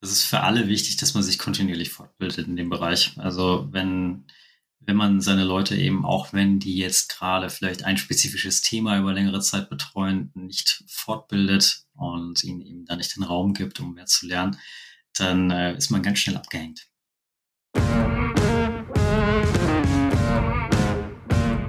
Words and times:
Das 0.00 0.12
ist 0.12 0.24
für 0.24 0.40
alle 0.40 0.68
wichtig, 0.68 0.96
dass 0.96 1.12
man 1.12 1.22
sich 1.22 1.38
kontinuierlich 1.38 1.90
fortbildet 1.90 2.46
in 2.46 2.56
dem 2.56 2.70
Bereich. 2.70 3.12
Also 3.18 3.68
wenn, 3.70 4.24
wenn 4.78 4.96
man 4.96 5.20
seine 5.20 5.44
Leute 5.44 5.76
eben, 5.76 6.06
auch 6.06 6.32
wenn 6.32 6.58
die 6.58 6.76
jetzt 6.76 7.10
gerade 7.10 7.50
vielleicht 7.50 7.84
ein 7.84 7.98
spezifisches 7.98 8.62
Thema 8.62 8.98
über 8.98 9.12
längere 9.12 9.40
Zeit 9.40 9.68
betreuen, 9.68 10.30
nicht 10.34 10.84
fortbildet 10.88 11.84
und 11.92 12.42
ihnen 12.44 12.62
eben 12.62 12.86
da 12.86 12.96
nicht 12.96 13.14
den 13.14 13.24
Raum 13.24 13.52
gibt, 13.52 13.78
um 13.80 13.92
mehr 13.92 14.06
zu 14.06 14.26
lernen, 14.26 14.56
dann 15.14 15.50
äh, 15.50 15.76
ist 15.76 15.90
man 15.90 16.02
ganz 16.02 16.20
schnell 16.20 16.36
abgehängt. 16.36 16.86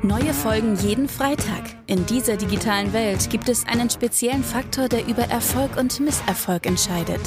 Neue 0.04 0.34
Folgen 0.34 0.77
jeden 0.77 1.09
Freitag. 1.09 1.75
In 1.86 2.05
dieser 2.05 2.38
digitalen 2.38 2.93
Welt 2.93 3.29
gibt 3.29 3.50
es 3.50 3.66
einen 3.66 3.89
speziellen 3.89 4.43
Faktor, 4.43 4.88
der 4.88 5.05
über 5.07 5.23
Erfolg 5.23 5.75
und 5.77 6.00
Misserfolg 6.00 6.66
entscheidet. 6.66 7.21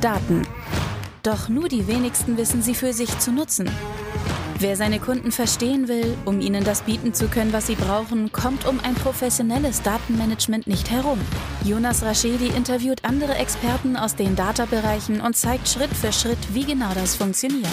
Daten. 0.00 0.46
Doch 1.22 1.50
nur 1.50 1.68
die 1.68 1.86
wenigsten 1.86 2.38
wissen 2.38 2.62
sie 2.62 2.74
für 2.74 2.94
sich 2.94 3.18
zu 3.18 3.32
nutzen. 3.32 3.70
Wer 4.58 4.76
seine 4.76 4.98
Kunden 4.98 5.32
verstehen 5.32 5.88
will, 5.88 6.16
um 6.24 6.40
ihnen 6.40 6.64
das 6.64 6.82
bieten 6.82 7.14
zu 7.14 7.28
können, 7.28 7.52
was 7.52 7.66
sie 7.66 7.74
brauchen, 7.74 8.32
kommt 8.32 8.66
um 8.66 8.80
ein 8.80 8.94
professionelles 8.94 9.82
Datenmanagement 9.82 10.66
nicht 10.66 10.90
herum. 10.90 11.18
Jonas 11.64 12.02
Raschedi 12.02 12.48
interviewt 12.48 13.04
andere 13.04 13.34
Experten 13.34 13.96
aus 13.96 14.16
den 14.16 14.36
Data-Bereichen 14.36 15.20
und 15.20 15.36
zeigt 15.36 15.68
Schritt 15.68 15.94
für 15.94 16.12
Schritt, 16.12 16.38
wie 16.54 16.64
genau 16.64 16.92
das 16.94 17.16
funktioniert. 17.16 17.68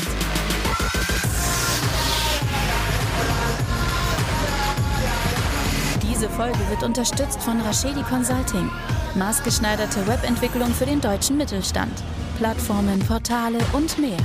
Diese 6.17 6.31
Folge 6.31 6.57
wird 6.70 6.81
unterstützt 6.81 7.39
von 7.44 7.62
Raschedi 7.62 8.02
Consulting. 8.02 8.71
Maßgeschneiderte 9.13 10.07
Webentwicklung 10.07 10.70
für 10.70 10.88
den 10.88 10.99
deutschen 10.99 11.38
Mittelstand. 11.38 11.93
Plattformen, 12.40 12.98
Portale 13.02 13.59
und 13.73 13.99
mehr. 13.99 14.17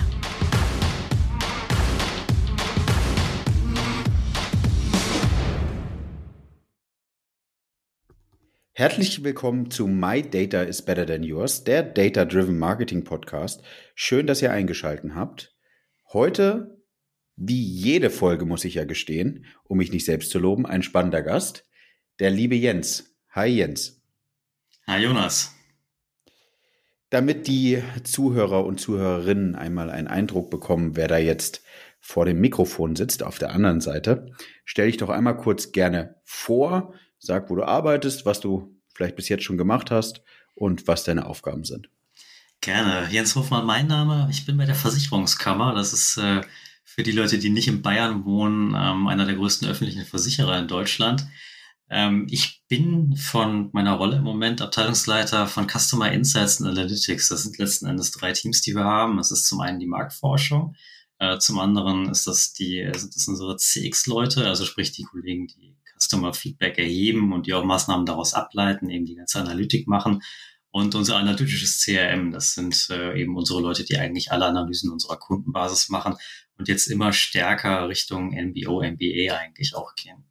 Herzlich 8.73 9.23
willkommen 9.23 9.71
zu 9.71 9.87
My 9.87 10.23
Data 10.23 10.62
is 10.62 10.80
Better 10.80 11.04
Than 11.04 11.23
Yours, 11.23 11.62
der 11.65 11.82
Data 11.82 12.24
Driven 12.24 12.59
Marketing 12.59 13.04
Podcast. 13.04 13.62
Schön, 13.95 14.27
dass 14.27 14.40
ihr 14.40 14.51
eingeschaltet 14.51 15.15
habt. 15.15 15.54
Heute, 16.15 16.82
wie 17.37 17.62
jede 17.62 18.09
Folge, 18.09 18.46
muss 18.46 18.65
ich 18.65 18.77
ja 18.77 18.87
gestehen, 18.87 19.45
um 19.65 19.77
mich 19.77 19.93
nicht 19.93 20.06
selbst 20.06 20.30
zu 20.30 20.38
loben, 20.38 20.65
ein 20.65 20.82
spannender 20.82 21.21
Gast, 21.21 21.68
der 22.23 22.30
liebe 22.30 22.54
Jens. 22.54 23.16
Hi 23.32 23.48
Jens. 23.48 24.01
Hi 24.87 25.02
Jonas. 25.02 25.56
Damit 27.10 27.48
die 27.48 27.82
Zuhörer 28.04 28.65
und 28.65 28.78
Zuhörerinnen 28.78 29.56
einmal 29.56 29.90
einen 29.90 30.06
Eindruck 30.06 30.48
bekommen, 30.48 30.95
wer 30.95 31.09
da 31.09 31.18
jetzt 31.18 31.62
vor 31.98 32.24
dem 32.24 32.40
Mikrofon 32.40 32.95
sitzt, 32.95 33.24
auf 33.24 33.40
der 33.40 33.50
anderen 33.50 33.80
Seite, 33.80 34.32
stell 34.65 34.87
dich 34.87 34.98
doch 34.98 35.09
einmal 35.09 35.37
kurz 35.37 35.73
gerne 35.73 36.15
vor, 36.23 36.95
Sag, 37.18 37.50
wo 37.50 37.56
du 37.56 37.65
arbeitest, 37.65 38.24
was 38.24 38.38
du 38.38 38.73
vielleicht 38.95 39.16
bis 39.16 39.28
jetzt 39.28 39.43
schon 39.43 39.59
gemacht 39.59 39.90
hast 39.90 40.23
und 40.54 40.87
was 40.87 41.02
deine 41.02 41.26
Aufgaben 41.26 41.65
sind. 41.65 41.88
Gerne. 42.60 43.09
Jens 43.10 43.34
Hofmann, 43.34 43.66
mein 43.66 43.88
Name. 43.88 44.28
Ich 44.30 44.46
bin 44.46 44.56
bei 44.56 44.66
der 44.66 44.76
Versicherungskammer. 44.76 45.74
Das 45.74 45.93
ist 45.93 46.18
äh, 46.18 46.43
für 46.84 47.02
die 47.02 47.12
Leute, 47.12 47.38
die 47.38 47.50
nicht 47.50 47.66
in 47.66 47.82
Bayern 47.82 48.24
wohnen, 48.24 48.76
ähm, 48.76 49.09
einer 49.09 49.26
der 49.26 49.34
größten 49.34 49.68
öffentlichen 49.68 50.04
Versicherer 50.04 50.59
in 50.60 50.68
Deutschland. 50.68 51.26
Ähm, 51.91 52.27
ich 52.30 52.63
bin 52.69 53.16
von 53.16 53.71
meiner 53.73 53.95
Rolle 53.95 54.16
im 54.16 54.25
Moment 54.25 54.63
Abteilungsleiter 54.63 55.47
von 55.47 55.69
Customer 55.69 56.11
Insights 56.11 56.61
and 56.61 56.71
Analytics. 56.71 57.29
Das 57.29 57.43
sind 57.43 57.59
letzten 57.59 57.87
Endes 57.87 58.11
drei 58.13 58.33
Teams, 58.33 58.63
die 58.63 58.74
wir 58.74 58.85
haben. 58.85 59.16
Das 59.16 59.30
ist 59.30 59.47
zum 59.47 59.61
einen 59.61 59.79
die 59.79 59.87
Marktforschung. 59.87 60.74
Äh, 61.19 61.39
zum 61.39 61.61
anderen 61.61 62.09
ist 62.09 62.27
das 62.27 62.52
die, 62.52 62.91
sind 62.97 63.15
das 63.15 63.29
unsere 63.29 63.57
CX-Leute, 63.57 64.47
also 64.49 64.65
sprich 64.65 64.93
die 64.93 65.05
Kollegen, 65.05 65.47
die 65.47 65.77
Customer 65.97 66.34
Feedback 66.34 66.79
erheben 66.79 67.33
und 67.33 67.47
die 67.47 67.55
auch 67.55 67.65
Maßnahmen 67.65 68.06
daraus 68.06 68.35
ableiten, 68.35 68.91
eben 68.91 69.06
die 69.06 69.15
ganze 69.15 69.39
Analytik 69.39 69.87
machen. 69.87 70.23
Und 70.71 70.95
unser 70.95 71.17
analytisches 71.17 71.85
CRM, 71.85 72.33
das 72.33 72.55
sind 72.55 72.89
äh, 72.91 73.21
eben 73.21 73.37
unsere 73.37 73.61
Leute, 73.61 73.85
die 73.85 73.99
eigentlich 73.99 74.33
alle 74.33 74.47
Analysen 74.47 74.91
unserer 74.91 75.19
Kundenbasis 75.19 75.91
machen 75.91 76.17
und 76.56 76.67
jetzt 76.69 76.87
immer 76.87 77.12
stärker 77.12 77.89
Richtung 77.89 78.31
NBO, 78.31 78.83
MBA 78.83 79.37
eigentlich 79.37 79.75
auch 79.77 79.95
gehen. 79.95 80.25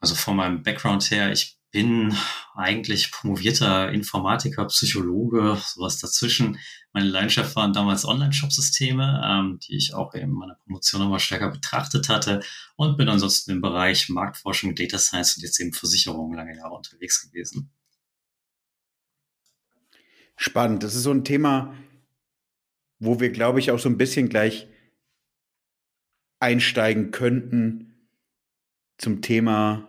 Also 0.00 0.14
von 0.14 0.36
meinem 0.36 0.62
Background 0.62 1.10
her, 1.10 1.32
ich 1.32 1.58
bin 1.70 2.16
eigentlich 2.54 3.10
promovierter 3.10 3.92
Informatiker, 3.92 4.64
Psychologe, 4.66 5.58
sowas 5.62 5.98
dazwischen. 5.98 6.58
Meine 6.92 7.08
Leidenschaft 7.08 7.54
waren 7.56 7.72
damals 7.72 8.06
Online-Shop-Systeme, 8.06 9.22
ähm, 9.24 9.58
die 9.58 9.76
ich 9.76 9.94
auch 9.94 10.14
in 10.14 10.30
meiner 10.30 10.54
Promotion 10.54 11.02
nochmal 11.02 11.20
stärker 11.20 11.50
betrachtet 11.50 12.08
hatte 12.08 12.40
und 12.76 12.96
bin 12.96 13.08
ansonsten 13.08 13.50
im 13.50 13.60
Bereich 13.60 14.08
Marktforschung, 14.08 14.74
Data 14.74 14.98
Science 14.98 15.36
und 15.36 15.42
jetzt 15.42 15.60
eben 15.60 15.72
Versicherungen 15.74 16.36
lange 16.36 16.56
Jahre 16.56 16.74
unterwegs 16.74 17.20
gewesen. 17.20 17.70
Spannend. 20.36 20.82
Das 20.82 20.94
ist 20.94 21.02
so 21.02 21.12
ein 21.12 21.24
Thema, 21.24 21.74
wo 22.98 23.20
wir, 23.20 23.30
glaube 23.30 23.58
ich, 23.58 23.70
auch 23.70 23.78
so 23.78 23.88
ein 23.88 23.98
bisschen 23.98 24.28
gleich 24.28 24.68
einsteigen 26.40 27.10
könnten 27.10 28.08
zum 28.96 29.20
Thema 29.20 29.87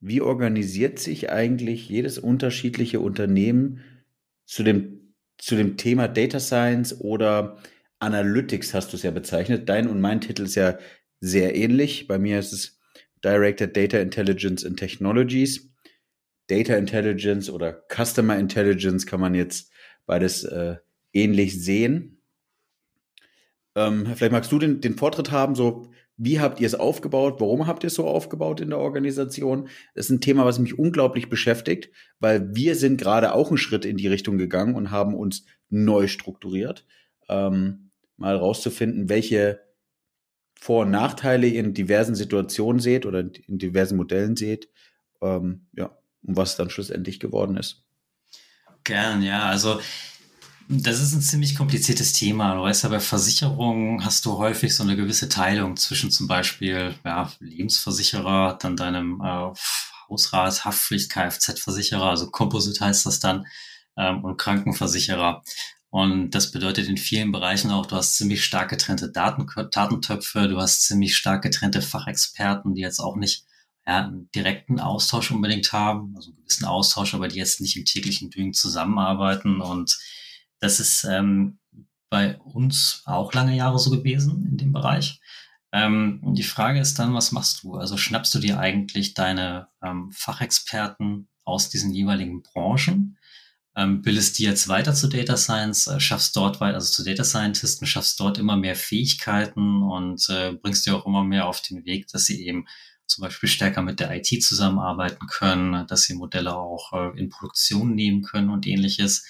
wie 0.00 0.20
organisiert 0.20 0.98
sich 0.98 1.30
eigentlich 1.30 1.88
jedes 1.88 2.18
unterschiedliche 2.18 3.00
Unternehmen 3.00 3.80
zu 4.44 4.62
dem, 4.62 5.14
zu 5.38 5.56
dem 5.56 5.76
Thema 5.76 6.08
Data 6.08 6.40
Science 6.40 7.00
oder 7.00 7.58
Analytics 7.98 8.74
hast 8.74 8.92
du 8.92 8.96
es 8.96 9.02
ja 9.02 9.10
bezeichnet. 9.10 9.68
Dein 9.68 9.88
und 9.88 10.00
mein 10.00 10.20
Titel 10.20 10.42
ist 10.42 10.54
ja 10.54 10.78
sehr 11.20 11.56
ähnlich. 11.56 12.06
Bei 12.06 12.18
mir 12.18 12.38
ist 12.38 12.52
es 12.52 12.78
Director 13.24 13.66
Data 13.66 13.98
Intelligence 13.98 14.64
and 14.64 14.78
Technologies. 14.78 15.72
Data 16.48 16.76
Intelligence 16.76 17.50
oder 17.50 17.82
Customer 17.92 18.38
Intelligence 18.38 19.06
kann 19.06 19.20
man 19.20 19.34
jetzt 19.34 19.72
beides 20.04 20.44
äh, 20.44 20.76
ähnlich 21.12 21.60
sehen. 21.62 22.22
Ähm, 23.74 24.06
vielleicht 24.14 24.32
magst 24.32 24.52
du 24.52 24.58
den, 24.58 24.80
den 24.80 24.96
Vortritt 24.96 25.30
haben, 25.30 25.54
so 25.54 25.90
wie 26.16 26.40
habt 26.40 26.60
ihr 26.60 26.66
es 26.66 26.74
aufgebaut? 26.74 27.40
Warum 27.40 27.66
habt 27.66 27.84
ihr 27.84 27.88
es 27.88 27.94
so 27.94 28.06
aufgebaut 28.06 28.60
in 28.60 28.70
der 28.70 28.78
Organisation? 28.78 29.68
Das 29.94 30.06
ist 30.06 30.10
ein 30.10 30.20
Thema, 30.20 30.44
was 30.44 30.58
mich 30.58 30.78
unglaublich 30.78 31.28
beschäftigt, 31.28 31.90
weil 32.20 32.54
wir 32.54 32.74
sind 32.74 32.98
gerade 32.98 33.34
auch 33.34 33.48
einen 33.48 33.58
Schritt 33.58 33.84
in 33.84 33.96
die 33.96 34.08
Richtung 34.08 34.38
gegangen 34.38 34.74
und 34.74 34.90
haben 34.90 35.14
uns 35.14 35.44
neu 35.68 36.06
strukturiert, 36.06 36.86
ähm, 37.28 37.90
mal 38.16 38.36
rauszufinden, 38.36 39.08
welche 39.08 39.60
Vor- 40.58 40.84
und 40.84 40.90
Nachteile 40.90 41.46
ihr 41.46 41.60
in 41.60 41.74
diversen 41.74 42.14
Situationen 42.14 42.80
seht 42.80 43.04
oder 43.04 43.20
in 43.20 43.58
diversen 43.58 43.96
Modellen 43.96 44.36
seht, 44.36 44.70
ähm, 45.20 45.66
ja, 45.74 45.98
und 46.22 46.36
was 46.36 46.56
dann 46.56 46.70
schlussendlich 46.70 47.20
geworden 47.20 47.58
ist. 47.58 47.84
Gern, 48.84 49.22
ja. 49.22 49.42
Also 49.50 49.80
das 50.68 51.00
ist 51.00 51.12
ein 51.12 51.20
ziemlich 51.20 51.56
kompliziertes 51.56 52.12
Thema. 52.12 52.54
Du 52.54 52.62
weißt 52.62 52.84
ja, 52.84 52.88
bei 52.88 53.00
Versicherungen 53.00 54.04
hast 54.04 54.24
du 54.26 54.36
häufig 54.36 54.74
so 54.74 54.82
eine 54.82 54.96
gewisse 54.96 55.28
Teilung 55.28 55.76
zwischen 55.76 56.10
zum 56.10 56.26
Beispiel 56.26 56.94
ja, 57.04 57.32
Lebensversicherer, 57.40 58.58
dann 58.60 58.76
deinem 58.76 59.20
äh, 59.20 59.52
Hausrat, 60.08 60.64
Haftpflicht, 60.64 61.10
Kfz-Versicherer, 61.10 62.10
also 62.10 62.30
Composite 62.30 62.84
heißt 62.84 63.06
das 63.06 63.20
dann, 63.20 63.46
ähm, 63.96 64.24
und 64.24 64.38
Krankenversicherer. 64.38 65.42
Und 65.90 66.32
das 66.32 66.50
bedeutet 66.50 66.88
in 66.88 66.96
vielen 66.96 67.32
Bereichen 67.32 67.70
auch, 67.70 67.86
du 67.86 67.96
hast 67.96 68.16
ziemlich 68.16 68.44
stark 68.44 68.68
getrennte 68.68 69.10
Daten, 69.10 69.46
Datentöpfe, 69.70 70.48
du 70.48 70.60
hast 70.60 70.82
ziemlich 70.82 71.16
stark 71.16 71.42
getrennte 71.42 71.80
Fachexperten, 71.80 72.74
die 72.74 72.82
jetzt 72.82 73.00
auch 73.00 73.16
nicht 73.16 73.44
ja, 73.86 74.04
einen 74.04 74.28
direkten 74.34 74.80
Austausch 74.80 75.30
unbedingt 75.30 75.72
haben, 75.72 76.14
also 76.16 76.30
einen 76.30 76.38
gewissen 76.38 76.64
Austausch, 76.64 77.14
aber 77.14 77.28
die 77.28 77.38
jetzt 77.38 77.60
nicht 77.60 77.76
im 77.76 77.84
täglichen 77.84 78.30
Doing 78.30 78.52
zusammenarbeiten 78.52 79.60
und 79.60 79.96
das 80.60 80.80
ist 80.80 81.04
ähm, 81.04 81.58
bei 82.10 82.38
uns 82.38 83.02
auch 83.04 83.32
lange 83.34 83.56
Jahre 83.56 83.78
so 83.78 83.90
gewesen 83.90 84.46
in 84.50 84.56
dem 84.56 84.72
Bereich. 84.72 85.20
Ähm, 85.72 86.20
und 86.22 86.38
die 86.38 86.44
Frage 86.44 86.80
ist 86.80 86.98
dann, 86.98 87.14
was 87.14 87.32
machst 87.32 87.62
du? 87.62 87.74
Also 87.74 87.96
schnappst 87.96 88.34
du 88.34 88.38
dir 88.38 88.58
eigentlich 88.58 89.14
deine 89.14 89.68
ähm, 89.82 90.10
Fachexperten 90.12 91.28
aus 91.44 91.68
diesen 91.68 91.92
jeweiligen 91.92 92.42
Branchen, 92.42 93.18
ähm, 93.76 94.02
bildest 94.02 94.38
die 94.38 94.44
jetzt 94.44 94.68
weiter 94.68 94.94
zu 94.94 95.08
Data 95.08 95.36
Science, 95.36 95.86
äh, 95.86 96.00
schaffst 96.00 96.34
dort 96.36 96.60
weiter, 96.60 96.76
also 96.76 96.90
zu 96.90 97.04
Data 97.04 97.24
Scientisten, 97.24 97.86
schaffst 97.86 98.18
dort 98.20 98.38
immer 98.38 98.56
mehr 98.56 98.76
Fähigkeiten 98.76 99.82
und 99.82 100.28
äh, 100.30 100.52
bringst 100.52 100.86
dir 100.86 100.96
auch 100.96 101.06
immer 101.06 101.24
mehr 101.24 101.46
auf 101.46 101.60
den 101.60 101.84
Weg, 101.84 102.08
dass 102.08 102.24
sie 102.24 102.46
eben 102.46 102.66
zum 103.06 103.22
Beispiel 103.22 103.48
stärker 103.48 103.82
mit 103.82 104.00
der 104.00 104.14
IT 104.16 104.42
zusammenarbeiten 104.42 105.26
können, 105.26 105.86
dass 105.86 106.04
sie 106.04 106.14
Modelle 106.14 106.56
auch 106.56 106.92
äh, 106.92 107.18
in 107.18 107.28
Produktion 107.28 107.94
nehmen 107.94 108.22
können 108.22 108.50
und 108.50 108.66
ähnliches 108.66 109.24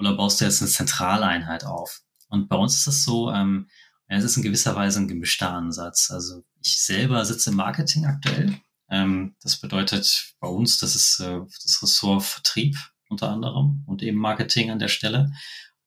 oder 0.00 0.16
baust 0.16 0.40
du 0.40 0.46
jetzt 0.46 0.62
eine 0.62 0.70
Zentraleinheit 0.70 1.64
auf? 1.64 2.00
Und 2.28 2.48
bei 2.48 2.56
uns 2.56 2.76
ist 2.78 2.86
es 2.86 3.04
so, 3.04 3.30
ähm, 3.30 3.68
es 4.08 4.24
ist 4.24 4.36
in 4.36 4.42
gewisser 4.42 4.74
Weise 4.74 4.98
ein 4.98 5.08
gemischter 5.08 5.52
Ansatz. 5.52 6.10
Also 6.10 6.42
ich 6.60 6.80
selber 6.80 7.24
sitze 7.24 7.50
im 7.50 7.56
Marketing 7.56 8.06
aktuell. 8.06 8.58
Ähm, 8.90 9.36
das 9.42 9.60
bedeutet 9.60 10.34
bei 10.40 10.48
uns, 10.48 10.78
das 10.78 10.96
ist 10.96 11.20
äh, 11.20 11.40
das 11.62 11.80
Ressort 11.82 12.24
Vertrieb 12.24 12.76
unter 13.08 13.28
anderem 13.28 13.84
und 13.86 14.02
eben 14.02 14.18
Marketing 14.18 14.70
an 14.70 14.80
der 14.80 14.88
Stelle. 14.88 15.32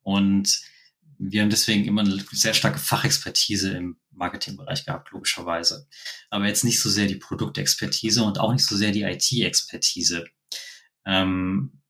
Und 0.01 0.61
wir 1.17 1.41
haben 1.41 1.49
deswegen 1.49 1.85
immer 1.85 2.01
eine 2.01 2.23
sehr 2.31 2.53
starke 2.53 2.79
Fachexpertise 2.79 3.71
im 3.71 3.97
Marketingbereich 4.11 4.85
gehabt, 4.85 5.11
logischerweise. 5.11 5.87
Aber 6.29 6.47
jetzt 6.47 6.63
nicht 6.63 6.79
so 6.79 6.89
sehr 6.89 7.07
die 7.07 7.15
Produktexpertise 7.15 8.23
und 8.23 8.39
auch 8.39 8.53
nicht 8.53 8.65
so 8.65 8.75
sehr 8.75 8.91
die 8.91 9.03
IT-Expertise. 9.03 10.25
Ähm, 11.05 11.82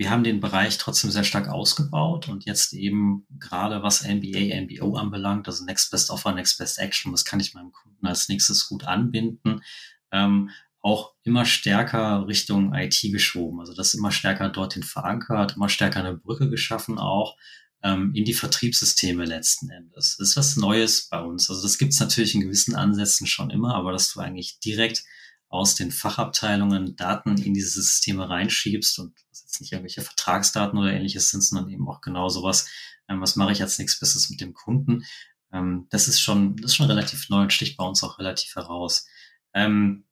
wir 0.00 0.08
haben 0.08 0.24
den 0.24 0.40
Bereich 0.40 0.78
trotzdem 0.78 1.10
sehr 1.10 1.24
stark 1.24 1.48
ausgebaut 1.48 2.30
und 2.30 2.46
jetzt 2.46 2.72
eben 2.72 3.26
gerade 3.38 3.82
was 3.82 4.02
MBA, 4.02 4.62
MBO 4.62 4.96
anbelangt, 4.96 5.46
also 5.46 5.62
Next 5.66 5.90
Best 5.90 6.08
Offer, 6.08 6.32
Next 6.32 6.56
Best 6.56 6.78
Action, 6.78 7.12
was 7.12 7.26
kann 7.26 7.38
ich 7.38 7.52
meinem 7.52 7.70
Kunden 7.70 8.06
als 8.06 8.30
nächstes 8.30 8.66
gut 8.66 8.84
anbinden, 8.84 9.62
ähm, 10.10 10.48
auch 10.80 11.12
immer 11.22 11.44
stärker 11.44 12.26
Richtung 12.26 12.72
IT 12.72 12.98
geschoben. 13.02 13.60
Also 13.60 13.74
das 13.74 13.92
immer 13.92 14.10
stärker 14.10 14.48
dorthin 14.48 14.84
verankert, 14.84 15.56
immer 15.56 15.68
stärker 15.68 16.00
eine 16.00 16.16
Brücke 16.16 16.48
geschaffen 16.48 16.98
auch 16.98 17.36
ähm, 17.82 18.14
in 18.14 18.24
die 18.24 18.32
Vertriebssysteme 18.32 19.26
letzten 19.26 19.68
Endes. 19.68 20.16
Das 20.16 20.30
ist 20.30 20.36
was 20.38 20.56
Neues 20.56 21.10
bei 21.10 21.20
uns. 21.20 21.50
Also 21.50 21.60
das 21.60 21.76
gibt 21.76 21.92
es 21.92 22.00
natürlich 22.00 22.34
in 22.34 22.40
gewissen 22.40 22.74
Ansätzen 22.74 23.26
schon 23.26 23.50
immer, 23.50 23.74
aber 23.74 23.92
dass 23.92 24.10
du 24.14 24.20
eigentlich 24.20 24.60
direkt 24.60 25.04
aus 25.50 25.74
den 25.74 25.90
Fachabteilungen 25.90 26.96
Daten 26.96 27.36
in 27.36 27.52
diese 27.52 27.82
Systeme 27.82 28.30
reinschiebst 28.30 28.98
und 29.00 29.14
was 29.30 29.42
jetzt 29.42 29.60
nicht 29.60 29.72
irgendwelche 29.72 30.00
Vertragsdaten 30.00 30.78
oder 30.78 30.92
ähnliches 30.92 31.30
sind, 31.30 31.42
sondern 31.42 31.68
eben 31.68 31.88
auch 31.88 32.00
genau 32.00 32.28
sowas, 32.28 32.68
ähm, 33.08 33.20
was 33.20 33.34
mache 33.36 33.52
ich 33.52 33.60
als 33.60 33.78
nächstes 33.78 34.00
Bestes 34.00 34.30
mit 34.30 34.40
dem 34.40 34.54
Kunden. 34.54 35.04
Ähm, 35.52 35.88
das 35.90 36.06
ist 36.06 36.20
schon, 36.20 36.56
das 36.56 36.70
ist 36.70 36.76
schon 36.76 36.86
relativ 36.86 37.28
neu 37.28 37.42
und 37.42 37.52
sticht 37.52 37.76
bei 37.76 37.84
uns 37.84 38.02
auch 38.04 38.20
relativ 38.20 38.54
heraus. 38.54 39.06
Ähm, 39.52 40.06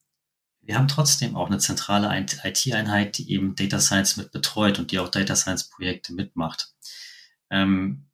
wir 0.61 0.77
haben 0.77 0.89
trotzdem 0.89 1.37
auch 1.37 1.47
eine 1.47 1.59
zentrale 1.59 2.09
IT-Einheit, 2.19 3.17
die 3.17 3.31
eben 3.33 3.55
Data 3.55 3.79
Science 3.79 4.17
mit 4.17 4.33
betreut 4.33 4.81
und 4.81 4.91
die 4.91 4.99
auch 4.99 5.09
Data 5.09 5.37
Science 5.37 5.71
Projekte 5.71 6.13
mitmacht. 6.13 6.75
Ähm, 7.49 8.11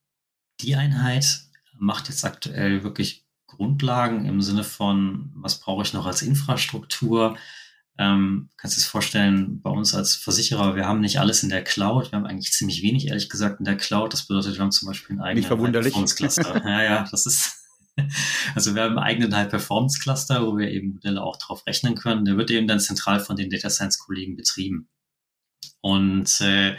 die 0.60 0.76
Einheit 0.76 1.40
macht 1.72 2.10
jetzt 2.10 2.24
aktuell 2.24 2.84
wirklich 2.84 3.23
Grundlagen 3.56 4.24
im 4.26 4.40
Sinne 4.40 4.64
von, 4.64 5.32
was 5.34 5.60
brauche 5.60 5.82
ich 5.82 5.92
noch 5.92 6.06
als 6.06 6.22
Infrastruktur? 6.22 7.36
Ähm, 7.96 8.50
kannst 8.56 8.76
du 8.76 8.80
dir 8.80 8.88
vorstellen, 8.88 9.62
bei 9.62 9.70
uns 9.70 9.94
als 9.94 10.16
Versicherer, 10.16 10.74
wir 10.74 10.86
haben 10.86 11.00
nicht 11.00 11.20
alles 11.20 11.42
in 11.42 11.48
der 11.48 11.62
Cloud. 11.62 12.10
Wir 12.10 12.18
haben 12.18 12.26
eigentlich 12.26 12.52
ziemlich 12.52 12.82
wenig, 12.82 13.08
ehrlich 13.08 13.30
gesagt, 13.30 13.60
in 13.60 13.64
der 13.64 13.76
Cloud. 13.76 14.12
Das 14.12 14.26
bedeutet, 14.26 14.54
wir 14.54 14.62
haben 14.62 14.72
zum 14.72 14.88
Beispiel 14.88 15.14
einen 15.14 15.22
eigenen 15.22 15.48
High-Performance-Cluster. 15.48 16.62
ja, 16.66 16.82
ja, 16.82 17.08
das 17.08 17.26
ist, 17.26 17.68
also 18.54 18.74
wir 18.74 18.82
haben 18.82 18.98
einen 18.98 19.06
eigenen 19.06 19.34
High-Performance-Cluster, 19.34 20.44
wo 20.44 20.56
wir 20.56 20.70
eben 20.70 20.94
Modelle 20.94 21.22
auch 21.22 21.36
drauf 21.36 21.64
rechnen 21.66 21.94
können. 21.94 22.24
Der 22.24 22.36
wird 22.36 22.50
eben 22.50 22.66
dann 22.66 22.80
zentral 22.80 23.20
von 23.20 23.36
den 23.36 23.48
Data 23.48 23.70
Science-Kollegen 23.70 24.36
betrieben. 24.36 24.88
Und 25.80 26.40
äh, 26.40 26.76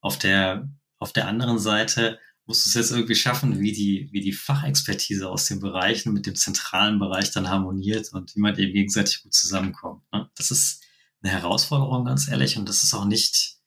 auf 0.00 0.16
der 0.16 0.68
auf 0.98 1.12
der 1.12 1.28
anderen 1.28 1.58
Seite 1.58 2.18
musst 2.48 2.64
du 2.64 2.70
es 2.70 2.74
jetzt 2.74 2.90
irgendwie 2.90 3.14
schaffen, 3.14 3.60
wie 3.60 3.72
die, 3.72 4.08
wie 4.10 4.20
die 4.20 4.32
Fachexpertise 4.32 5.28
aus 5.28 5.44
den 5.44 5.60
Bereichen 5.60 6.14
mit 6.14 6.24
dem 6.26 6.34
zentralen 6.34 6.98
Bereich 6.98 7.30
dann 7.30 7.50
harmoniert 7.50 8.12
und 8.14 8.34
wie 8.34 8.40
man 8.40 8.58
eben 8.58 8.72
gegenseitig 8.72 9.22
gut 9.22 9.34
zusammenkommt. 9.34 10.02
Ne? 10.12 10.30
Das 10.34 10.50
ist 10.50 10.82
eine 11.22 11.30
Herausforderung, 11.30 12.06
ganz 12.06 12.26
ehrlich, 12.26 12.56
und 12.56 12.66
das 12.68 12.82
ist 12.82 12.94
auch 12.94 13.04
nicht 13.04 13.58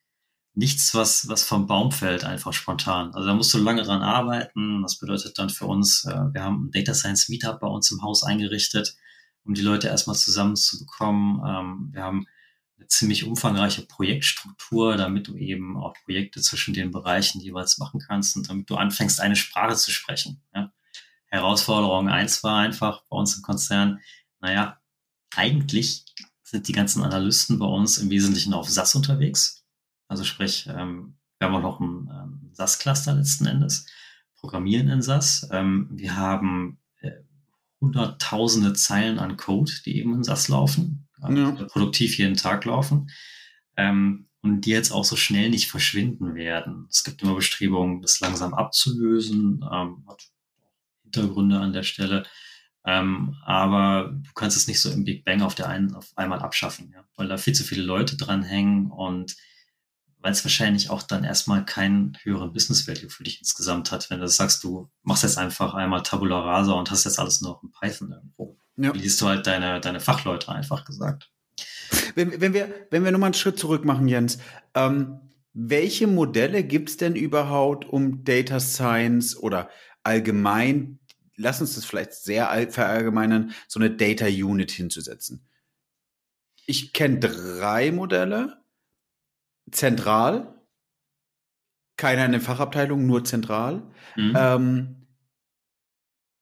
nichts, 0.53 0.93
was, 0.93 1.27
was 1.29 1.43
vom 1.43 1.67
Baum 1.67 1.91
fällt, 1.91 2.25
einfach 2.25 2.53
spontan. 2.53 3.13
Also 3.13 3.27
da 3.27 3.33
musst 3.33 3.53
du 3.53 3.57
lange 3.57 3.83
dran 3.83 4.01
arbeiten. 4.01 4.81
Das 4.81 4.97
bedeutet 4.97 5.37
dann 5.37 5.49
für 5.49 5.65
uns, 5.65 6.03
äh, 6.05 6.33
wir 6.33 6.43
haben 6.43 6.65
ein 6.65 6.71
Data 6.71 6.93
Science 6.93 7.29
Meetup 7.29 7.61
bei 7.61 7.67
uns 7.67 7.89
im 7.91 8.01
Haus 8.01 8.23
eingerichtet, 8.23 8.97
um 9.45 9.53
die 9.53 9.61
Leute 9.61 9.87
erstmal 9.87 10.17
zusammenzubekommen. 10.17 11.41
Ähm, 11.47 11.89
wir 11.93 12.03
haben 12.03 12.25
eine 12.81 12.87
ziemlich 12.87 13.25
umfangreiche 13.25 13.83
Projektstruktur, 13.83 14.97
damit 14.97 15.27
du 15.27 15.35
eben 15.35 15.77
auch 15.77 15.93
Projekte 16.03 16.41
zwischen 16.41 16.73
den 16.73 16.91
Bereichen 16.91 17.39
jeweils 17.39 17.77
machen 17.77 18.01
kannst 18.05 18.35
und 18.35 18.49
damit 18.49 18.69
du 18.69 18.75
anfängst, 18.75 19.21
eine 19.21 19.35
Sprache 19.35 19.75
zu 19.75 19.91
sprechen. 19.91 20.41
Ja. 20.55 20.73
Herausforderung 21.27 22.09
eins 22.09 22.43
war 22.43 22.57
einfach 22.57 23.03
bei 23.07 23.17
uns 23.17 23.35
im 23.35 23.43
Konzern, 23.43 23.99
naja, 24.39 24.81
eigentlich 25.35 26.05
sind 26.43 26.67
die 26.67 26.73
ganzen 26.73 27.03
Analysten 27.03 27.59
bei 27.59 27.67
uns 27.67 27.99
im 27.99 28.09
Wesentlichen 28.09 28.53
auf 28.53 28.67
SAS 28.67 28.95
unterwegs. 28.95 29.63
Also 30.07 30.23
sprich, 30.23 30.67
ähm, 30.67 31.17
wir 31.37 31.47
haben 31.47 31.55
auch 31.55 31.61
noch 31.61 31.79
ein 31.79 32.09
ähm, 32.11 32.49
SAS-Cluster 32.53 33.13
letzten 33.13 33.45
Endes, 33.45 33.85
programmieren 34.35 34.89
in 34.89 35.03
SAS. 35.03 35.47
Ähm, 35.51 35.87
wir 35.91 36.17
haben 36.17 36.79
äh, 36.97 37.11
hunderttausende 37.79 38.73
Zeilen 38.73 39.19
an 39.19 39.37
Code, 39.37 39.71
die 39.85 39.97
eben 39.97 40.15
in 40.15 40.23
SAS 40.23 40.47
laufen 40.49 41.07
ja. 41.29 41.51
produktiv 41.65 42.17
jeden 42.17 42.35
Tag 42.35 42.65
laufen. 42.65 43.09
Ähm, 43.77 44.27
und 44.43 44.61
die 44.61 44.71
jetzt 44.71 44.91
auch 44.91 45.05
so 45.05 45.15
schnell 45.15 45.49
nicht 45.49 45.69
verschwinden 45.69 46.33
werden. 46.33 46.87
Es 46.89 47.03
gibt 47.03 47.21
immer 47.21 47.35
Bestrebungen, 47.35 48.01
das 48.01 48.19
langsam 48.21 48.53
abzulösen, 48.53 49.63
ähm, 49.71 50.03
hat 50.07 50.31
Hintergründe 51.03 51.59
an 51.59 51.73
der 51.73 51.83
Stelle. 51.83 52.23
Ähm, 52.83 53.35
aber 53.45 54.11
du 54.11 54.31
kannst 54.33 54.57
es 54.57 54.67
nicht 54.67 54.81
so 54.81 54.89
im 54.89 55.03
Big 55.03 55.23
Bang 55.23 55.43
auf 55.43 55.53
der 55.53 55.69
einen 55.69 55.93
auf 55.93 56.11
einmal 56.15 56.39
abschaffen, 56.39 56.91
ja, 56.91 57.03
weil 57.15 57.27
da 57.27 57.37
viel 57.37 57.53
zu 57.53 57.63
viele 57.63 57.83
Leute 57.83 58.17
dranhängen 58.17 58.89
und 58.89 59.35
weil 60.17 60.31
es 60.31 60.43
wahrscheinlich 60.43 60.89
auch 60.89 61.03
dann 61.03 61.23
erstmal 61.23 61.65
keinen 61.65 62.17
höheren 62.23 62.53
Business 62.53 62.87
Value 62.87 63.09
für 63.09 63.23
dich 63.23 63.39
insgesamt 63.39 63.91
hat, 63.91 64.09
wenn 64.09 64.19
du 64.19 64.27
sagst, 64.27 64.63
du 64.63 64.89
machst 65.03 65.23
jetzt 65.23 65.37
einfach 65.37 65.73
einmal 65.73 66.03
Tabula 66.03 66.39
Rasa 66.39 66.73
und 66.73 66.89
hast 66.89 67.05
jetzt 67.05 67.19
alles 67.19 67.41
nur 67.41 67.53
noch 67.53 67.63
in 67.63 67.71
Python 67.71 68.11
irgendwo. 68.11 68.57
Ja. 68.81 68.91
Liest 68.93 69.21
du 69.21 69.27
halt 69.27 69.45
deine, 69.45 69.79
deine 69.79 69.99
Fachleute 69.99 70.49
einfach 70.49 70.85
gesagt. 70.85 71.31
Wenn, 72.15 72.41
wenn, 72.41 72.53
wir, 72.53 72.87
wenn 72.89 73.03
wir 73.03 73.11
nochmal 73.11 73.27
einen 73.27 73.33
Schritt 73.35 73.59
zurück 73.59 73.85
machen, 73.85 74.07
Jens, 74.07 74.39
ähm, 74.73 75.19
welche 75.53 76.07
Modelle 76.07 76.63
gibt 76.63 76.89
es 76.89 76.97
denn 76.97 77.15
überhaupt, 77.15 77.85
um 77.85 78.23
Data 78.23 78.59
Science 78.59 79.37
oder 79.37 79.69
allgemein, 80.03 80.99
lass 81.35 81.61
uns 81.61 81.75
das 81.75 81.85
vielleicht 81.85 82.13
sehr 82.13 82.49
verallgemeinern, 82.71 83.53
so 83.67 83.79
eine 83.79 83.91
Data 83.91 84.25
Unit 84.25 84.71
hinzusetzen? 84.71 85.47
Ich 86.65 86.93
kenne 86.93 87.19
drei 87.19 87.91
Modelle. 87.91 88.61
Zentral, 89.69 90.55
keiner 91.97 92.25
in 92.25 92.31
der 92.31 92.41
Fachabteilung, 92.41 93.05
nur 93.05 93.23
zentral. 93.23 93.83
Mhm. 94.15 94.33
Ähm, 94.35 95.07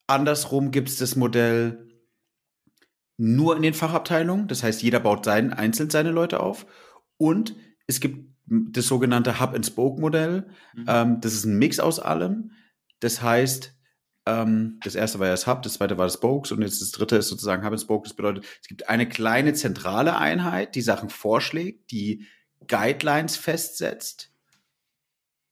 andersrum 0.07 0.71
gibt 0.71 0.89
es 0.89 0.97
das 0.97 1.15
Modell 1.15 1.88
nur 3.19 3.55
in 3.55 3.61
den 3.61 3.73
Fachabteilungen. 3.73 4.47
Das 4.47 4.63
heißt, 4.63 4.81
jeder 4.81 5.01
baut 5.01 5.25
seinen, 5.25 5.51
einzeln 5.51 5.89
seine 5.89 6.11
Leute 6.11 6.39
auf. 6.39 6.65
Und 7.17 7.55
es 7.85 7.99
gibt 7.99 8.29
das 8.45 8.87
sogenannte 8.87 9.39
Hub-and-Spoke-Modell. 9.39 10.47
Mhm. 10.73 10.85
Ähm, 10.87 11.21
das 11.21 11.33
ist 11.33 11.45
ein 11.45 11.57
Mix 11.57 11.79
aus 11.79 11.99
allem. 11.99 12.51
Das 13.01 13.21
heißt, 13.21 13.75
ähm, 14.25 14.79
das 14.83 14.95
erste 14.95 15.19
war 15.19 15.27
ja 15.27 15.33
das 15.33 15.47
Hub, 15.47 15.61
das 15.63 15.73
zweite 15.73 15.97
war 15.97 16.05
das 16.05 16.15
Spokes 16.15 16.51
und 16.51 16.61
jetzt 16.61 16.81
das 16.81 16.91
dritte 16.91 17.17
ist 17.17 17.27
sozusagen 17.27 17.63
Hub-and-Spoke. 17.63 18.07
Das 18.07 18.15
bedeutet, 18.15 18.45
es 18.61 18.67
gibt 18.67 18.87
eine 18.89 19.07
kleine 19.07 19.53
zentrale 19.53 20.17
Einheit, 20.17 20.75
die 20.75 20.81
Sachen 20.81 21.09
vorschlägt, 21.09 21.91
die 21.91 22.25
Guidelines 22.67 23.35
festsetzt 23.35 24.31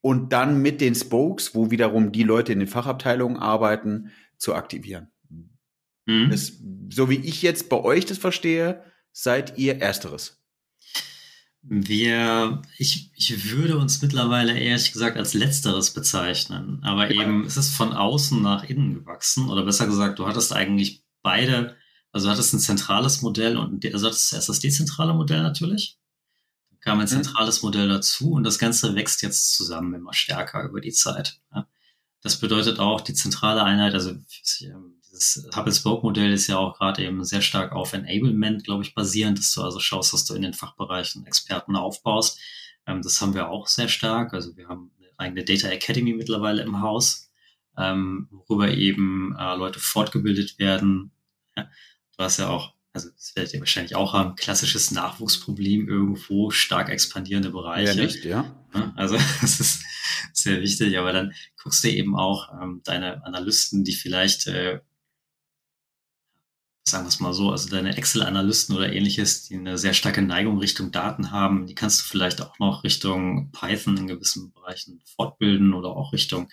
und 0.01 0.31
dann 0.31 0.61
mit 0.61 0.79
den 0.79 0.95
Spokes, 0.95 1.53
wo 1.53 1.69
wiederum 1.69 2.13
die 2.13 2.23
Leute 2.23 2.53
in 2.53 2.59
den 2.59 2.67
Fachabteilungen 2.67 3.37
arbeiten, 3.37 4.11
zu 4.37 4.55
aktivieren. 4.55 5.11
Mhm. 6.07 6.31
Das, 6.31 6.53
so 6.89 7.09
wie 7.09 7.17
ich 7.17 7.43
jetzt 7.43 7.69
bei 7.69 7.77
euch 7.77 8.05
das 8.05 8.17
verstehe, 8.17 8.83
seid 9.11 9.57
ihr 9.57 9.79
Ersteres. 9.79 10.41
Wir, 11.61 12.61
ich, 12.77 13.11
ich 13.13 13.51
würde 13.51 13.77
uns 13.77 14.01
mittlerweile 14.01 14.57
ehrlich 14.57 14.93
gesagt 14.93 15.17
als 15.17 15.33
Letzteres 15.33 15.91
bezeichnen. 15.91 16.81
Aber 16.83 17.11
ja. 17.11 17.21
eben, 17.21 17.45
es 17.45 17.57
ist 17.57 17.75
von 17.75 17.91
außen 17.91 18.41
nach 18.41 18.63
innen 18.63 18.93
gewachsen. 18.93 19.49
Oder 19.49 19.65
besser 19.65 19.85
gesagt, 19.85 20.17
du 20.17 20.27
hattest 20.27 20.53
eigentlich 20.53 21.03
beide, 21.23 21.75
also 22.13 22.27
du 22.27 22.31
hattest 22.31 22.53
ein 22.53 22.59
zentrales 22.59 23.21
Modell 23.21 23.57
und 23.57 23.85
also 23.85 24.07
hattest 24.07 24.31
erst 24.31 24.47
das 24.47 24.59
dezentrale 24.61 25.13
Modell 25.13 25.43
natürlich. 25.43 25.99
Dann 26.69 26.79
kam 26.79 26.99
ein 26.99 27.05
mhm. 27.05 27.21
zentrales 27.21 27.61
mhm. 27.61 27.67
Modell 27.67 27.89
dazu 27.89 28.31
und 28.31 28.43
das 28.43 28.59
Ganze 28.59 28.95
wächst 28.95 29.21
jetzt 29.21 29.53
zusammen 29.53 29.93
immer 29.93 30.13
stärker 30.13 30.63
über 30.63 30.79
die 30.79 30.93
Zeit. 30.93 31.41
Das 32.21 32.37
bedeutet 32.37 32.79
auch 32.79 33.01
die 33.01 33.13
zentrale 33.13 33.63
Einheit, 33.63 33.93
also 33.93 34.15
das 35.17 35.47
Hub-and-Spoke-Modell 35.55 36.31
ist 36.31 36.47
ja 36.47 36.57
auch 36.57 36.77
gerade 36.77 37.03
eben 37.03 37.23
sehr 37.23 37.41
stark 37.41 37.71
auf 37.71 37.93
Enablement, 37.93 38.63
glaube 38.63 38.83
ich, 38.83 38.93
basierend, 38.93 39.39
dass 39.39 39.51
du 39.53 39.61
also 39.61 39.79
schaust, 39.79 40.13
dass 40.13 40.25
du 40.25 40.33
in 40.35 40.41
den 40.41 40.53
Fachbereichen 40.53 41.25
Experten 41.25 41.75
aufbaust. 41.75 42.39
Ähm, 42.85 43.01
das 43.01 43.19
haben 43.21 43.33
wir 43.33 43.49
auch 43.49 43.67
sehr 43.67 43.87
stark. 43.87 44.33
Also 44.33 44.55
wir 44.55 44.67
haben 44.67 44.91
eine 44.99 45.09
eigene 45.17 45.43
Data 45.43 45.67
Academy 45.69 46.13
mittlerweile 46.13 46.61
im 46.61 46.81
Haus, 46.81 47.31
ähm, 47.77 48.27
worüber 48.31 48.71
eben 48.71 49.35
äh, 49.37 49.55
Leute 49.55 49.79
fortgebildet 49.79 50.59
werden. 50.59 51.11
Ja, 51.55 51.69
du 52.17 52.23
hast 52.23 52.37
ja 52.37 52.49
auch, 52.49 52.73
also 52.93 53.09
das 53.09 53.35
werdet 53.35 53.53
ihr 53.53 53.59
wahrscheinlich 53.59 53.95
auch 53.95 54.13
haben, 54.13 54.35
klassisches 54.35 54.91
Nachwuchsproblem 54.91 55.87
irgendwo, 55.87 56.51
stark 56.51 56.89
expandierende 56.89 57.49
Bereiche. 57.49 57.97
Ja, 57.97 58.03
nicht, 58.03 58.23
ja. 58.23 58.55
Also 58.95 59.17
das 59.41 59.59
ist 59.59 59.83
sehr 60.33 60.61
wichtig, 60.61 60.97
aber 60.97 61.11
dann 61.11 61.33
guckst 61.61 61.83
du 61.83 61.89
eben 61.89 62.15
auch 62.15 62.51
ähm, 62.61 62.81
deine 62.83 63.25
Analysten, 63.25 63.83
die 63.83 63.93
vielleicht 63.93 64.47
äh, 64.47 64.79
sagen 66.89 67.05
wir 67.05 67.09
es 67.09 67.19
mal 67.19 67.33
so, 67.33 67.51
also 67.51 67.69
deine 67.69 67.97
Excel-Analysten 67.97 68.75
oder 68.75 68.91
ähnliches, 68.91 69.43
die 69.43 69.55
eine 69.55 69.77
sehr 69.77 69.93
starke 69.93 70.21
Neigung 70.21 70.57
Richtung 70.57 70.91
Daten 70.91 71.31
haben, 71.31 71.67
die 71.67 71.75
kannst 71.75 72.01
du 72.01 72.05
vielleicht 72.05 72.41
auch 72.41 72.57
noch 72.59 72.83
Richtung 72.83 73.51
Python 73.51 73.97
in 73.97 74.07
gewissen 74.07 74.53
Bereichen 74.53 75.01
fortbilden 75.15 75.73
oder 75.73 75.89
auch 75.89 76.13
Richtung, 76.13 76.49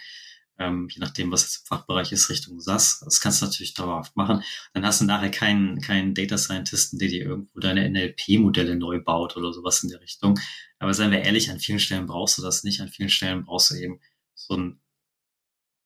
ähm, 0.58 0.88
je 0.90 1.00
nachdem, 1.00 1.32
was 1.32 1.42
jetzt 1.42 1.62
im 1.62 1.66
Fachbereich 1.66 2.12
ist, 2.12 2.30
Richtung 2.30 2.60
SAS. 2.60 3.00
Das 3.04 3.20
kannst 3.20 3.42
du 3.42 3.46
natürlich 3.46 3.74
dauerhaft 3.74 4.16
machen. 4.16 4.42
Dann 4.72 4.84
hast 4.84 5.00
du 5.00 5.04
nachher 5.04 5.30
keinen, 5.30 5.80
keinen 5.80 6.14
Data 6.14 6.38
Scientisten, 6.38 6.98
der 6.98 7.08
dir 7.08 7.24
irgendwo 7.24 7.58
deine 7.58 7.88
NLP-Modelle 7.88 8.76
neu 8.76 9.02
baut 9.02 9.36
oder 9.36 9.52
sowas 9.52 9.82
in 9.82 9.90
der 9.90 10.00
Richtung. 10.00 10.38
Aber 10.78 10.94
seien 10.94 11.10
wir 11.10 11.22
ehrlich, 11.22 11.50
an 11.50 11.58
vielen 11.58 11.80
Stellen 11.80 12.06
brauchst 12.06 12.38
du 12.38 12.42
das 12.42 12.62
nicht. 12.62 12.80
An 12.80 12.88
vielen 12.88 13.08
Stellen 13.08 13.44
brauchst 13.44 13.70
du 13.70 13.76
eben 13.76 14.00
so 14.34 14.54
ein 14.56 14.80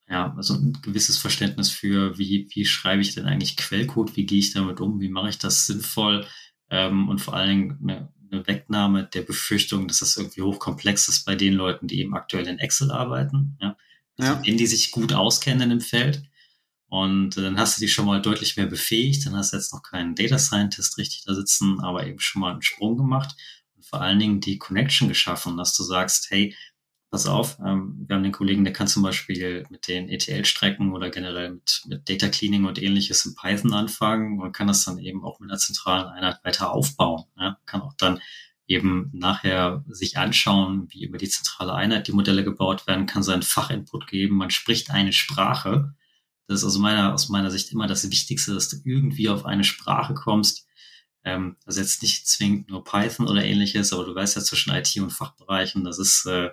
ja, 0.09 0.35
also 0.37 0.55
ein 0.55 0.79
gewisses 0.83 1.19
Verständnis 1.19 1.71
für, 1.71 2.17
wie, 2.19 2.49
wie 2.55 2.65
schreibe 2.65 3.03
ich 3.03 3.15
denn 3.15 3.27
eigentlich 3.27 3.57
Quellcode, 3.57 4.17
wie 4.17 4.25
gehe 4.25 4.39
ich 4.39 4.53
damit 4.53 4.81
um, 4.81 5.01
wie 5.01 5.11
mache 5.11 5.29
ich 5.29 5.39
das 5.39 5.67
sinnvoll 5.67 6.27
ähm, 6.71 7.09
und 7.09 7.21
vor 7.21 7.35
allen 7.35 7.49
Dingen 7.49 7.79
eine, 7.83 8.13
eine 8.31 8.47
Wegnahme 8.47 9.05
der 9.05 9.23
Befürchtung, 9.23 9.87
dass 9.87 10.01
das 10.01 10.17
irgendwie 10.17 10.43
hochkomplex 10.43 11.09
ist 11.09 11.25
bei 11.25 11.35
den 11.35 11.55
Leuten, 11.55 11.89
die 11.89 12.01
eben 12.01 12.15
aktuell 12.15 12.47
in 12.47 12.59
Excel 12.59 12.91
arbeiten, 12.91 13.59
ja, 13.61 13.77
also 14.17 14.33
ja. 14.33 14.41
denen, 14.41 14.59
die 14.59 14.67
sich 14.67 14.91
gut 14.91 15.13
auskennen 15.13 15.71
im 15.71 15.81
Feld. 15.81 16.23
Und 16.91 17.37
äh, 17.37 17.43
dann 17.43 17.59
hast 17.59 17.77
du 17.77 17.81
die 17.83 17.89
schon 17.89 18.07
mal 18.07 18.23
deutlich 18.23 18.57
mehr 18.57 18.67
befähigt, 18.67 19.27
dann 19.27 19.37
hast 19.37 19.53
du 19.53 19.59
jetzt 19.59 19.75
noch 19.75 19.83
keinen 19.83 20.15
Data 20.15 20.39
Scientist 20.39 20.97
richtig 20.97 21.25
da 21.27 21.35
sitzen, 21.35 21.81
aber 21.81 22.07
eben 22.07 22.19
schon 22.19 22.41
mal 22.41 22.53
einen 22.53 22.63
Sprung 22.63 22.97
gemacht 22.97 23.37
und 23.77 23.85
vor 23.85 24.01
allen 24.01 24.19
Dingen 24.19 24.41
die 24.41 24.57
Connection 24.57 25.09
geschaffen, 25.09 25.59
dass 25.59 25.77
du 25.77 25.83
sagst, 25.83 26.31
hey, 26.31 26.55
pass 27.11 27.27
auf, 27.27 27.59
ähm, 27.65 28.05
wir 28.07 28.17
haben 28.17 28.23
den 28.23 28.33
Kollegen, 28.33 28.65
der 28.65 28.73
kann 28.73 28.87
zum 28.87 29.03
Beispiel 29.03 29.67
mit 29.71 29.89
den 29.89 30.09
ETL-Strecken 30.09 30.93
oder 30.93 31.11
generell 31.11 31.53
mit, 31.53 31.83
mit 31.87 32.09
Data 32.09 32.29
Cleaning 32.29 32.67
und 32.67 32.83
ähnliches 32.83 33.25
in 33.25 33.35
Python 33.35 33.73
anfangen 33.73 34.41
und 34.41 34.53
kann 34.53 34.67
das 34.67 34.85
dann 34.85 34.99
eben 34.99 35.25
auch 35.25 35.41
mit 35.41 35.51
einer 35.51 35.59
zentralen 35.59 36.09
Einheit 36.09 36.41
weiter 36.45 36.73
aufbauen. 36.73 37.25
Ja? 37.39 37.59
Kann 37.67 37.81
auch 37.81 37.95
dann 37.95 38.21
eben 38.67 39.11
nachher 39.15 39.83
sich 39.89 40.19
anschauen, 40.19 40.89
wie 40.91 41.05
über 41.05 41.17
die 41.17 41.31
zentrale 41.31 41.73
Einheit 41.73 42.07
die 42.07 42.13
Modelle 42.13 42.45
gebaut 42.45 42.87
werden, 42.87 43.07
kann 43.07 43.23
seinen 43.23 43.43
Fachinput 43.43 44.07
geben, 44.07 44.37
man 44.37 44.51
spricht 44.51 44.91
eine 44.91 45.15
Sprache. 45.15 45.95
Das 46.47 46.61
ist 46.61 46.65
also 46.65 46.79
meiner, 46.79 47.15
aus 47.15 47.31
meiner 47.31 47.51
Sicht 47.51 47.73
immer 47.73 47.87
das 47.87 48.11
Wichtigste, 48.11 48.53
dass 48.55 48.69
du 48.69 48.77
irgendwie 48.85 49.31
auf 49.31 49.47
eine 49.47 49.65
Sprache 49.65 50.13
kommst. 50.13 50.67
Ähm, 51.25 51.57
also 51.65 51.81
jetzt 51.81 52.03
nicht 52.03 52.29
zwingend 52.29 52.69
nur 52.69 52.85
Python 52.85 53.27
oder 53.27 53.43
ähnliches, 53.43 53.93
aber 53.95 54.05
du 54.05 54.15
weißt 54.15 54.37
ja 54.37 54.43
zwischen 54.43 54.75
IT 54.75 54.95
und 54.99 55.11
Fachbereichen, 55.11 55.85
das 55.85 55.99
ist 55.99 56.27
äh, 56.27 56.51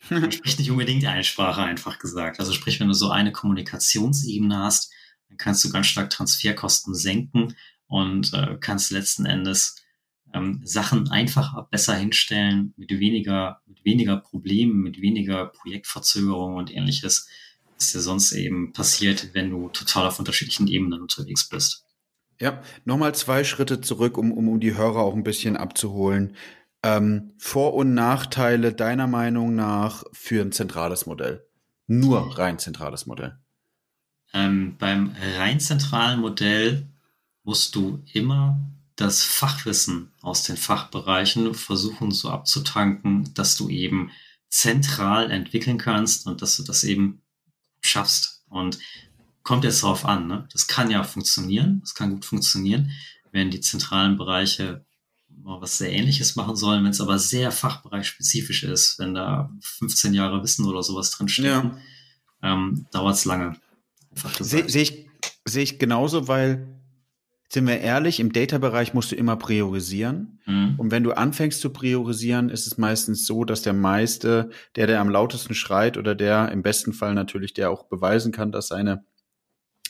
man 0.10 0.32
spricht 0.32 0.58
nicht 0.58 0.70
unbedingt 0.70 1.04
eine 1.04 1.24
Sprache, 1.24 1.62
einfach 1.62 1.98
gesagt. 1.98 2.40
Also 2.40 2.52
sprich, 2.52 2.80
wenn 2.80 2.88
du 2.88 2.94
so 2.94 3.10
eine 3.10 3.32
Kommunikationsebene 3.32 4.58
hast, 4.58 4.92
dann 5.28 5.36
kannst 5.36 5.64
du 5.64 5.70
ganz 5.70 5.86
stark 5.86 6.10
Transferkosten 6.10 6.94
senken 6.94 7.54
und 7.86 8.32
äh, 8.32 8.56
kannst 8.60 8.90
letzten 8.90 9.26
Endes 9.26 9.76
ähm, 10.32 10.60
Sachen 10.64 11.10
einfacher, 11.10 11.68
besser 11.70 11.94
hinstellen, 11.94 12.72
mit 12.76 12.90
weniger, 12.90 13.60
mit 13.66 13.84
weniger 13.84 14.16
Problemen, 14.16 14.82
mit 14.82 15.00
weniger 15.00 15.46
Projektverzögerung 15.46 16.56
und 16.56 16.74
ähnliches, 16.74 17.28
was 17.76 17.92
dir 17.92 18.00
sonst 18.00 18.32
eben 18.32 18.72
passiert, 18.72 19.30
wenn 19.34 19.50
du 19.50 19.68
total 19.70 20.06
auf 20.06 20.18
unterschiedlichen 20.18 20.68
Ebenen 20.68 21.00
unterwegs 21.00 21.48
bist. 21.48 21.84
Ja, 22.40 22.62
nochmal 22.84 23.14
zwei 23.14 23.44
Schritte 23.44 23.80
zurück, 23.80 24.16
um, 24.16 24.32
um, 24.32 24.48
um 24.48 24.60
die 24.60 24.74
Hörer 24.74 25.00
auch 25.00 25.14
ein 25.14 25.24
bisschen 25.24 25.56
abzuholen. 25.56 26.36
Ähm, 26.82 27.32
Vor- 27.38 27.74
und 27.74 27.94
Nachteile 27.94 28.72
deiner 28.72 29.06
Meinung 29.06 29.54
nach 29.54 30.04
für 30.12 30.40
ein 30.40 30.52
zentrales 30.52 31.06
Modell? 31.06 31.44
Nur 31.86 32.38
rein 32.38 32.58
zentrales 32.58 33.06
Modell. 33.06 33.38
Ähm, 34.32 34.76
beim 34.78 35.14
rein 35.36 35.60
zentralen 35.60 36.20
Modell 36.20 36.86
musst 37.42 37.74
du 37.74 38.02
immer 38.12 38.58
das 38.96 39.22
Fachwissen 39.22 40.12
aus 40.20 40.44
den 40.44 40.56
Fachbereichen 40.56 41.54
versuchen 41.54 42.10
so 42.12 42.30
abzutanken, 42.30 43.32
dass 43.34 43.56
du 43.56 43.68
eben 43.68 44.10
zentral 44.48 45.30
entwickeln 45.30 45.78
kannst 45.78 46.26
und 46.26 46.42
dass 46.42 46.56
du 46.56 46.62
das 46.62 46.84
eben 46.84 47.22
schaffst. 47.80 48.44
Und 48.48 48.78
kommt 49.42 49.64
jetzt 49.64 49.82
darauf 49.82 50.04
an, 50.04 50.26
ne? 50.26 50.46
das 50.52 50.66
kann 50.66 50.90
ja 50.90 51.02
funktionieren, 51.02 51.80
das 51.80 51.94
kann 51.94 52.10
gut 52.10 52.24
funktionieren, 52.24 52.90
wenn 53.32 53.50
die 53.50 53.60
zentralen 53.60 54.18
Bereiche 54.18 54.84
was 55.44 55.78
sehr 55.78 55.92
ähnliches 55.92 56.36
machen 56.36 56.56
sollen, 56.56 56.84
wenn 56.84 56.90
es 56.90 57.00
aber 57.00 57.18
sehr 57.18 57.50
fachbereichspezifisch 57.50 58.64
ist, 58.64 58.98
wenn 58.98 59.14
da 59.14 59.50
15 59.60 60.14
Jahre 60.14 60.42
Wissen 60.42 60.66
oder 60.66 60.82
sowas 60.82 61.10
drinsteht, 61.10 61.46
ja. 61.46 61.76
ähm, 62.42 62.86
dauert 62.92 63.16
es 63.16 63.24
lange. 63.24 63.56
Sehe 64.40 64.68
seh 64.68 64.82
ich, 64.82 65.06
seh 65.44 65.62
ich 65.62 65.78
genauso, 65.78 66.28
weil, 66.28 66.80
sind 67.48 67.66
wir 67.66 67.80
ehrlich, 67.80 68.20
im 68.20 68.32
Data-Bereich 68.32 68.94
musst 68.94 69.12
du 69.12 69.16
immer 69.16 69.36
priorisieren. 69.36 70.40
Mhm. 70.46 70.74
Und 70.78 70.90
wenn 70.90 71.04
du 71.04 71.12
anfängst 71.12 71.60
zu 71.60 71.70
priorisieren, 71.70 72.48
ist 72.48 72.66
es 72.66 72.78
meistens 72.78 73.26
so, 73.26 73.44
dass 73.44 73.62
der 73.62 73.72
meiste, 73.72 74.50
der, 74.76 74.86
der 74.86 75.00
am 75.00 75.08
lautesten 75.08 75.54
schreit 75.54 75.96
oder 75.96 76.14
der 76.14 76.50
im 76.52 76.62
besten 76.62 76.92
Fall 76.92 77.14
natürlich, 77.14 77.54
der 77.54 77.70
auch 77.70 77.84
beweisen 77.84 78.32
kann, 78.32 78.52
dass 78.52 78.68
seine 78.68 79.04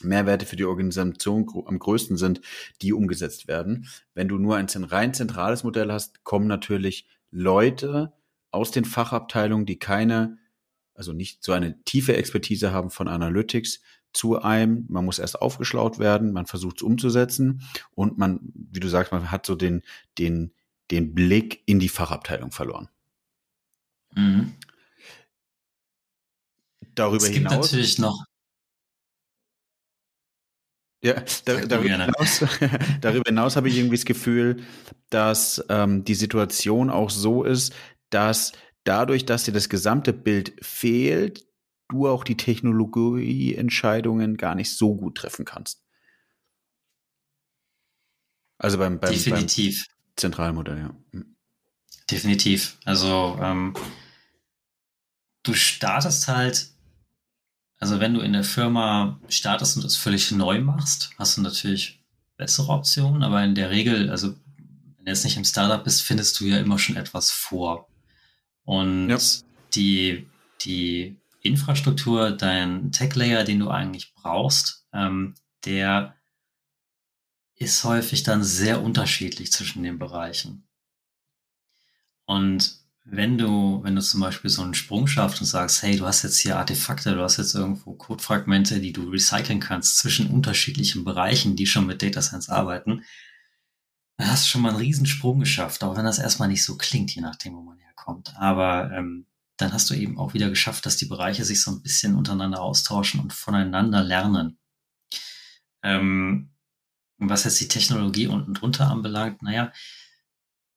Mehrwerte 0.02 0.46
für 0.46 0.56
die 0.56 0.64
Organisation 0.64 1.46
am 1.66 1.78
größten 1.78 2.16
sind, 2.16 2.40
die 2.82 2.92
umgesetzt 2.92 3.48
werden. 3.48 3.86
Wenn 4.14 4.28
du 4.28 4.38
nur 4.38 4.56
ein 4.56 4.66
rein 4.68 5.14
zentrales 5.14 5.64
Modell 5.64 5.92
hast, 5.92 6.24
kommen 6.24 6.46
natürlich 6.46 7.06
Leute 7.30 8.12
aus 8.50 8.70
den 8.70 8.84
Fachabteilungen, 8.84 9.66
die 9.66 9.78
keine, 9.78 10.38
also 10.94 11.12
nicht 11.12 11.42
so 11.42 11.52
eine 11.52 11.82
tiefe 11.84 12.16
Expertise 12.16 12.72
haben 12.72 12.90
von 12.90 13.08
Analytics, 13.08 13.80
zu 14.12 14.40
einem. 14.40 14.86
Man 14.88 15.04
muss 15.04 15.18
erst 15.18 15.40
aufgeschlaut 15.40 15.98
werden, 15.98 16.32
man 16.32 16.46
versucht 16.46 16.78
es 16.78 16.82
umzusetzen 16.82 17.62
und 17.94 18.18
man, 18.18 18.40
wie 18.54 18.80
du 18.80 18.88
sagst, 18.88 19.12
man 19.12 19.30
hat 19.30 19.46
so 19.46 19.54
den, 19.54 19.82
den, 20.18 20.52
den 20.90 21.14
Blick 21.14 21.62
in 21.66 21.78
die 21.78 21.88
Fachabteilung 21.88 22.52
verloren. 22.52 22.88
Mhm. 24.14 24.54
Darüber 26.94 27.24
es 27.24 27.30
gibt 27.30 27.48
hinaus, 27.48 27.70
natürlich 27.70 27.98
noch 27.98 28.24
ja, 31.02 31.14
da, 31.44 31.64
darüber, 31.64 31.88
hinaus, 31.88 32.44
darüber 33.00 33.24
hinaus 33.26 33.56
habe 33.56 33.68
ich 33.68 33.78
irgendwie 33.78 33.96
das 33.96 34.04
Gefühl, 34.04 34.62
dass 35.08 35.64
ähm, 35.68 36.04
die 36.04 36.14
Situation 36.14 36.90
auch 36.90 37.10
so 37.10 37.42
ist, 37.42 37.74
dass 38.10 38.52
dadurch, 38.84 39.24
dass 39.24 39.44
dir 39.44 39.52
das 39.52 39.68
gesamte 39.68 40.12
Bild 40.12 40.52
fehlt, 40.60 41.46
du 41.88 42.06
auch 42.06 42.22
die 42.22 42.36
Technologieentscheidungen 42.36 44.36
gar 44.36 44.54
nicht 44.54 44.76
so 44.76 44.94
gut 44.94 45.16
treffen 45.16 45.44
kannst. 45.44 45.82
Also 48.58 48.76
beim, 48.76 49.00
beim, 49.00 49.12
Definitiv. 49.12 49.88
beim 49.88 50.16
Zentralmodell, 50.16 50.78
ja. 50.78 50.94
Hm. 51.12 51.34
Definitiv. 52.10 52.76
Also 52.84 53.38
ähm, 53.40 53.74
du 55.44 55.54
startest 55.54 56.28
halt 56.28 56.70
also 57.80 57.98
wenn 57.98 58.14
du 58.14 58.20
in 58.20 58.34
der 58.34 58.44
Firma 58.44 59.18
startest 59.28 59.76
und 59.76 59.84
das 59.84 59.96
völlig 59.96 60.30
neu 60.30 60.60
machst, 60.60 61.10
hast 61.18 61.38
du 61.38 61.40
natürlich 61.40 62.00
bessere 62.36 62.72
Optionen, 62.72 63.22
aber 63.22 63.42
in 63.42 63.54
der 63.54 63.70
Regel, 63.70 64.10
also 64.10 64.36
wenn 64.96 65.06
du 65.06 65.10
jetzt 65.10 65.24
nicht 65.24 65.38
im 65.38 65.44
Startup 65.44 65.82
bist, 65.82 66.02
findest 66.02 66.38
du 66.38 66.44
ja 66.44 66.58
immer 66.58 66.78
schon 66.78 66.96
etwas 66.96 67.30
vor. 67.30 67.88
Und 68.64 69.08
ja. 69.08 69.18
die, 69.74 70.26
die 70.60 71.16
Infrastruktur, 71.40 72.30
dein 72.32 72.92
Tech-Layer, 72.92 73.44
den 73.44 73.60
du 73.60 73.70
eigentlich 73.70 74.12
brauchst, 74.14 74.86
ähm, 74.92 75.34
der 75.64 76.14
ist 77.56 77.84
häufig 77.84 78.22
dann 78.22 78.44
sehr 78.44 78.82
unterschiedlich 78.82 79.52
zwischen 79.52 79.82
den 79.82 79.98
Bereichen. 79.98 80.66
Und 82.26 82.79
wenn 83.12 83.38
du, 83.38 83.82
wenn 83.82 83.96
du 83.96 84.02
zum 84.02 84.20
Beispiel 84.20 84.50
so 84.50 84.62
einen 84.62 84.74
Sprung 84.74 85.08
schaffst 85.08 85.40
und 85.40 85.46
sagst, 85.46 85.82
hey, 85.82 85.96
du 85.96 86.06
hast 86.06 86.22
jetzt 86.22 86.38
hier 86.38 86.56
Artefakte, 86.56 87.14
du 87.14 87.22
hast 87.22 87.38
jetzt 87.38 87.56
irgendwo 87.56 87.94
Codefragmente, 87.94 88.80
die 88.80 88.92
du 88.92 89.10
recyceln 89.10 89.58
kannst 89.58 89.98
zwischen 89.98 90.28
unterschiedlichen 90.28 91.02
Bereichen, 91.04 91.56
die 91.56 91.66
schon 91.66 91.86
mit 91.86 92.02
Data 92.02 92.22
Science 92.22 92.48
arbeiten, 92.48 93.04
dann 94.16 94.30
hast 94.30 94.44
du 94.44 94.50
schon 94.50 94.62
mal 94.62 94.68
einen 94.68 94.78
Riesensprung 94.78 95.40
geschafft, 95.40 95.82
auch 95.82 95.96
wenn 95.96 96.04
das 96.04 96.20
erstmal 96.20 96.48
nicht 96.48 96.64
so 96.64 96.76
klingt, 96.76 97.12
je 97.12 97.20
nachdem, 97.20 97.56
wo 97.56 97.62
man 97.62 97.78
herkommt. 97.78 98.32
Aber 98.36 98.92
ähm, 98.92 99.26
dann 99.56 99.72
hast 99.72 99.90
du 99.90 99.94
eben 99.94 100.16
auch 100.16 100.32
wieder 100.32 100.48
geschafft, 100.48 100.86
dass 100.86 100.96
die 100.96 101.06
Bereiche 101.06 101.44
sich 101.44 101.62
so 101.62 101.72
ein 101.72 101.82
bisschen 101.82 102.14
untereinander 102.14 102.60
austauschen 102.60 103.18
und 103.18 103.32
voneinander 103.32 104.04
lernen. 104.04 104.56
Ähm, 105.82 106.50
was 107.18 107.42
jetzt 107.42 107.60
die 107.60 107.68
Technologie 107.68 108.28
unten 108.28 108.54
drunter 108.54 108.88
anbelangt, 108.88 109.42
naja, 109.42 109.72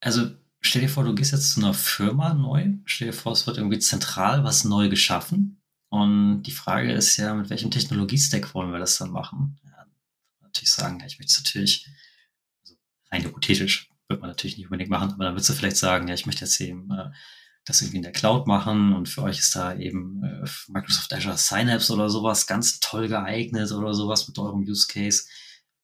also 0.02 0.32
stell 0.64 0.82
dir 0.82 0.90
vor, 0.90 1.04
du 1.04 1.14
gehst 1.14 1.32
jetzt 1.32 1.52
zu 1.52 1.60
einer 1.60 1.74
Firma 1.74 2.34
neu. 2.34 2.74
Stell 2.86 3.08
dir 3.08 3.14
vor, 3.14 3.34
es 3.34 3.46
wird 3.46 3.58
irgendwie 3.58 3.80
zentral 3.80 4.44
was 4.44 4.64
neu 4.64 4.90
geschaffen. 4.90 5.62
Und 5.90 6.44
die 6.44 6.52
Frage 6.52 6.92
ist 6.92 7.18
ja, 7.18 7.36
mit 7.36 7.50
welchem 7.50 7.70
Technologiestack 7.70 8.56
wollen 8.56 8.72
wir 8.72 8.80
das 8.80 8.98
dann 8.98 9.12
machen? 9.12 9.60
Ja, 9.64 9.86
natürlich 10.42 10.72
sagen, 10.72 11.00
ja, 11.00 11.06
ich 11.06 11.20
möchte 11.20 11.34
es 11.34 11.44
natürlich, 11.44 11.88
also 12.62 12.76
rein 13.12 13.24
hypothetisch, 13.24 13.90
wird 14.08 14.22
man 14.22 14.30
natürlich 14.30 14.58
nicht 14.58 14.66
unbedingt 14.66 14.90
machen, 14.90 15.12
aber 15.12 15.26
dann 15.26 15.34
würdest 15.34 15.50
du 15.50 15.54
vielleicht 15.54 15.78
sagen, 15.78 16.08
ja, 16.08 16.16
ich 16.16 16.26
möchte 16.26 16.46
jetzt 16.46 16.60
eben 16.62 16.90
äh, 16.92 17.12
das 17.66 17.82
irgendwie 17.82 17.98
in 17.98 18.04
der 18.04 18.12
Cloud 18.12 18.48
machen 18.48 18.94
und 18.94 19.08
für 19.08 19.22
euch 19.22 19.40
ist 19.40 19.56
da 19.56 19.76
eben 19.76 20.24
äh, 20.24 20.50
Microsoft 20.68 21.14
Azure 21.14 21.38
Synapse 21.38 21.94
oder 21.94 22.10
sowas 22.10 22.48
ganz 22.48 22.80
toll 22.80 23.08
geeignet 23.08 23.72
oder 23.72 23.94
sowas 23.94 24.28
mit 24.28 24.38
eurem 24.40 24.62
Use 24.62 24.88
Case. 24.88 25.26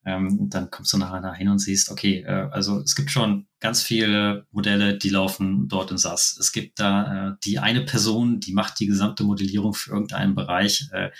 Ähm, 0.04 0.50
dann 0.50 0.70
kommst 0.70 0.92
du 0.92 0.98
nachher 0.98 1.20
dahin 1.20 1.48
und 1.48 1.58
siehst, 1.58 1.90
okay, 1.90 2.22
äh, 2.22 2.48
also 2.50 2.80
es 2.80 2.96
gibt 2.96 3.10
schon 3.10 3.46
ganz 3.60 3.82
viele 3.82 4.46
Modelle, 4.50 4.96
die 4.96 5.10
laufen 5.10 5.68
dort 5.68 5.90
in 5.90 5.98
SAS. 5.98 6.36
Es 6.38 6.52
gibt 6.52 6.80
da 6.80 7.28
äh, 7.28 7.36
die 7.44 7.58
eine 7.58 7.82
Person, 7.82 8.40
die 8.40 8.52
macht 8.52 8.80
die 8.80 8.86
gesamte 8.86 9.22
Modellierung 9.22 9.74
für 9.74 9.90
irgendeinen 9.92 10.34
Bereich 10.34 10.88
äh, 10.92 11.10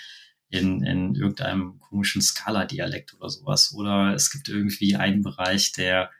in, 0.49 0.83
in 0.83 1.15
irgendeinem 1.15 1.79
komischen 1.79 2.21
Skala-Dialekt 2.21 3.13
oder 3.13 3.29
sowas. 3.29 3.73
Oder 3.73 4.13
es 4.13 4.31
gibt 4.31 4.49
irgendwie 4.49 4.95
einen 4.95 5.21
Bereich, 5.21 5.71
der 5.71 6.11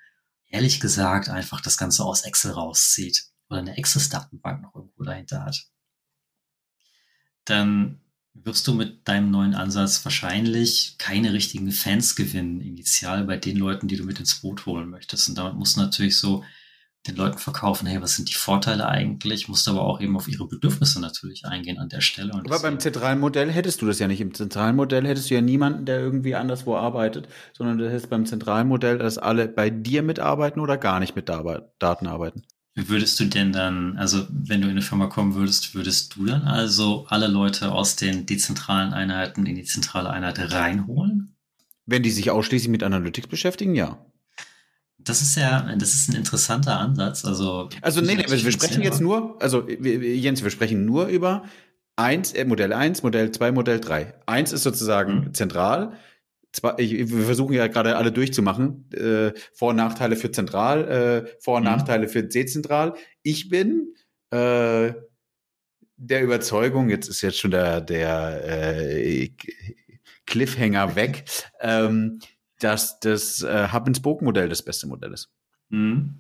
ehrlich 0.48 0.80
gesagt 0.80 1.30
einfach 1.30 1.60
das 1.60 1.78
Ganze 1.78 2.06
aus 2.06 2.22
Excel 2.22 2.51
rauszieht 2.51 3.25
oder 3.50 3.60
eine 3.60 3.78
Access-Datenbank 3.78 4.62
noch 4.62 4.75
irgendwo 4.75 5.04
dahinter 5.04 5.44
hat. 5.44 5.66
Dann 7.46 8.01
wirst 8.34 8.68
du 8.68 8.74
mit 8.74 9.08
deinem 9.08 9.30
neuen 9.30 9.54
Ansatz 9.54 10.04
wahrscheinlich 10.06 10.96
keine 10.98 11.34
richtigen 11.34 11.72
Fans 11.72 12.16
gewinnen, 12.16 12.62
initial 12.62 13.26
bei 13.26 13.38
den 13.38 13.58
Leuten, 13.58 13.88
die 13.88 13.98
du 13.98 14.04
mit 14.04 14.20
ins 14.20 14.42
Boot 14.42 14.66
holen 14.66 14.90
möchtest. 14.90 15.30
Und 15.30 15.38
damit 15.38 15.56
musst 15.56 15.76
du 15.76 15.82
natürlich 15.82 16.18
so 16.18 16.44
den 17.08 17.16
Leuten 17.16 17.40
verkaufen, 17.40 17.88
hey, 17.88 18.00
was 18.02 18.16
sind 18.16 18.30
die 18.30 18.36
Vorteile 18.36 18.88
eigentlich? 18.88 19.48
Musst 19.48 19.68
aber 19.68 19.82
auch 19.82 20.00
eben 20.02 20.16
auf 20.16 20.28
ihre 20.28 20.48
Bedürfnisse 20.48 21.02
natürlich 21.02 21.46
eingehen 21.46 21.80
an 21.80 21.90
der 21.90 22.02
Stelle. 22.02 22.32
Und 22.32 22.46
aber 22.46 22.62
beim 22.62 22.80
zentralen 22.80 23.20
Modell 23.20 23.52
hättest 23.52 23.82
du 23.82 23.88
das 23.88 23.98
ja 23.98 24.08
nicht. 24.08 24.22
Im 24.22 24.36
zentralen 24.36 24.76
Modell 24.76 25.08
hättest 25.08 25.30
du 25.30 25.34
ja 25.34 25.42
niemanden, 25.42 25.86
der 25.86 26.00
irgendwie 26.00 26.36
anderswo 26.36 26.76
arbeitet, 26.76 27.28
sondern 27.54 27.80
du 27.80 27.90
hättest 27.90 28.12
beim 28.12 28.28
zentralen 28.28 28.68
Modell, 28.68 29.00
dass 29.00 29.18
alle 29.18 29.48
bei 29.48 29.72
dir 29.72 30.04
mitarbeiten 30.04 30.60
oder 30.60 30.78
gar 30.78 31.00
nicht 31.00 31.16
mit 31.16 31.28
Daten 31.28 32.08
arbeiten. 32.08 32.44
Würdest 32.74 33.20
du 33.20 33.25
denn 33.25 33.51
dann, 33.51 33.98
also 33.98 34.25
wenn 34.30 34.62
du 34.62 34.68
in 34.68 34.72
eine 34.72 34.82
Firma 34.82 35.08
kommen 35.08 35.36
würdest, 35.36 35.75
würdest 35.75 36.16
du 36.16 36.25
dann 36.25 36.44
also 36.44 37.06
alle 37.10 37.28
Leute 37.28 37.72
aus 37.72 37.98
den 37.98 38.25
dezentralen 38.25 38.94
Einheiten 38.94 39.46
in 39.46 39.56
die 39.56 39.66
zentrale 39.66 40.10
Einheit 40.10 40.40
reinholen? 40.54 41.36
Wenn 41.86 42.04
die 42.04 42.12
sich 42.12 42.32
ausschließlich 42.32 42.70
mit 42.70 42.84
Analytics 42.84 43.28
beschäftigen, 43.28 43.75
ja. 43.75 43.98
Das 44.98 45.22
ist 45.22 45.36
ja, 45.36 45.62
das 45.75 45.96
ist 45.96 46.10
ein 46.10 46.16
interessanter 46.16 46.80
Ansatz. 46.80 47.25
Also, 47.25 47.70
also 47.82 48.00
nee, 48.01 48.16
nee 48.16 48.25
wir 48.28 48.51
sprechen 48.51 48.84
jetzt 48.84 49.01
nur, 49.01 49.42
also 49.42 49.68
Jens, 49.68 50.44
wir 50.44 50.51
sprechen 50.51 50.86
nur 50.86 51.08
über 51.08 51.44
eins, 51.96 52.32
äh, 52.34 52.46
Modell 52.46 52.72
1, 52.72 53.04
Modell 53.04 53.32
2, 53.32 53.51
Modell 53.51 53.80
3. 53.80 54.13
Eins 54.25 54.54
ist 54.54 54.63
sozusagen 54.63 55.25
mhm. 55.25 55.34
zentral. 55.34 55.94
Zwei, 56.51 56.75
ich, 56.77 57.10
wir 57.10 57.25
versuchen 57.25 57.53
ja 57.53 57.67
gerade 57.67 57.96
alle 57.96 58.12
durchzumachen. 58.12 58.91
Äh, 58.91 59.34
Vor- 59.53 59.70
und 59.70 59.77
Nachteile 59.77 60.15
für 60.15 60.31
zentral, 60.31 60.88
äh, 60.88 61.31
Vor- 61.39 61.58
und 61.58 61.63
mhm. 61.63 61.70
Nachteile 61.70 62.08
für 62.08 62.24
dezentral. 62.24 62.96
Ich 63.24 63.50
bin 63.50 63.96
äh, 64.31 64.93
der 65.98 66.24
Überzeugung, 66.24 66.89
jetzt 66.89 67.08
ist 67.08 67.22
jetzt 67.22 67.38
schon 67.38 67.51
der, 67.51 67.79
der 67.79 68.43
äh, 68.43 69.31
Cliffhanger 70.25 70.96
weg, 70.96 71.25
ähm, 71.60 72.20
dass 72.60 73.00
das 73.00 73.43
äh, 73.43 73.70
Hub-and-Spoke-Modell 73.72 74.50
das 74.50 74.63
beste 74.63 74.88
Modell 74.88 75.13
ist. 75.13 75.29
Mhm. 75.70 76.15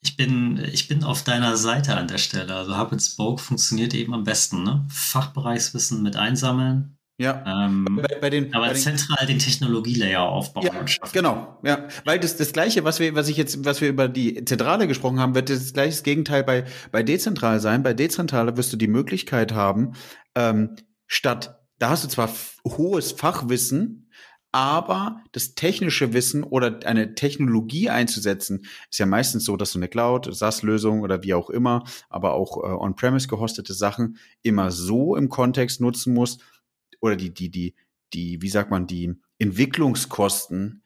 Ich 0.00 0.16
bin, 0.16 0.58
ich 0.72 0.86
bin 0.86 1.02
auf 1.02 1.24
deiner 1.24 1.56
Seite 1.56 1.96
an 1.96 2.06
der 2.06 2.18
Stelle. 2.18 2.54
Also 2.54 2.78
Hub 2.78 2.92
and 2.92 3.02
Spoke 3.02 3.42
funktioniert 3.42 3.94
eben 3.94 4.14
am 4.14 4.24
besten. 4.24 4.62
Ne? 4.62 4.86
Fachbereichswissen 4.90 6.02
mit 6.02 6.16
einsammeln. 6.16 6.97
Ja. 7.20 7.42
Ähm, 7.46 7.84
bei, 8.00 8.18
bei 8.20 8.30
den, 8.30 8.54
aber 8.54 8.68
bei 8.68 8.74
zentral 8.74 9.26
den 9.26 9.40
Technologielayer 9.40 10.22
aufbauen 10.22 10.66
ja, 10.66 10.78
und 10.78 10.88
schaffen. 10.88 11.12
Genau, 11.12 11.58
ja. 11.64 11.88
Weil 12.04 12.20
das, 12.20 12.36
das 12.36 12.52
Gleiche, 12.52 12.84
was 12.84 13.00
wir, 13.00 13.14
was 13.16 13.28
ich 13.28 13.36
jetzt, 13.36 13.64
was 13.64 13.80
wir 13.80 13.88
über 13.88 14.08
die 14.08 14.44
Zentrale 14.44 14.86
gesprochen 14.86 15.18
haben, 15.18 15.34
wird 15.34 15.50
das 15.50 15.72
gleiche 15.72 16.02
Gegenteil 16.04 16.44
bei, 16.44 16.64
bei 16.92 17.02
dezentral 17.02 17.58
sein. 17.58 17.82
Bei 17.82 17.92
dezentral 17.92 18.56
wirst 18.56 18.72
du 18.72 18.76
die 18.76 18.86
Möglichkeit 18.86 19.52
haben, 19.52 19.94
ähm, 20.36 20.76
statt, 21.08 21.58
da 21.80 21.90
hast 21.90 22.04
du 22.04 22.08
zwar 22.08 22.30
hohes 22.64 23.10
Fachwissen, 23.10 24.10
aber 24.52 25.20
das 25.32 25.54
technische 25.54 26.12
Wissen 26.12 26.42
oder 26.42 26.80
eine 26.86 27.14
Technologie 27.14 27.90
einzusetzen, 27.90 28.64
ist 28.90 28.98
ja 28.98 29.06
meistens 29.06 29.44
so, 29.44 29.56
dass 29.56 29.72
du 29.72 29.78
eine 29.78 29.88
Cloud, 29.88 30.32
SaaS-Lösung 30.32 31.02
oder 31.02 31.22
wie 31.22 31.34
auch 31.34 31.50
immer, 31.50 31.84
aber 32.08 32.32
auch 32.32 32.56
äh, 32.58 32.68
on-premise 32.68 33.28
gehostete 33.28 33.74
Sachen 33.74 34.18
immer 34.42 34.70
so 34.70 35.16
im 35.16 35.28
Kontext 35.28 35.80
nutzen 35.80 36.14
musst 36.14 36.42
oder 37.00 37.16
die, 37.16 37.32
die, 37.32 37.50
die, 37.50 37.74
die, 38.12 38.42
wie 38.42 38.48
sagt 38.48 38.70
man, 38.70 38.86
die 38.86 39.14
Entwicklungskosten 39.38 40.82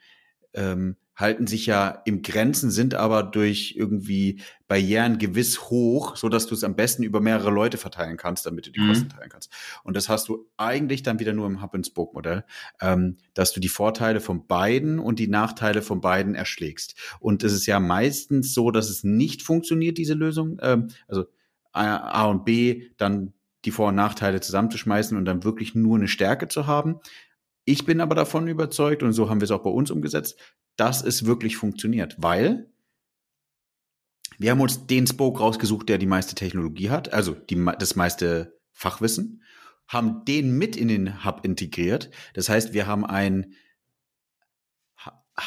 ähm, 0.54 0.96
halten 1.14 1.46
sich 1.46 1.66
ja 1.66 2.02
im 2.04 2.22
Grenzen, 2.22 2.70
sind 2.70 2.94
aber 2.94 3.22
durch 3.22 3.74
irgendwie 3.76 4.40
Barrieren 4.66 5.18
gewiss 5.18 5.70
hoch, 5.70 6.16
so 6.16 6.28
dass 6.28 6.46
du 6.46 6.54
es 6.54 6.64
am 6.64 6.74
besten 6.74 7.02
über 7.02 7.20
mehrere 7.20 7.50
Leute 7.50 7.76
verteilen 7.76 8.16
kannst, 8.16 8.46
damit 8.46 8.66
du 8.66 8.70
die 8.70 8.80
mhm. 8.80 8.88
Kosten 8.88 9.08
teilen 9.10 9.28
kannst. 9.28 9.52
Und 9.84 9.96
das 9.96 10.08
hast 10.08 10.28
du 10.28 10.48
eigentlich 10.56 11.02
dann 11.02 11.20
wieder 11.20 11.34
nur 11.34 11.46
im 11.46 11.62
Hub-and-Spoke-Modell, 11.62 12.44
ähm, 12.80 13.18
dass 13.34 13.52
du 13.52 13.60
die 13.60 13.68
Vorteile 13.68 14.20
von 14.20 14.46
beiden 14.46 14.98
und 14.98 15.18
die 15.18 15.28
Nachteile 15.28 15.82
von 15.82 16.00
beiden 16.00 16.34
erschlägst. 16.34 16.94
Und 17.20 17.44
es 17.44 17.52
ist 17.52 17.66
ja 17.66 17.78
meistens 17.78 18.54
so, 18.54 18.70
dass 18.70 18.88
es 18.88 19.04
nicht 19.04 19.42
funktioniert, 19.42 19.98
diese 19.98 20.14
Lösung. 20.14 20.58
Ähm, 20.62 20.88
also 21.08 21.26
A 21.74 22.26
und 22.26 22.44
B, 22.44 22.88
dann 22.98 23.32
die 23.64 23.70
Vor- 23.70 23.88
und 23.88 23.94
Nachteile 23.94 24.40
zusammenzuschmeißen 24.40 25.16
und 25.16 25.24
dann 25.24 25.44
wirklich 25.44 25.74
nur 25.74 25.96
eine 25.96 26.08
Stärke 26.08 26.48
zu 26.48 26.66
haben. 26.66 27.00
Ich 27.64 27.84
bin 27.84 28.00
aber 28.00 28.14
davon 28.14 28.48
überzeugt, 28.48 29.02
und 29.02 29.12
so 29.12 29.30
haben 29.30 29.40
wir 29.40 29.44
es 29.44 29.50
auch 29.50 29.62
bei 29.62 29.70
uns 29.70 29.90
umgesetzt, 29.90 30.38
dass 30.76 31.02
es 31.02 31.26
wirklich 31.26 31.56
funktioniert, 31.56 32.16
weil 32.18 32.68
wir 34.38 34.50
haben 34.50 34.60
uns 34.60 34.86
den 34.86 35.06
Spoke 35.06 35.38
rausgesucht, 35.38 35.88
der 35.88 35.98
die 35.98 36.06
meiste 36.06 36.34
Technologie 36.34 36.90
hat, 36.90 37.12
also 37.12 37.32
die, 37.34 37.64
das 37.78 37.94
meiste 37.94 38.58
Fachwissen, 38.72 39.42
haben 39.86 40.24
den 40.24 40.56
mit 40.56 40.74
in 40.74 40.88
den 40.88 41.24
Hub 41.24 41.44
integriert. 41.44 42.10
Das 42.34 42.48
heißt, 42.48 42.72
wir 42.72 42.86
haben 42.86 43.04
ein 43.04 43.54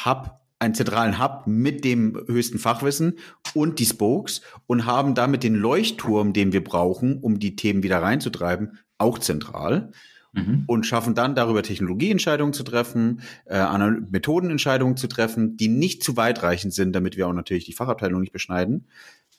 Hub, 0.04 0.45
einen 0.58 0.74
zentralen 0.74 1.18
Hub 1.22 1.46
mit 1.46 1.84
dem 1.84 2.16
höchsten 2.26 2.58
Fachwissen 2.58 3.18
und 3.54 3.78
die 3.78 3.84
Spokes 3.84 4.40
und 4.66 4.86
haben 4.86 5.14
damit 5.14 5.42
den 5.42 5.54
Leuchtturm, 5.54 6.32
den 6.32 6.52
wir 6.52 6.64
brauchen, 6.64 7.18
um 7.18 7.38
die 7.38 7.56
Themen 7.56 7.82
wieder 7.82 8.00
reinzutreiben, 8.00 8.78
auch 8.98 9.18
zentral 9.18 9.90
mhm. 10.32 10.64
und 10.66 10.86
schaffen 10.86 11.14
dann 11.14 11.34
darüber 11.34 11.62
Technologieentscheidungen 11.62 12.54
zu 12.54 12.62
treffen, 12.62 13.20
äh, 13.44 13.66
Methodenentscheidungen 14.10 14.96
zu 14.96 15.08
treffen, 15.08 15.56
die 15.56 15.68
nicht 15.68 16.02
zu 16.02 16.16
weitreichend 16.16 16.72
sind, 16.72 16.94
damit 16.94 17.16
wir 17.16 17.28
auch 17.28 17.34
natürlich 17.34 17.66
die 17.66 17.74
Fachabteilung 17.74 18.20
nicht 18.20 18.32
beschneiden. 18.32 18.88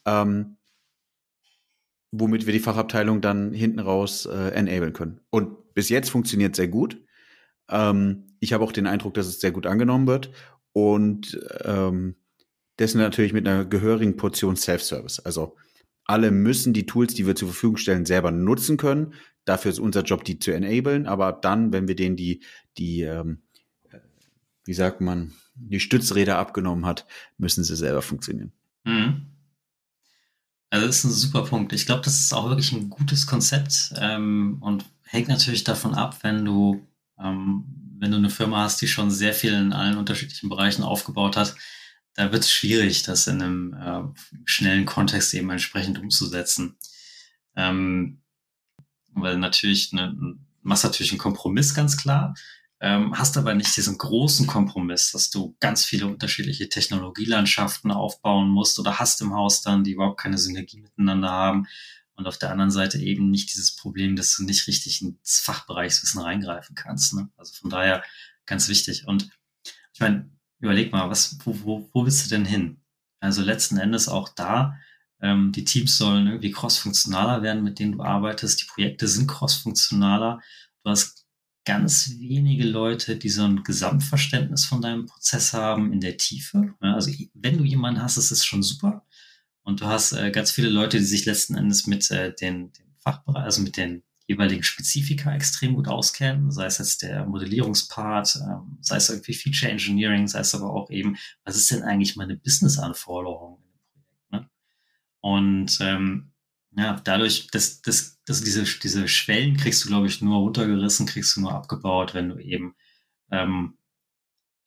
Ähm, 0.06 0.58
womit 2.12 2.45
wir 2.45 2.53
die 2.53 2.60
Fachabteilung 2.60 3.21
dann 3.21 3.51
hinten 3.53 3.80
raus 3.80 4.25
äh, 4.25 4.51
enablen 4.51 4.93
können. 4.93 5.19
Und 5.30 5.73
bis 5.73 5.89
jetzt 5.89 6.10
funktioniert 6.10 6.56
sehr 6.56 6.69
gut. 6.69 7.01
Ähm, 7.69 8.27
ich 8.39 8.53
habe 8.53 8.63
auch 8.63 8.71
den 8.71 8.88
Eindruck, 8.88 9.13
dass 9.15 9.27
es 9.27 9.41
sehr 9.41 9.51
gut 9.51 9.67
angenommen 9.67 10.08
wird 10.08 10.32
und 10.77 11.39
ähm, 11.63 12.17
dessen 12.77 12.99
natürlich 12.99 13.33
mit 13.33 13.47
einer 13.47 13.65
gehörigen 13.65 14.15
Portion 14.15 14.55
Self-Service. 14.55 15.19
Also 15.21 15.55
alle 16.05 16.29
müssen 16.29 16.71
die 16.71 16.85
Tools, 16.85 17.15
die 17.15 17.25
wir 17.25 17.35
zur 17.35 17.47
Verfügung 17.47 17.77
stellen, 17.77 18.05
selber 18.05 18.29
nutzen 18.29 18.77
können. 18.77 19.15
Dafür 19.43 19.71
ist 19.71 19.79
unser 19.79 20.03
Job, 20.03 20.23
die 20.23 20.37
zu 20.37 20.51
enablen. 20.51 21.07
Aber 21.07 21.31
dann, 21.31 21.73
wenn 21.73 21.87
wir 21.87 21.95
denen 21.95 22.15
die, 22.15 22.43
die, 22.77 23.01
ähm, 23.01 23.41
wie 24.65 24.75
sagt 24.75 25.01
man, 25.01 25.33
die 25.55 25.79
Stützräder 25.79 26.37
abgenommen 26.37 26.85
hat, 26.85 27.07
müssen 27.39 27.63
sie 27.63 27.75
selber 27.75 28.03
funktionieren. 28.03 28.51
Mhm. 28.83 29.25
Also 30.69 30.85
das 30.85 30.97
ist 30.97 31.03
ein 31.05 31.11
super 31.11 31.41
Punkt. 31.41 31.73
Ich 31.73 31.87
glaube, 31.87 32.03
das 32.03 32.19
ist 32.19 32.33
auch 32.33 32.49
wirklich 32.49 32.71
ein 32.71 32.91
gutes 32.91 33.25
Konzept 33.25 33.93
ähm, 33.99 34.57
und 34.61 34.85
hängt 35.01 35.27
natürlich 35.27 35.63
davon 35.63 35.95
ab, 35.95 36.19
wenn 36.21 36.45
du, 36.45 36.85
ähm, 37.19 37.63
wenn 37.99 38.12
du 38.12 38.17
eine 38.17 38.29
Firma 38.29 38.63
hast, 38.63 38.81
die 38.81 38.88
schon 38.88 39.12
sehr 39.12 39.33
viel 39.33 39.53
in 39.53 39.73
allen 39.73 39.97
unterschiedlichen 39.97 40.49
Bereichen 40.49 40.83
aufgebaut 40.83 41.38
hat, 41.38 41.55
da 42.13 42.31
wird 42.31 42.43
es 42.43 42.51
schwierig, 42.51 43.03
das 43.03 43.27
in 43.27 43.41
einem 43.41 43.73
äh, 43.73 44.01
schnellen 44.45 44.86
Kontext 44.86 45.33
eben 45.33 45.49
entsprechend 45.51 45.99
umzusetzen. 45.99 46.77
Ähm, 47.55 48.21
weil 49.13 49.38
natürlich, 49.38 49.93
ne, 49.93 50.15
machst 50.62 50.83
natürlich 50.83 51.12
einen 51.12 51.19
Kompromiss 51.19 51.73
ganz 51.73 51.97
klar, 51.97 52.33
ähm, 52.79 53.17
hast 53.17 53.38
aber 53.38 53.55
nicht 53.55 53.75
diesen 53.75 53.97
großen 53.97 54.45
Kompromiss, 54.45 55.12
dass 55.12 55.29
du 55.31 55.55
ganz 55.60 55.86
viele 55.86 56.07
unterschiedliche 56.07 56.69
Technologielandschaften 56.69 57.91
aufbauen 57.91 58.49
musst 58.49 58.77
oder 58.79 58.99
hast 58.99 59.21
im 59.21 59.33
Haus 59.33 59.62
dann, 59.62 59.83
die 59.83 59.93
überhaupt 59.93 60.19
keine 60.19 60.38
Synergie 60.38 60.81
miteinander 60.81 61.31
haben. 61.31 61.67
Und 62.17 62.27
auf 62.27 62.38
der 62.38 62.51
anderen 62.51 62.71
Seite 62.71 62.99
eben 62.99 63.30
nicht 63.30 63.53
dieses 63.53 63.75
Problem, 63.75 64.15
dass 64.15 64.36
du 64.36 64.43
nicht 64.43 64.67
richtig 64.67 65.01
ins 65.01 65.39
Fachbereichswissen 65.39 66.19
reingreifen 66.19 66.75
kannst. 66.75 67.13
Ne? 67.13 67.30
Also 67.38 67.53
von 67.53 67.69
daher 67.69 68.03
ganz 68.45 68.67
wichtig. 68.67 69.08
Und 69.08 69.30
ich 69.93 69.99
meine, 69.99 70.30
überleg 70.60 70.91
mal, 70.91 71.10
was, 71.10 71.38
wo, 71.45 71.60
wo, 71.63 71.89
wo 71.93 72.06
willst 72.06 72.25
du 72.25 72.30
denn 72.30 72.45
hin? 72.45 72.82
Also 73.19 73.43
letzten 73.43 73.77
Endes 73.77 74.10
auch 74.10 74.30
da, 74.30 74.77
ähm, 75.21 75.51
die 75.51 75.65
Teams 75.65 75.97
sollen 75.97 76.27
irgendwie 76.27 76.51
cross-funktionaler 76.51 77.41
werden, 77.41 77.63
mit 77.63 77.80
denen 77.80 77.93
du 77.93 78.03
arbeitest. 78.03 78.62
Die 78.62 78.67
Projekte 78.67 79.08
sind 79.08 79.27
cross-funktionaler. 79.27 80.41
Du 80.84 80.89
hast 80.89 81.25
ganz 81.65 82.13
wenige 82.17 82.65
Leute, 82.65 83.17
die 83.17 83.30
so 83.30 83.43
ein 83.43 83.63
Gesamtverständnis 83.63 84.65
von 84.65 84.82
deinem 84.82 85.06
Prozess 85.06 85.53
haben 85.53 85.91
in 85.91 85.99
der 85.99 86.17
Tiefe. 86.17 86.75
Also 86.80 87.12
wenn 87.34 87.58
du 87.58 87.63
jemanden 87.63 88.01
hast, 88.01 88.17
ist 88.17 88.32
es 88.32 88.45
schon 88.45 88.63
super. 88.63 89.06
Und 89.67 89.82
du 89.82 89.86
hast 89.86 90.13
äh, 90.13 90.32
ganz 90.32 90.49
viele 90.51 90.69
Leute, 90.69 90.97
die 90.97 91.03
sich 91.03 91.25
letzten 91.25 91.56
Endes 91.56 91.88
mit 91.88 92.10
äh, 92.10 92.34
den, 92.34 92.71
den 92.71 92.95
Fachbereich, 92.99 93.43
also 93.43 93.62
mit 93.62 93.75
den 93.75 94.01
jeweiligen 94.25 94.63
Spezifika 94.63 95.36
extrem 95.36 95.75
gut 95.75 95.89
auskennen, 95.89 96.51
sei 96.51 96.67
es 96.67 96.77
jetzt 96.77 97.01
der 97.01 97.25
Modellierungspart, 97.25 98.38
ähm, 98.47 98.77
sei 98.80 98.95
es 98.95 99.10
irgendwie 99.10 99.34
Feature 99.34 99.69
Engineering, 99.69 100.25
sei 100.25 100.39
es 100.39 100.56
aber 100.56 100.71
auch 100.71 100.89
eben, 100.89 101.17
was 101.43 101.58
ist 101.58 101.69
denn 101.69 101.84
eigentlich 101.84 102.15
meine 102.15 102.38
Business-Anforderung 102.38 103.58
in 103.58 103.65
dem 103.65 103.75
Projekt? 104.30 104.32
Ne? 104.32 104.49
Und 105.19 105.77
ähm, 105.82 106.32
ja, 106.77 107.01
dadurch, 107.03 107.47
dass, 107.51 107.82
dass, 107.82 108.23
dass 108.23 108.41
diese, 108.41 108.63
diese 108.63 109.10
Schwellen 109.10 109.58
kriegst 109.58 109.84
du, 109.84 109.89
glaube 109.89 110.08
ich, 110.08 110.21
nur 110.21 110.38
runtergerissen, 110.38 111.08
kriegst 111.08 111.36
du 111.36 111.41
nur 111.41 111.53
abgebaut, 111.53 112.13
wenn 112.13 112.30
du 112.30 112.38
eben 112.38 112.73
ähm, 113.32 113.77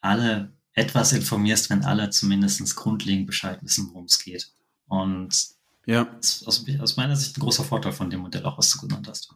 alle 0.02 0.58
etwas 0.74 1.14
informierst, 1.14 1.70
wenn 1.70 1.86
alle 1.86 2.10
zumindest 2.10 2.76
grundlegend 2.76 3.26
Bescheid 3.26 3.62
wissen, 3.62 3.88
worum 3.88 4.04
es 4.04 4.22
geht. 4.22 4.52
Und 4.90 5.54
ja. 5.86 6.04
das 6.16 6.42
ist 6.42 6.46
aus, 6.46 6.66
aus 6.80 6.96
meiner 6.96 7.16
Sicht 7.16 7.38
ein 7.38 7.40
großer 7.40 7.64
Vorteil 7.64 7.92
von 7.92 8.10
dem 8.10 8.20
Modell, 8.20 8.44
auch 8.44 8.58
was 8.58 8.70
du 8.72 8.86
genannt 8.86 9.08
hast. 9.08 9.32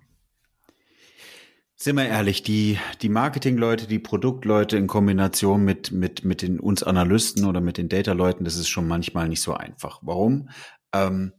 Sind 1.76 1.96
wir 1.96 2.06
ehrlich, 2.06 2.42
die, 2.42 2.78
die 3.02 3.08
Marketingleute, 3.08 3.86
die 3.86 3.98
Produktleute 3.98 4.76
in 4.76 4.86
Kombination 4.86 5.64
mit, 5.64 5.92
mit, 5.92 6.24
mit 6.24 6.42
den 6.42 6.60
uns 6.60 6.82
Analysten 6.82 7.44
oder 7.44 7.60
mit 7.60 7.78
den 7.78 7.88
Data-Leuten, 7.88 8.44
das 8.44 8.56
ist 8.56 8.68
schon 8.68 8.88
manchmal 8.88 9.28
nicht 9.28 9.42
so 9.42 9.54
einfach. 9.54 10.00
Warum? 10.02 10.50
Ähm, 10.92 11.32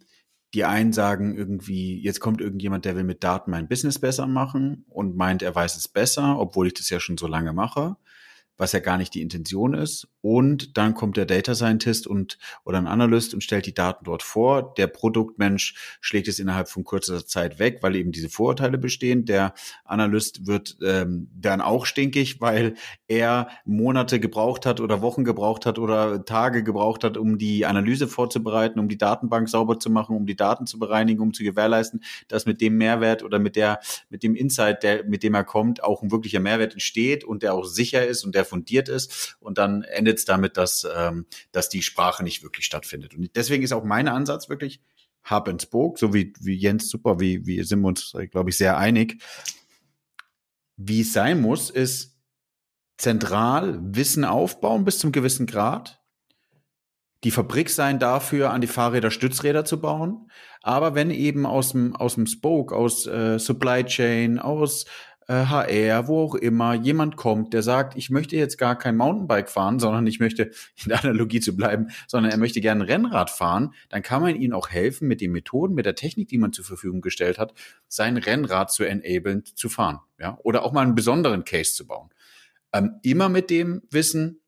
die 0.53 0.63
einen 0.63 0.93
sagen 0.93 1.35
irgendwie, 1.35 2.01
jetzt 2.01 2.21
kommt 2.21 2.39
irgendjemand, 2.39 2.85
der 2.85 2.95
will 2.95 3.03
mit 3.03 3.23
Daten 3.23 3.51
mein 3.51 3.67
Business 3.67 3.99
besser 3.99 4.27
machen 4.27 4.85
und 4.87 5.17
meint, 5.17 5.41
er 5.41 5.53
weiß 5.53 5.75
es 5.75 5.87
besser, 5.89 6.39
obwohl 6.39 6.67
ich 6.67 6.73
das 6.73 6.89
ja 6.89 6.99
schon 6.99 7.17
so 7.17 7.27
lange 7.27 7.51
mache 7.51 7.97
was 8.57 8.71
ja 8.71 8.79
gar 8.79 8.97
nicht 8.97 9.13
die 9.13 9.21
Intention 9.21 9.73
ist. 9.73 10.07
Und 10.25 10.75
dann 10.75 10.95
kommt 10.95 11.17
der 11.17 11.27
Data 11.27 11.53
Scientist 11.53 12.07
und 12.07 12.39
oder 12.63 12.79
ein 12.79 12.87
Analyst 12.87 13.35
und 13.35 13.43
stellt 13.43 13.67
die 13.67 13.75
Daten 13.75 14.05
dort 14.05 14.23
vor. 14.23 14.73
Der 14.73 14.87
Produktmensch 14.87 15.75
schlägt 16.01 16.27
es 16.27 16.39
innerhalb 16.39 16.67
von 16.67 16.83
kurzer 16.83 17.27
Zeit 17.27 17.59
weg, 17.59 17.77
weil 17.81 17.95
eben 17.95 18.11
diese 18.11 18.29
Vorurteile 18.29 18.79
bestehen. 18.79 19.25
Der 19.25 19.53
Analyst 19.83 20.47
wird 20.47 20.77
ähm, 20.83 21.29
dann 21.35 21.61
auch 21.61 21.85
stinkig, 21.85 22.41
weil 22.41 22.73
er 23.07 23.49
Monate 23.65 24.19
gebraucht 24.19 24.65
hat 24.65 24.79
oder 24.79 25.03
Wochen 25.03 25.25
gebraucht 25.25 25.67
hat 25.67 25.77
oder 25.77 26.25
Tage 26.25 26.63
gebraucht 26.63 27.03
hat, 27.03 27.17
um 27.17 27.37
die 27.37 27.67
Analyse 27.67 28.07
vorzubereiten, 28.07 28.79
um 28.79 28.89
die 28.89 28.97
Datenbank 28.97 29.47
sauber 29.47 29.77
zu 29.77 29.91
machen, 29.91 30.15
um 30.15 30.25
die 30.25 30.35
Daten 30.35 30.65
zu 30.65 30.79
bereinigen, 30.79 31.21
um 31.21 31.35
zu 31.35 31.43
gewährleisten, 31.43 32.03
dass 32.29 32.47
mit 32.47 32.61
dem 32.61 32.77
Mehrwert 32.77 33.21
oder 33.21 33.37
mit 33.37 33.55
der 33.55 33.79
mit 34.09 34.23
dem 34.23 34.33
Insight, 34.33 34.81
der 34.81 35.03
mit 35.03 35.21
dem 35.21 35.35
er 35.35 35.43
kommt, 35.43 35.83
auch 35.83 36.01
ein 36.01 36.09
wirklicher 36.09 36.39
Mehrwert 36.39 36.73
entsteht 36.73 37.23
und 37.23 37.43
der 37.43 37.53
auch 37.53 37.65
sicher 37.65 38.07
ist 38.07 38.25
und 38.25 38.33
der 38.33 38.43
fundiert 38.43 38.89
ist. 38.89 39.37
Und 39.39 39.59
dann 39.59 39.83
endet 39.83 40.14
es 40.19 40.25
damit, 40.25 40.57
dass, 40.57 40.87
ähm, 40.95 41.25
dass 41.51 41.69
die 41.69 41.81
Sprache 41.81 42.23
nicht 42.23 42.43
wirklich 42.43 42.65
stattfindet. 42.65 43.15
Und 43.15 43.35
deswegen 43.35 43.63
ist 43.63 43.73
auch 43.73 43.83
mein 43.83 44.07
Ansatz 44.07 44.49
wirklich 44.49 44.81
Hub 45.29 45.47
and 45.47 45.61
Spoke, 45.61 45.99
so 45.99 46.13
wie, 46.13 46.33
wie 46.39 46.55
Jens, 46.55 46.89
super, 46.89 47.19
wie, 47.19 47.45
wie 47.45 47.63
sind 47.63 47.81
wir 47.81 47.87
uns, 47.87 48.15
glaube 48.31 48.49
ich, 48.49 48.57
sehr 48.57 48.77
einig. 48.77 49.21
Wie 50.77 51.01
es 51.01 51.13
sein 51.13 51.41
muss, 51.41 51.69
ist 51.69 52.15
zentral 52.97 53.79
Wissen 53.81 54.25
aufbauen 54.25 54.85
bis 54.85 54.99
zum 54.99 55.11
gewissen 55.11 55.47
Grad. 55.47 56.01
Die 57.23 57.31
Fabrik 57.31 57.69
sein 57.69 57.97
dafür, 57.97 58.51
an 58.51 58.61
die 58.61 58.67
Fahrräder 58.67 59.09
Stützräder 59.09 59.65
zu 59.65 59.81
bauen. 59.81 60.29
Aber 60.61 60.93
wenn 60.93 61.09
eben 61.09 61.45
aus 61.45 61.71
dem, 61.71 61.95
aus 61.95 62.15
dem 62.15 62.27
Spoke, 62.27 62.75
aus 62.75 63.07
äh, 63.07 63.39
Supply 63.39 63.83
Chain, 63.83 64.37
aus 64.37 64.85
HR, 65.27 65.69
äh, 65.69 66.07
wo 66.07 66.21
auch 66.21 66.35
immer, 66.35 66.75
jemand 66.75 67.15
kommt, 67.17 67.53
der 67.53 67.63
sagt, 67.63 67.97
ich 67.97 68.09
möchte 68.09 68.35
jetzt 68.35 68.57
gar 68.57 68.77
kein 68.77 68.95
Mountainbike 68.95 69.49
fahren, 69.49 69.79
sondern 69.79 70.05
ich 70.05 70.19
möchte 70.19 70.43
in 70.83 70.89
der 70.89 71.03
Analogie 71.03 71.39
zu 71.39 71.55
bleiben, 71.55 71.87
sondern 72.07 72.31
er 72.31 72.37
möchte 72.37 72.61
gerne 72.61 72.87
Rennrad 72.87 73.29
fahren, 73.29 73.73
dann 73.89 74.03
kann 74.03 74.21
man 74.21 74.35
ihnen 74.35 74.53
auch 74.53 74.69
helfen, 74.69 75.07
mit 75.07 75.21
den 75.21 75.31
Methoden, 75.31 75.73
mit 75.73 75.85
der 75.85 75.95
Technik, 75.95 76.27
die 76.27 76.37
man 76.37 76.53
zur 76.53 76.65
Verfügung 76.65 77.01
gestellt 77.01 77.39
hat, 77.39 77.53
sein 77.87 78.17
Rennrad 78.17 78.71
zu 78.71 78.83
enablen, 78.83 79.43
zu 79.45 79.69
fahren. 79.69 79.99
Ja? 80.19 80.37
Oder 80.43 80.63
auch 80.63 80.73
mal 80.73 80.81
einen 80.81 80.95
besonderen 80.95 81.43
Case 81.43 81.73
zu 81.73 81.87
bauen. 81.87 82.09
Ähm, 82.71 82.99
immer 83.01 83.29
mit 83.29 83.49
dem 83.49 83.81
Wissen, 83.89 84.41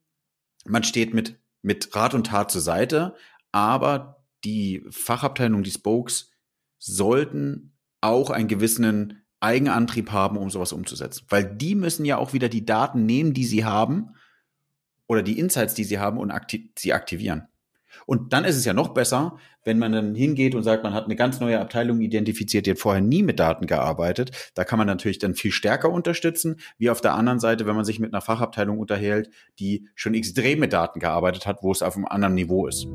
man 0.66 0.84
steht 0.84 1.14
mit, 1.14 1.40
mit 1.62 1.96
Rat 1.96 2.14
und 2.14 2.28
Tat 2.28 2.52
zur 2.52 2.62
Seite, 2.62 3.16
aber 3.52 4.24
die 4.44 4.86
Fachabteilung, 4.90 5.64
die 5.64 5.72
Spokes, 5.72 6.32
sollten 6.78 7.74
auch 8.02 8.30
einen 8.30 8.48
gewissen 8.48 9.24
Eigenantrieb 9.48 10.12
haben, 10.12 10.38
um 10.38 10.50
sowas 10.50 10.74
umzusetzen. 10.74 11.26
Weil 11.30 11.46
die 11.46 11.76
müssen 11.76 12.06
ja 12.06 12.18
auch 12.18 12.34
wieder 12.34 12.50
die 12.50 12.66
Daten 12.66 13.06
nehmen, 13.06 13.34
die 13.34 13.46
sie 13.46 13.64
haben 13.64 14.16
oder 15.08 15.24
die 15.24 15.40
Insights, 15.40 15.74
die 15.74 15.86
sie 15.86 16.00
haben 16.00 16.18
und 16.18 16.32
akti 16.32 16.72
sie 16.78 16.94
aktivieren. 16.94 17.48
Und 18.06 18.34
dann 18.34 18.46
ist 18.46 18.58
es 18.58 18.66
ja 18.66 18.74
noch 18.74 18.90
besser, 18.90 19.38
wenn 19.64 19.80
man 19.80 19.92
dann 19.92 20.14
hingeht 20.14 20.54
und 20.54 20.64
sagt, 20.64 20.84
man 20.84 20.94
hat 20.94 21.06
eine 21.06 21.16
ganz 21.16 21.40
neue 21.40 21.60
Abteilung 21.60 22.00
identifiziert, 22.02 22.66
die 22.66 22.72
hat 22.72 22.80
vorher 22.80 23.02
nie 23.02 23.24
mit 23.24 23.40
Daten 23.40 23.66
gearbeitet. 23.66 24.52
Da 24.54 24.64
kann 24.64 24.78
man 24.78 24.88
natürlich 24.88 25.20
dann 25.20 25.36
viel 25.36 25.52
stärker 25.52 25.90
unterstützen, 25.90 26.58
wie 26.78 26.90
auf 26.90 27.02
der 27.02 27.16
anderen 27.16 27.40
Seite, 27.40 27.66
wenn 27.66 27.76
man 27.76 27.86
sich 27.86 28.00
mit 28.00 28.14
einer 28.14 28.22
Fachabteilung 28.22 28.80
unterhält, 28.80 29.30
die 29.60 29.88
schon 29.96 30.14
extrem 30.14 30.60
mit 30.60 30.74
Daten 30.74 31.00
gearbeitet 31.00 31.48
hat, 31.48 31.64
wo 31.64 31.72
es 31.72 31.82
auf 31.82 31.96
einem 31.96 32.06
anderen 32.06 32.36
Niveau 32.36 32.68
ist. 32.68 32.88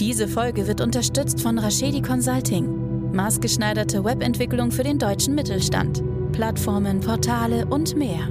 Diese 0.00 0.28
Folge 0.28 0.66
wird 0.66 0.80
unterstützt 0.80 1.42
von 1.42 1.58
Rashedi 1.58 2.00
Consulting. 2.00 2.89
Maßgeschneiderte 3.12 4.04
Webentwicklung 4.04 4.70
für 4.70 4.84
den 4.84 4.98
deutschen 4.98 5.34
Mittelstand. 5.34 6.02
Plattformen, 6.32 7.00
Portale 7.00 7.66
und 7.66 7.96
mehr. 7.96 8.28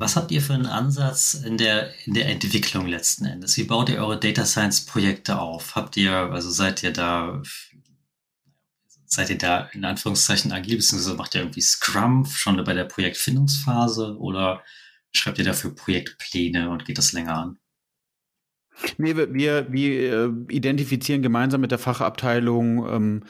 Was 0.00 0.16
habt 0.16 0.30
ihr 0.30 0.40
für 0.40 0.54
einen 0.54 0.66
Ansatz 0.66 1.34
in 1.34 1.58
der, 1.58 1.92
in 2.06 2.14
der 2.14 2.28
Entwicklung 2.28 2.86
letzten 2.86 3.24
Endes? 3.24 3.56
Wie 3.56 3.64
baut 3.64 3.88
ihr 3.88 3.98
eure 3.98 4.18
Data 4.18 4.44
Science 4.44 4.84
Projekte 4.84 5.38
auf? 5.40 5.74
Habt 5.74 5.96
ihr, 5.96 6.12
also 6.12 6.50
seid 6.50 6.82
ihr 6.82 6.92
da, 6.92 7.42
seid 9.06 9.30
ihr 9.30 9.38
da 9.38 9.68
in 9.72 9.84
Anführungszeichen 9.84 10.52
agil, 10.52 10.76
beziehungsweise 10.76 11.16
macht 11.16 11.34
ihr 11.34 11.40
irgendwie 11.40 11.62
Scrum 11.62 12.26
schon 12.26 12.62
bei 12.62 12.74
der 12.74 12.84
Projektfindungsphase 12.84 14.16
oder 14.18 14.62
schreibt 15.12 15.38
ihr 15.38 15.44
dafür 15.44 15.74
Projektpläne 15.74 16.70
und 16.70 16.84
geht 16.84 16.98
das 16.98 17.12
länger 17.12 17.36
an? 17.36 17.58
Nee, 18.96 19.16
wir, 19.16 19.32
wir, 19.34 19.72
wir 19.72 20.12
äh, 20.12 20.30
identifizieren 20.50 21.22
gemeinsam 21.22 21.60
mit 21.60 21.70
der 21.70 21.78
Fachabteilung, 21.78 22.86
ähm, 22.88 23.24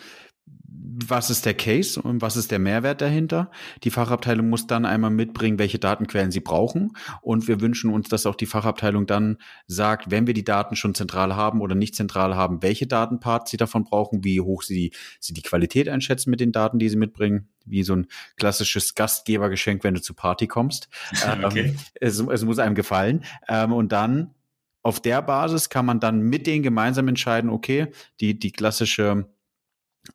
was 1.06 1.30
ist 1.30 1.46
der 1.46 1.54
Case 1.54 2.00
und 2.00 2.22
was 2.22 2.36
ist 2.36 2.50
der 2.50 2.58
Mehrwert 2.58 3.00
dahinter. 3.00 3.50
Die 3.84 3.90
Fachabteilung 3.90 4.48
muss 4.48 4.66
dann 4.66 4.84
einmal 4.84 5.10
mitbringen, 5.10 5.58
welche 5.58 5.78
Datenquellen 5.78 6.30
sie 6.30 6.40
brauchen. 6.40 6.92
Und 7.22 7.46
wir 7.46 7.60
wünschen 7.60 7.92
uns, 7.92 8.08
dass 8.08 8.26
auch 8.26 8.34
die 8.34 8.46
Fachabteilung 8.46 9.06
dann 9.06 9.38
sagt, 9.66 10.10
wenn 10.10 10.26
wir 10.26 10.34
die 10.34 10.44
Daten 10.44 10.76
schon 10.76 10.94
zentral 10.94 11.36
haben 11.36 11.60
oder 11.60 11.74
nicht 11.74 11.94
zentral 11.94 12.34
haben, 12.34 12.62
welche 12.62 12.86
Datenparts 12.86 13.50
sie 13.50 13.56
davon 13.56 13.84
brauchen, 13.84 14.24
wie 14.24 14.40
hoch 14.40 14.62
sie, 14.62 14.92
sie 15.20 15.34
die 15.34 15.42
Qualität 15.42 15.88
einschätzen 15.88 16.30
mit 16.30 16.40
den 16.40 16.52
Daten, 16.52 16.78
die 16.78 16.88
sie 16.88 16.96
mitbringen 16.96 17.48
wie 17.70 17.82
so 17.82 17.94
ein 17.94 18.06
klassisches 18.36 18.94
Gastgebergeschenk, 18.94 19.84
wenn 19.84 19.94
du 19.94 20.00
zur 20.00 20.16
Party 20.16 20.46
kommst. 20.46 20.88
Okay. 21.42 21.66
Ähm, 21.66 21.76
es, 21.94 22.18
es, 22.18 22.44
muss 22.44 22.58
einem 22.58 22.74
gefallen. 22.74 23.24
Ähm, 23.48 23.72
und 23.72 23.92
dann 23.92 24.34
auf 24.82 25.00
der 25.00 25.22
Basis 25.22 25.68
kann 25.68 25.86
man 25.86 26.00
dann 26.00 26.20
mit 26.20 26.46
denen 26.46 26.62
gemeinsam 26.62 27.08
entscheiden, 27.08 27.50
okay, 27.50 27.88
die, 28.20 28.38
die 28.38 28.52
klassische 28.52 29.28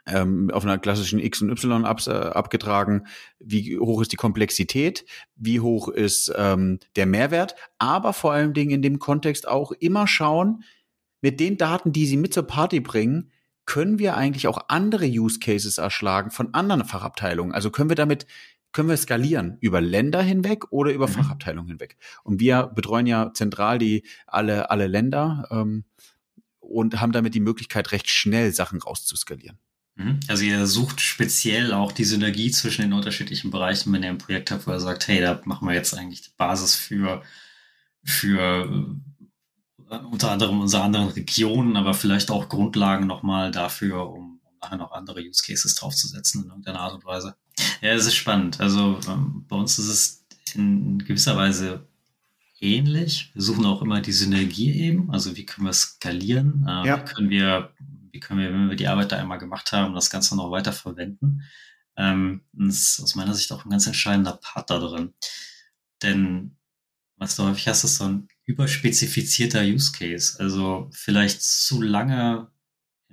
ähm, 0.07 0.49
auf 0.51 0.63
einer 0.63 0.77
klassischen 0.77 1.19
X 1.19 1.41
und 1.41 1.51
Y 1.51 1.85
ab, 1.85 2.01
äh, 2.07 2.11
abgetragen, 2.11 3.05
wie 3.39 3.77
hoch 3.77 4.01
ist 4.01 4.11
die 4.11 4.17
Komplexität, 4.17 5.05
wie 5.35 5.59
hoch 5.59 5.87
ist 5.87 6.33
ähm, 6.35 6.79
der 6.95 7.05
Mehrwert, 7.05 7.55
aber 7.77 8.13
vor 8.13 8.33
allen 8.33 8.53
Dingen 8.53 8.71
in 8.71 8.81
dem 8.81 8.99
Kontext 8.99 9.47
auch 9.47 9.71
immer 9.71 10.07
schauen, 10.07 10.63
mit 11.21 11.39
den 11.39 11.57
Daten, 11.57 11.93
die 11.93 12.05
sie 12.05 12.17
mit 12.17 12.33
zur 12.33 12.43
Party 12.43 12.79
bringen, 12.79 13.31
können 13.65 13.97
wir 13.97 14.17
eigentlich 14.17 14.47
auch 14.47 14.65
andere 14.67 15.05
Use 15.05 15.39
Cases 15.39 15.77
erschlagen 15.77 16.31
von 16.31 16.53
anderen 16.53 16.83
Fachabteilungen. 16.83 17.53
Also 17.53 17.71
können 17.71 17.89
wir 17.89 17.95
damit 17.95 18.25
können 18.73 18.89
wir 18.89 18.97
skalieren 18.97 19.57
über 19.61 19.79
Länder 19.79 20.21
hinweg 20.21 20.71
oder 20.71 20.91
über 20.91 21.07
mhm. 21.07 21.13
Fachabteilungen 21.13 21.69
hinweg. 21.69 21.97
Und 22.23 22.39
wir 22.39 22.67
betreuen 22.67 23.07
ja 23.07 23.31
zentral 23.33 23.79
die 23.79 24.03
alle, 24.27 24.69
alle 24.69 24.87
Länder 24.87 25.47
ähm, 25.51 25.85
und 26.59 26.99
haben 26.99 27.11
damit 27.11 27.35
die 27.35 27.39
Möglichkeit, 27.39 27.91
recht 27.91 28.09
schnell 28.09 28.51
Sachen 28.51 28.81
rauszuskalieren. 28.81 29.59
Mhm. 29.95 30.19
Also 30.27 30.43
ihr 30.43 30.65
sucht 30.65 31.01
speziell 31.01 31.71
auch 31.71 31.91
die 31.91 32.03
Synergie 32.05 32.51
zwischen 32.51 32.81
den 32.81 32.93
unterschiedlichen 32.93 33.51
Bereichen, 33.51 33.93
wenn 33.93 34.03
ihr 34.03 34.09
ein 34.09 34.17
Projekt 34.17 34.51
habt, 34.51 34.65
wo 34.65 34.71
ihr 34.71 34.79
sagt, 34.79 35.07
hey, 35.07 35.21
da 35.21 35.39
machen 35.45 35.67
wir 35.67 35.75
jetzt 35.75 35.93
eigentlich 35.93 36.21
die 36.21 36.33
Basis 36.35 36.75
für, 36.75 37.21
für 38.03 38.99
äh, 39.89 39.95
unter 39.97 40.31
anderem 40.31 40.61
unsere 40.61 40.83
anderen 40.83 41.09
Regionen, 41.09 41.77
aber 41.77 41.93
vielleicht 41.93 42.31
auch 42.31 42.49
Grundlagen 42.49 43.05
nochmal 43.05 43.51
dafür, 43.51 44.09
um, 44.09 44.39
um 44.43 44.57
nachher 44.61 44.77
noch 44.77 44.91
andere 44.91 45.21
Use 45.21 45.43
Cases 45.45 45.75
draufzusetzen 45.75 46.43
in 46.43 46.49
irgendeiner 46.49 46.79
Art 46.79 46.95
und 46.95 47.05
Weise. 47.05 47.35
Ja, 47.81 47.91
es 47.91 48.05
ist 48.05 48.15
spannend. 48.15 48.59
Also 48.59 48.99
ähm, 49.07 49.45
bei 49.47 49.55
uns 49.55 49.77
ist 49.79 49.87
es 49.87 50.25
in 50.55 50.99
gewisser 50.99 51.35
Weise 51.35 51.87
ähnlich. 52.59 53.31
Wir 53.33 53.41
suchen 53.41 53.65
auch 53.65 53.81
immer 53.81 54.01
die 54.01 54.13
Synergie 54.13 54.71
eben. 54.73 55.11
Also 55.11 55.35
wie 55.35 55.45
können 55.45 55.67
wir 55.67 55.73
skalieren? 55.73 56.65
Äh, 56.67 56.87
ja. 56.87 56.97
Wie 56.97 57.13
können 57.13 57.29
wir, 57.29 57.73
wie 58.11 58.19
können 58.19 58.39
wir, 58.39 58.51
wenn 58.51 58.69
wir 58.69 58.75
die 58.75 58.87
Arbeit 58.87 59.11
da 59.11 59.17
einmal 59.17 59.37
gemacht 59.37 59.71
haben, 59.71 59.93
das 59.93 60.09
Ganze 60.09 60.35
noch 60.35 60.51
weiter 60.51 60.73
verwenden? 60.73 61.43
Ähm, 61.95 62.41
das 62.53 62.75
ist 62.77 62.99
aus 63.01 63.15
meiner 63.15 63.35
Sicht 63.35 63.51
auch 63.51 63.65
ein 63.65 63.69
ganz 63.69 63.85
entscheidender 63.85 64.39
Part 64.41 64.69
da 64.69 64.79
drin. 64.79 65.13
Denn 66.01 66.57
was 67.17 67.35
du 67.35 67.43
häufig 67.43 67.67
hast, 67.67 67.83
ist 67.83 67.97
so 67.97 68.05
ein 68.05 68.27
überspezifizierter 68.45 69.61
Use 69.61 69.91
Case. 69.91 70.37
Also 70.39 70.89
vielleicht 70.91 71.41
zu 71.41 71.81
lange 71.81 72.47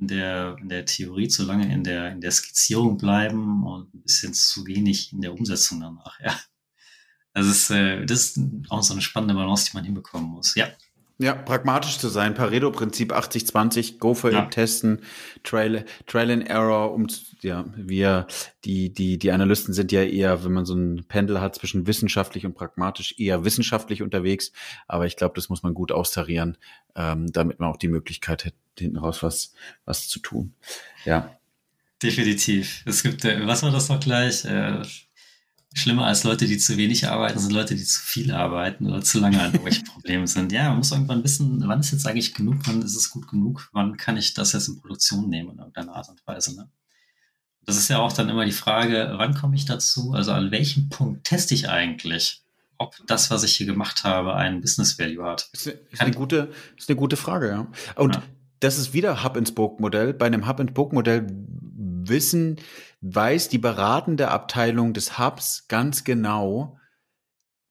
in 0.01 0.09
der, 0.09 0.57
in 0.61 0.69
der 0.69 0.85
Theorie 0.87 1.29
zu 1.29 1.45
lange 1.45 1.73
in 1.73 1.85
der, 1.85 2.11
in 2.13 2.21
der 2.21 2.31
Skizzierung 2.31 2.97
bleiben 2.97 3.65
und 3.67 3.95
ein 3.95 4.03
bisschen 4.03 4.35
zu 4.35 4.67
wenig 4.67 5.13
in 5.13 5.21
der 5.21 5.35
Umsetzung 5.35 5.81
danach, 5.81 6.19
ja. 6.21 6.39
Das 7.33 7.47
ist, 7.47 7.71
äh, 7.71 8.05
das 8.07 8.37
ist 8.37 8.41
auch 8.71 8.83
so 8.83 8.93
eine 8.93 9.03
spannende 9.03 9.35
Balance, 9.35 9.71
die 9.71 9.77
man 9.77 9.85
hinbekommen 9.85 10.31
muss. 10.31 10.57
Ja. 10.57 10.69
Ja, 11.21 11.35
pragmatisch 11.35 11.99
zu 11.99 12.09
sein. 12.09 12.33
Pareto-Prinzip 12.33 13.13
80-20, 13.13 13.99
go 13.99 14.15
for 14.15 14.33
ja. 14.33 14.45
it, 14.45 14.53
testen, 14.53 15.03
Trail, 15.45 15.85
Trail 16.07 16.31
and 16.31 16.49
Error, 16.49 16.95
um, 16.95 17.09
ja, 17.43 17.67
wir, 17.77 18.27
die, 18.65 18.91
die, 18.95 19.19
die 19.19 19.31
Analysten 19.31 19.75
sind 19.75 19.93
ja 19.93 20.03
eher, 20.03 20.45
wenn 20.45 20.53
man 20.53 20.65
so 20.65 20.75
ein 20.75 21.05
Pendel 21.09 21.43
hat 21.43 21.57
zwischen 21.57 21.87
wissenschaftlich 21.87 22.47
und 22.47 22.55
pragmatisch, 22.55 23.17
eher 23.19 23.45
wissenschaftlich 23.45 24.03
unterwegs. 24.03 24.51
Aber 24.89 25.05
ich 25.05 25.17
glaube, 25.17 25.35
das 25.35 25.51
muss 25.51 25.63
man 25.63 25.75
gut 25.75 25.93
austarieren, 25.93 26.57
ähm, 26.97 27.31
damit 27.31 27.61
man 27.61 27.69
auch 27.69 27.77
die 27.77 27.89
Möglichkeit 27.89 28.47
hat, 28.47 28.55
hinten 28.79 28.97
raus 28.97 29.23
was, 29.23 29.53
was 29.85 30.09
zu 30.09 30.21
tun. 30.21 30.55
Ja. 31.05 31.37
Definitiv. 32.03 32.83
Es 32.87 33.03
gibt, 33.03 33.27
äh, 33.27 33.47
was 33.47 33.63
war 33.63 33.71
das 33.71 33.91
noch 33.91 34.01
gleich? 34.01 34.47
Äh, 34.47 34.81
Schlimmer 35.73 36.07
als 36.07 36.25
Leute, 36.25 36.47
die 36.47 36.59
zu 36.59 36.77
wenig 36.77 37.07
arbeiten, 37.07 37.39
sind 37.39 37.53
Leute, 37.53 37.77
die 37.77 37.85
zu 37.85 38.01
viel 38.01 38.33
arbeiten 38.33 38.87
oder 38.87 39.03
zu 39.03 39.21
lange 39.21 39.39
an 39.39 39.53
irgendwelchen 39.53 39.85
Problemen 39.93 40.27
sind. 40.27 40.51
Ja, 40.51 40.69
man 40.69 40.79
muss 40.79 40.91
irgendwann 40.91 41.23
wissen, 41.23 41.63
wann 41.65 41.81
ist 41.81 41.93
jetzt 41.93 42.07
eigentlich 42.07 42.35
genug, 42.35 42.57
wann 42.65 42.83
ist 42.83 42.97
es 42.97 43.11
gut 43.11 43.29
genug, 43.29 43.69
wann 43.73 43.97
kann 43.97 44.17
ich 44.17 44.35
das 44.35 44.53
jetzt 44.53 44.69
in 44.69 44.81
Produktion 44.81 45.29
nehmen 45.29 45.51
in 45.53 45.59
irgendeiner 45.59 45.95
Art 45.95 46.09
und 46.09 46.27
Weise. 46.27 46.57
Ne? 46.57 46.69
Das 47.65 47.77
ist 47.77 47.89
ja 47.89 47.99
auch 47.99 48.13
dann 48.13 48.29
immer 48.29 48.45
die 48.45 48.53
Frage, 48.53 49.15
wann 49.17 49.35
komme 49.35 49.55
ich 49.55 49.65
dazu? 49.65 50.13
Also 50.13 50.33
an 50.33 50.51
welchem 50.51 50.89
Punkt 50.89 51.25
teste 51.25 51.55
ich 51.55 51.69
eigentlich, 51.69 52.43
ob 52.79 52.97
das, 53.07 53.31
was 53.31 53.45
ich 53.45 53.55
hier 53.55 53.67
gemacht 53.67 54.03
habe, 54.03 54.35
einen 54.35 54.61
Business 54.61 54.99
Value 54.99 55.25
hat? 55.25 55.51
Ist 55.53 55.69
eine, 55.69 55.77
ist 55.93 56.01
eine 56.01 56.11
gute, 56.13 56.51
ist 56.77 56.89
eine 56.89 56.97
gute 56.97 57.17
Frage, 57.17 57.49
ja. 57.49 57.67
Und 57.95 58.17
ja. 58.17 58.23
das 58.59 58.77
ist 58.77 58.93
wieder 58.93 59.23
Hub-and-Spoke-Modell. 59.23 60.15
Bei 60.15 60.27
einem 60.27 60.49
Hub-and-Spoke-Modell 60.49 61.27
wissen, 62.09 62.61
weiß 63.01 63.49
die 63.49 63.59
beratende 63.59 64.29
Abteilung 64.29 64.93
des 64.93 65.19
Hubs 65.19 65.67
ganz 65.69 66.05
genau, 66.05 66.79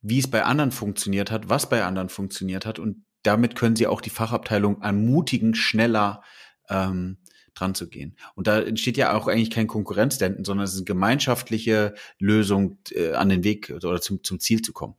wie 0.01 0.19
es 0.19 0.29
bei 0.29 0.43
anderen 0.43 0.71
funktioniert 0.71 1.31
hat, 1.31 1.49
was 1.49 1.69
bei 1.69 1.83
anderen 1.83 2.09
funktioniert 2.09 2.65
hat 2.65 2.79
und 2.79 3.05
damit 3.23 3.55
können 3.55 3.75
sie 3.75 3.87
auch 3.87 4.01
die 4.01 4.09
Fachabteilung 4.09 4.81
ermutigen, 4.81 5.53
schneller 5.53 6.23
ähm, 6.69 7.17
dran 7.53 7.75
zu 7.75 7.89
gehen. 7.89 8.15
Und 8.35 8.47
da 8.47 8.61
entsteht 8.61 8.97
ja 8.97 9.13
auch 9.13 9.27
eigentlich 9.27 9.51
kein 9.51 9.67
Konkurrenzdenken, 9.67 10.45
sondern 10.45 10.63
es 10.63 10.71
ist 10.71 10.77
eine 10.77 10.85
gemeinschaftliche 10.85 11.95
Lösung, 12.17 12.77
äh, 12.91 13.13
an 13.13 13.29
den 13.29 13.43
Weg 13.43 13.71
oder 13.71 13.99
zum, 13.99 14.23
zum 14.23 14.39
Ziel 14.39 14.61
zu 14.61 14.71
kommen. 14.71 14.95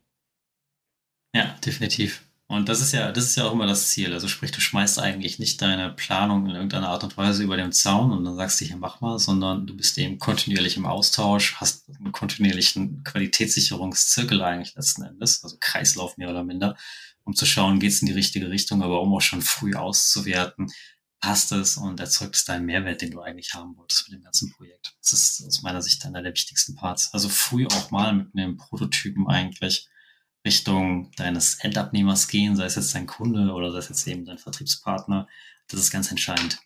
Ja, 1.35 1.57
definitiv. 1.65 2.23
Und 2.51 2.69
das 2.69 2.81
ist 2.81 2.91
ja, 2.91 3.13
das 3.13 3.27
ist 3.27 3.37
ja 3.37 3.45
auch 3.45 3.53
immer 3.53 3.69
das 3.69 3.91
Ziel. 3.91 4.13
Also 4.13 4.27
sprich, 4.27 4.51
du 4.51 4.61
schmeißt 4.61 4.99
eigentlich 4.99 5.39
nicht 5.39 5.63
deine 5.63 5.93
Planung 5.93 6.49
in 6.49 6.57
irgendeiner 6.57 6.89
Art 6.89 7.05
und 7.05 7.17
Weise 7.17 7.45
über 7.45 7.57
den 7.57 7.71
Zaun 7.71 8.11
und 8.11 8.25
dann 8.25 8.35
sagst 8.35 8.61
du 8.61 8.65
hier 8.65 8.77
mach 8.77 9.01
mal, 9.01 9.21
sondern 9.21 9.69
du 9.69 9.77
bist 9.77 9.97
eben 9.99 10.19
kontinuierlich 10.19 10.77
im 10.77 10.85
Austausch, 10.85 11.55
hast 11.61 11.89
einen 11.89 12.11
kontinuierlichen 12.11 13.05
Qualitätssicherungszirkel 13.05 14.43
eigentlich 14.43 14.75
letzten 14.75 15.03
Endes, 15.03 15.45
also 15.45 15.59
Kreislauf 15.61 16.17
mehr 16.17 16.29
oder 16.29 16.43
minder, 16.43 16.77
um 17.23 17.37
zu 17.37 17.47
schauen, 17.47 17.79
geht 17.79 17.93
es 17.93 18.01
in 18.01 18.07
die 18.07 18.15
richtige 18.15 18.51
Richtung, 18.51 18.83
aber 18.83 19.01
um 19.01 19.15
auch 19.15 19.21
schon 19.21 19.43
früh 19.43 19.77
auszuwerten, 19.77 20.73
passt 21.21 21.53
es 21.53 21.77
und 21.77 22.01
erzeugt 22.01 22.35
es 22.35 22.47
deinen 22.47 22.67
Mehrwert, 22.67 23.01
den 23.01 23.13
du 23.13 23.21
eigentlich 23.21 23.55
haben 23.55 23.77
wolltest 23.77 24.07
für 24.07 24.11
dem 24.11 24.23
ganzen 24.23 24.51
Projekt. 24.51 24.97
Das 25.01 25.13
ist 25.13 25.47
aus 25.47 25.63
meiner 25.63 25.83
Sicht 25.83 26.05
einer 26.05 26.21
der 26.21 26.33
wichtigsten 26.33 26.75
Parts. 26.75 27.15
Also 27.15 27.29
früh 27.29 27.69
auch 27.69 27.93
mal 27.93 28.13
mit 28.13 28.35
einem 28.35 28.57
Prototypen 28.57 29.29
eigentlich 29.29 29.89
Richtung 30.45 31.11
deines 31.17 31.57
Endabnehmers 31.63 32.29
gehen, 32.29 32.57
sei 32.57 32.65
es 32.65 32.77
jetzt 32.77 32.95
dein 32.95 33.07
Kunde 33.07 33.53
oder 33.53 33.71
sei 33.73 33.79
es 33.79 33.89
jetzt 33.89 34.07
eben 34.07 34.25
dein 34.25 34.39
Vertriebspartner. 34.39 35.29
Das 35.69 35.81
ist 35.81 35.91
ganz 35.91 36.11
entscheidend. 36.11 36.59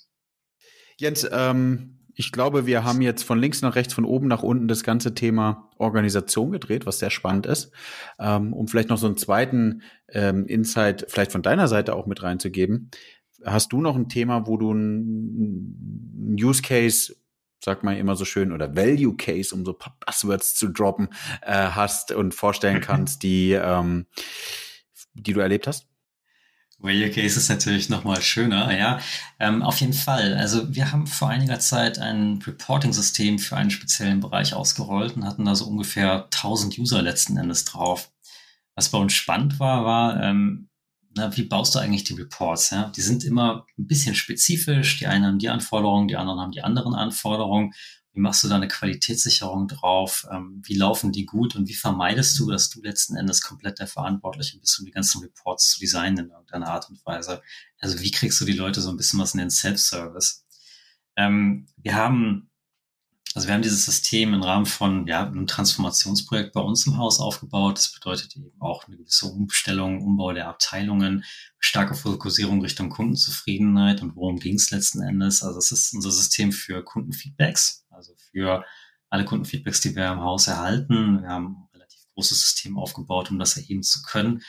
Jens, 0.96 1.26
ähm, 1.30 1.98
ich 2.14 2.30
glaube, 2.30 2.66
wir 2.66 2.84
haben 2.84 3.02
jetzt 3.02 3.24
von 3.24 3.40
links 3.40 3.62
nach 3.62 3.74
rechts, 3.74 3.92
von 3.92 4.04
oben 4.04 4.28
nach 4.28 4.42
unten 4.42 4.68
das 4.68 4.84
ganze 4.84 5.14
Thema 5.14 5.68
Organisation 5.78 6.52
gedreht, 6.52 6.86
was 6.86 7.00
sehr 7.00 7.10
spannend 7.10 7.46
ist. 7.46 7.72
Ähm, 8.18 8.52
um 8.52 8.68
vielleicht 8.68 8.88
noch 8.88 8.98
so 8.98 9.06
einen 9.06 9.16
zweiten 9.16 9.82
ähm, 10.08 10.46
Insight 10.46 11.06
vielleicht 11.08 11.32
von 11.32 11.42
deiner 11.42 11.66
Seite 11.66 11.96
auch 11.96 12.06
mit 12.06 12.22
reinzugeben. 12.22 12.90
Hast 13.44 13.72
du 13.72 13.80
noch 13.80 13.96
ein 13.96 14.08
Thema, 14.08 14.46
wo 14.46 14.56
du 14.56 14.72
ein 14.72 16.36
Use 16.40 16.62
Case 16.62 17.16
sagt 17.64 17.82
man 17.82 17.96
immer 17.96 18.16
so 18.16 18.24
schön, 18.24 18.52
oder 18.52 18.76
Value 18.76 19.16
Case, 19.16 19.54
um 19.54 19.64
so 19.64 19.72
Buzzwords 19.72 20.54
zu 20.54 20.68
droppen, 20.68 21.08
äh, 21.42 21.52
hast 21.52 22.12
und 22.12 22.34
vorstellen 22.34 22.80
kannst, 22.82 23.22
die, 23.22 23.52
ähm, 23.52 24.06
die 25.14 25.32
du 25.32 25.40
erlebt 25.40 25.66
hast? 25.66 25.88
Value 26.78 27.10
Case 27.10 27.38
ist 27.38 27.48
natürlich 27.48 27.88
nochmal 27.88 28.20
schöner, 28.20 28.76
ja. 28.76 29.00
Ähm, 29.40 29.62
auf 29.62 29.80
jeden 29.80 29.94
Fall. 29.94 30.34
Also 30.34 30.74
wir 30.74 30.92
haben 30.92 31.06
vor 31.06 31.30
einiger 31.30 31.58
Zeit 31.58 31.98
ein 31.98 32.42
Reporting-System 32.46 33.38
für 33.38 33.56
einen 33.56 33.70
speziellen 33.70 34.20
Bereich 34.20 34.52
ausgerollt 34.52 35.16
und 35.16 35.24
hatten 35.24 35.46
da 35.46 35.54
so 35.54 35.66
ungefähr 35.66 36.24
1000 36.24 36.78
User 36.78 37.00
letzten 37.00 37.38
Endes 37.38 37.64
drauf. 37.64 38.10
Was 38.74 38.90
bei 38.90 38.98
uns 38.98 39.14
spannend 39.14 39.58
war, 39.60 39.84
war, 39.84 40.22
ähm, 40.22 40.68
na, 41.14 41.36
wie 41.36 41.44
baust 41.44 41.74
du 41.74 41.78
eigentlich 41.78 42.04
die 42.04 42.14
Reports? 42.14 42.70
Ja? 42.70 42.90
Die 42.90 43.00
sind 43.00 43.24
immer 43.24 43.66
ein 43.78 43.86
bisschen 43.86 44.14
spezifisch. 44.14 44.98
Die 44.98 45.06
einen 45.06 45.24
haben 45.24 45.38
die 45.38 45.48
Anforderungen, 45.48 46.08
die 46.08 46.16
anderen 46.16 46.40
haben 46.40 46.52
die 46.52 46.62
anderen 46.62 46.94
Anforderungen. 46.94 47.72
Wie 48.12 48.20
machst 48.20 48.44
du 48.44 48.48
da 48.48 48.56
eine 48.56 48.68
Qualitätssicherung 48.68 49.68
drauf? 49.68 50.26
Ähm, 50.30 50.62
wie 50.64 50.74
laufen 50.74 51.12
die 51.12 51.26
gut 51.26 51.56
und 51.56 51.68
wie 51.68 51.74
vermeidest 51.74 52.38
du, 52.38 52.50
dass 52.50 52.70
du 52.70 52.82
letzten 52.82 53.16
Endes 53.16 53.42
komplett 53.42 53.78
der 53.78 53.88
Verantwortliche 53.88 54.58
bist, 54.58 54.78
um 54.78 54.86
die 54.86 54.92
ganzen 54.92 55.20
Reports 55.20 55.70
zu 55.70 55.80
designen 55.80 56.26
in 56.26 56.30
irgendeiner 56.30 56.68
Art 56.68 56.88
und 56.90 57.04
Weise? 57.04 57.42
Also 57.80 58.00
wie 58.00 58.10
kriegst 58.10 58.40
du 58.40 58.44
die 58.44 58.52
Leute 58.52 58.80
so 58.80 58.90
ein 58.90 58.96
bisschen 58.96 59.20
was 59.20 59.34
in 59.34 59.40
den 59.40 59.50
Self-Service? 59.50 60.44
Ähm, 61.16 61.66
wir 61.76 61.94
haben 61.94 62.50
also 63.34 63.48
wir 63.48 63.54
haben 63.54 63.62
dieses 63.62 63.84
System 63.84 64.32
im 64.32 64.42
Rahmen 64.42 64.64
von 64.64 65.08
ja, 65.08 65.26
einem 65.26 65.48
Transformationsprojekt 65.48 66.52
bei 66.52 66.60
uns 66.60 66.86
im 66.86 66.98
Haus 66.98 67.18
aufgebaut. 67.18 67.78
Das 67.78 67.92
bedeutet 67.92 68.36
eben 68.36 68.52
auch 68.60 68.86
eine 68.86 68.96
gewisse 68.96 69.26
Umstellung, 69.26 70.02
Umbau 70.02 70.32
der 70.32 70.46
Abteilungen, 70.46 71.24
starke 71.58 71.94
Fokussierung 71.94 72.62
Richtung 72.62 72.90
Kundenzufriedenheit 72.90 74.02
und 74.02 74.14
worum 74.14 74.38
ging 74.38 74.54
es 74.54 74.70
letzten 74.70 75.02
Endes. 75.02 75.42
Also 75.42 75.58
es 75.58 75.72
ist 75.72 75.94
unser 75.94 76.12
System 76.12 76.52
für 76.52 76.84
Kundenfeedbacks, 76.84 77.84
also 77.90 78.14
für 78.30 78.64
alle 79.10 79.24
Kundenfeedbacks, 79.24 79.80
die 79.80 79.96
wir 79.96 80.12
im 80.12 80.20
Haus 80.20 80.46
erhalten. 80.46 81.22
Wir 81.22 81.28
haben 81.28 81.46
ein 81.46 81.68
relativ 81.72 82.06
großes 82.14 82.40
System 82.40 82.78
aufgebaut, 82.78 83.32
um 83.32 83.40
das 83.40 83.56
erheben 83.56 83.82
zu 83.82 84.02
können. 84.02 84.42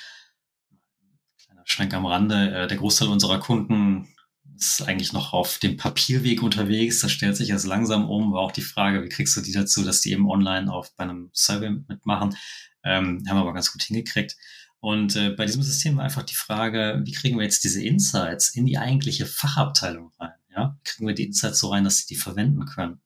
Kleiner 1.43 1.63
Schwenk 1.65 1.91
am 1.95 2.05
Rande. 2.05 2.51
Äh, 2.51 2.67
der 2.67 2.77
Großteil 2.77 3.07
unserer 3.07 3.39
Kunden 3.39 4.14
ist 4.57 4.81
eigentlich 4.81 5.13
noch 5.13 5.33
auf 5.33 5.59
dem 5.59 5.77
Papierweg 5.77 6.41
unterwegs. 6.41 7.01
Das 7.01 7.11
stellt 7.11 7.35
sich 7.35 7.49
jetzt 7.49 7.65
langsam 7.65 8.09
um. 8.09 8.33
War 8.33 8.41
auch 8.41 8.51
die 8.51 8.61
Frage, 8.61 9.03
wie 9.03 9.09
kriegst 9.09 9.35
du 9.35 9.41
die 9.41 9.51
dazu, 9.51 9.83
dass 9.83 10.01
die 10.01 10.11
eben 10.11 10.29
online 10.29 10.71
auf 10.71 10.95
bei 10.95 11.03
einem 11.03 11.29
Survey 11.33 11.71
mitmachen? 11.87 12.35
Ähm, 12.83 13.23
haben 13.27 13.37
wir 13.37 13.41
aber 13.41 13.53
ganz 13.53 13.71
gut 13.71 13.83
hingekriegt. 13.83 14.35
Und 14.79 15.15
äh, 15.15 15.31
bei 15.31 15.45
diesem 15.45 15.63
System 15.63 15.97
war 15.97 16.03
einfach 16.03 16.23
die 16.23 16.35
Frage, 16.35 17.01
wie 17.03 17.11
kriegen 17.11 17.37
wir 17.37 17.43
jetzt 17.43 17.63
diese 17.63 17.83
Insights 17.83 18.49
in 18.49 18.65
die 18.65 18.77
eigentliche 18.77 19.25
Fachabteilung 19.25 20.11
rein? 20.19 20.35
Ja, 20.55 20.77
kriegen 20.83 21.07
wir 21.07 21.15
die 21.15 21.25
Insights 21.25 21.59
so 21.59 21.69
rein, 21.69 21.83
dass 21.83 21.97
sie 21.97 22.13
die 22.13 22.19
verwenden 22.19 22.65
können? 22.65 23.01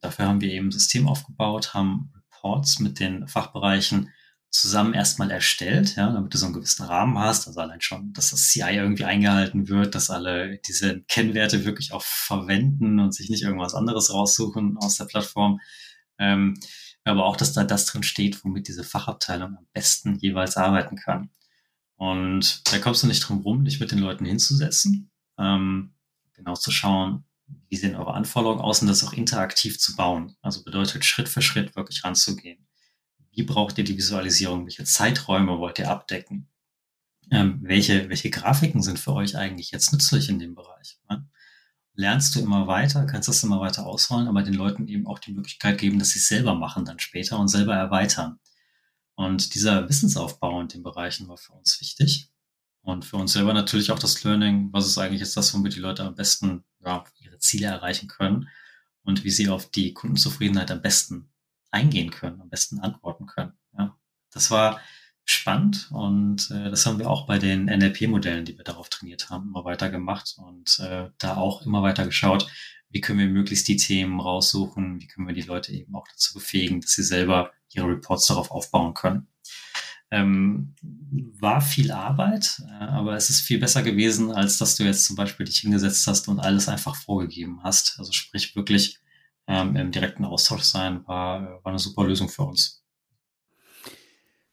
Dafür 0.00 0.26
haben 0.26 0.40
wir 0.40 0.50
eben 0.50 0.68
ein 0.68 0.72
System 0.72 1.06
aufgebaut, 1.06 1.74
haben 1.74 2.12
Reports 2.16 2.80
mit 2.80 2.98
den 2.98 3.28
Fachbereichen 3.28 4.10
zusammen 4.52 4.92
erstmal 4.92 5.30
erstellt, 5.30 5.96
ja, 5.96 6.12
damit 6.12 6.32
du 6.34 6.38
so 6.38 6.44
einen 6.44 6.54
gewissen 6.54 6.84
Rahmen 6.84 7.18
hast, 7.18 7.48
also 7.48 7.58
allein 7.60 7.80
schon, 7.80 8.12
dass 8.12 8.30
das 8.30 8.48
CI 8.48 8.76
irgendwie 8.76 9.06
eingehalten 9.06 9.68
wird, 9.68 9.94
dass 9.94 10.10
alle 10.10 10.58
diese 10.58 11.00
Kennwerte 11.04 11.64
wirklich 11.64 11.92
auch 11.92 12.02
verwenden 12.02 13.00
und 13.00 13.14
sich 13.14 13.30
nicht 13.30 13.42
irgendwas 13.42 13.74
anderes 13.74 14.12
raussuchen 14.12 14.76
aus 14.76 14.96
der 14.96 15.06
Plattform. 15.06 15.60
Ähm, 16.18 16.60
aber 17.04 17.24
auch, 17.24 17.36
dass 17.36 17.54
da 17.54 17.64
das 17.64 17.86
drin 17.86 18.02
steht, 18.02 18.44
womit 18.44 18.68
diese 18.68 18.84
Fachabteilung 18.84 19.56
am 19.56 19.66
besten 19.72 20.18
jeweils 20.18 20.58
arbeiten 20.58 20.96
kann. 20.96 21.30
Und 21.96 22.70
da 22.70 22.78
kommst 22.78 23.02
du 23.02 23.06
nicht 23.06 23.26
drum 23.26 23.40
rum, 23.40 23.64
dich 23.64 23.80
mit 23.80 23.90
den 23.90 23.98
Leuten 23.98 24.26
hinzusetzen, 24.26 25.10
ähm, 25.38 25.94
genau 26.34 26.54
zu 26.54 26.70
schauen, 26.70 27.24
wie 27.70 27.76
sehen 27.76 27.96
eure 27.96 28.14
Anforderungen 28.14 28.60
aus 28.60 28.82
und 28.82 28.88
das 28.88 29.02
auch 29.02 29.14
interaktiv 29.14 29.78
zu 29.78 29.96
bauen. 29.96 30.36
Also 30.42 30.62
bedeutet 30.62 31.06
Schritt 31.06 31.28
für 31.30 31.42
Schritt 31.42 31.74
wirklich 31.74 32.04
ranzugehen 32.04 32.66
wie 33.32 33.42
braucht 33.42 33.78
ihr 33.78 33.84
die 33.84 33.96
Visualisierung? 33.96 34.64
Welche 34.64 34.84
Zeiträume 34.84 35.58
wollt 35.58 35.78
ihr 35.78 35.90
abdecken? 35.90 36.48
Ähm, 37.30 37.60
welche, 37.62 38.08
welche 38.08 38.30
Grafiken 38.30 38.82
sind 38.82 38.98
für 38.98 39.14
euch 39.14 39.36
eigentlich 39.36 39.70
jetzt 39.70 39.92
nützlich 39.92 40.28
in 40.28 40.38
dem 40.38 40.54
Bereich? 40.54 40.98
Ne? 41.08 41.26
Lernst 41.94 42.34
du 42.34 42.40
immer 42.40 42.66
weiter, 42.66 43.06
kannst 43.06 43.28
das 43.28 43.42
immer 43.42 43.60
weiter 43.60 43.86
ausrollen, 43.86 44.28
aber 44.28 44.42
den 44.42 44.54
Leuten 44.54 44.86
eben 44.88 45.06
auch 45.06 45.18
die 45.18 45.32
Möglichkeit 45.32 45.78
geben, 45.78 45.98
dass 45.98 46.10
sie 46.10 46.18
es 46.18 46.28
selber 46.28 46.54
machen 46.54 46.84
dann 46.84 46.98
später 46.98 47.38
und 47.38 47.48
selber 47.48 47.74
erweitern. 47.74 48.38
Und 49.14 49.54
dieser 49.54 49.88
Wissensaufbau 49.88 50.60
in 50.60 50.68
den 50.68 50.82
Bereichen 50.82 51.28
war 51.28 51.36
für 51.36 51.52
uns 51.52 51.80
wichtig. 51.80 52.30
Und 52.82 53.04
für 53.04 53.16
uns 53.16 53.32
selber 53.32 53.52
natürlich 53.52 53.92
auch 53.92 53.98
das 53.98 54.24
Learning, 54.24 54.70
was 54.72 54.86
ist 54.86 54.98
eigentlich 54.98 55.20
jetzt 55.20 55.36
das, 55.36 55.54
womit 55.54 55.76
die 55.76 55.80
Leute 55.80 56.02
am 56.04 56.14
besten 56.14 56.64
ja, 56.84 57.04
ihre 57.20 57.38
Ziele 57.38 57.66
erreichen 57.66 58.08
können 58.08 58.48
und 59.04 59.24
wie 59.24 59.30
sie 59.30 59.48
auf 59.48 59.70
die 59.70 59.94
Kundenzufriedenheit 59.94 60.70
am 60.70 60.82
besten 60.82 61.30
eingehen 61.70 62.10
können, 62.10 62.40
am 62.40 62.48
besten 62.48 62.80
antworten. 62.80 63.11
Das 64.32 64.50
war 64.50 64.80
spannend 65.24 65.88
und 65.92 66.50
äh, 66.50 66.70
das 66.70 66.84
haben 66.86 66.98
wir 66.98 67.08
auch 67.08 67.26
bei 67.26 67.38
den 67.38 67.66
NLP-Modellen, 67.66 68.44
die 68.44 68.56
wir 68.56 68.64
darauf 68.64 68.88
trainiert 68.88 69.30
haben, 69.30 69.48
immer 69.48 69.64
weiter 69.64 69.88
gemacht 69.88 70.34
und 70.36 70.80
äh, 70.80 71.10
da 71.18 71.36
auch 71.36 71.62
immer 71.64 71.82
weiter 71.82 72.04
geschaut, 72.04 72.48
wie 72.90 73.00
können 73.00 73.20
wir 73.20 73.28
möglichst 73.28 73.68
die 73.68 73.76
Themen 73.76 74.20
raussuchen, 74.20 75.00
wie 75.00 75.06
können 75.06 75.26
wir 75.26 75.34
die 75.34 75.42
Leute 75.42 75.72
eben 75.72 75.94
auch 75.94 76.06
dazu 76.08 76.34
befähigen, 76.34 76.80
dass 76.80 76.92
sie 76.92 77.04
selber 77.04 77.52
ihre 77.72 77.88
Reports 77.88 78.26
darauf 78.26 78.50
aufbauen 78.50 78.94
können. 78.94 79.28
Ähm, 80.10 80.74
war 81.40 81.62
viel 81.62 81.90
Arbeit, 81.90 82.60
äh, 82.68 82.84
aber 82.84 83.14
es 83.14 83.30
ist 83.30 83.40
viel 83.40 83.58
besser 83.58 83.82
gewesen, 83.82 84.30
als 84.32 84.58
dass 84.58 84.76
du 84.76 84.84
jetzt 84.84 85.06
zum 85.06 85.16
Beispiel 85.16 85.46
dich 85.46 85.60
hingesetzt 85.60 86.06
hast 86.06 86.28
und 86.28 86.40
alles 86.40 86.68
einfach 86.68 86.96
vorgegeben 86.96 87.62
hast. 87.62 87.98
Also 87.98 88.12
sprich 88.12 88.54
wirklich 88.54 88.98
ähm, 89.46 89.74
im 89.76 89.90
direkten 89.90 90.26
Austausch 90.26 90.62
sein, 90.62 91.06
war, 91.06 91.64
war 91.64 91.70
eine 91.70 91.78
super 91.78 92.04
Lösung 92.04 92.28
für 92.28 92.42
uns. 92.42 92.81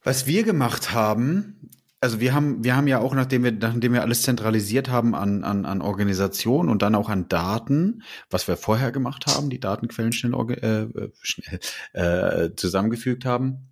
Was 0.03 0.27
wir 0.27 0.43
gemacht 0.43 0.93
haben, 0.93 1.59
also 2.01 2.19
wir 2.21 2.33
haben, 2.33 2.63
wir 2.63 2.75
haben 2.75 2.87
ja 2.87 2.99
auch, 2.99 3.13
nachdem 3.13 3.43
wir, 3.43 3.51
nachdem 3.51 3.93
wir 3.93 4.01
alles 4.01 4.21
zentralisiert 4.21 4.89
haben 4.89 5.15
an, 5.15 5.43
an, 5.43 5.65
an 5.65 5.81
Organisation 5.81 6.69
und 6.69 6.81
dann 6.81 6.95
auch 6.95 7.09
an 7.09 7.27
Daten, 7.27 8.03
was 8.29 8.47
wir 8.47 8.55
vorher 8.55 8.91
gemacht 8.91 9.25
haben, 9.27 9.49
die 9.49 9.59
Datenquellen 9.59 10.13
schnell, 10.13 10.33
äh, 10.33 11.09
schnell 11.21 11.59
äh, 11.93 12.55
zusammengefügt 12.55 13.25
haben, 13.25 13.69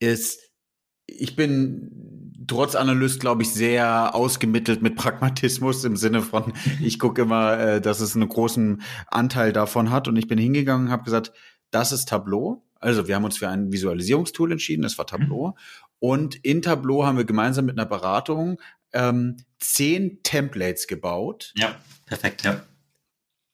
ist, 0.00 0.40
ich 1.06 1.36
bin 1.36 2.44
trotz 2.46 2.74
Analyst, 2.74 3.20
glaube 3.20 3.42
ich, 3.42 3.52
sehr 3.52 4.14
ausgemittelt 4.14 4.82
mit 4.82 4.96
Pragmatismus 4.96 5.84
im 5.84 5.96
Sinne 5.96 6.22
von, 6.22 6.54
ich 6.80 6.98
gucke 6.98 7.22
immer, 7.22 7.58
äh, 7.58 7.80
dass 7.80 8.00
es 8.00 8.16
einen 8.16 8.28
großen 8.28 8.82
Anteil 9.08 9.52
davon 9.52 9.90
hat 9.90 10.08
und 10.08 10.16
ich 10.16 10.28
bin 10.28 10.38
hingegangen 10.38 10.86
und 10.86 10.92
habe 10.92 11.04
gesagt, 11.04 11.32
das 11.70 11.92
ist 11.92 12.08
Tableau. 12.08 12.64
Also 12.82 13.08
wir 13.08 13.14
haben 13.14 13.24
uns 13.24 13.38
für 13.38 13.48
ein 13.48 13.72
Visualisierungstool 13.72 14.52
entschieden, 14.52 14.82
das 14.82 14.98
war 14.98 15.06
Tableau. 15.06 15.48
Mhm. 15.48 15.54
Und 15.98 16.34
in 16.44 16.62
Tableau 16.62 17.04
haben 17.04 17.16
wir 17.16 17.24
gemeinsam 17.24 17.66
mit 17.66 17.78
einer 17.78 17.86
Beratung 17.86 18.60
ähm, 18.92 19.36
zehn 19.60 20.22
Templates 20.22 20.86
gebaut. 20.86 21.52
Ja, 21.56 21.76
perfekt, 22.06 22.42
ja. 22.42 22.62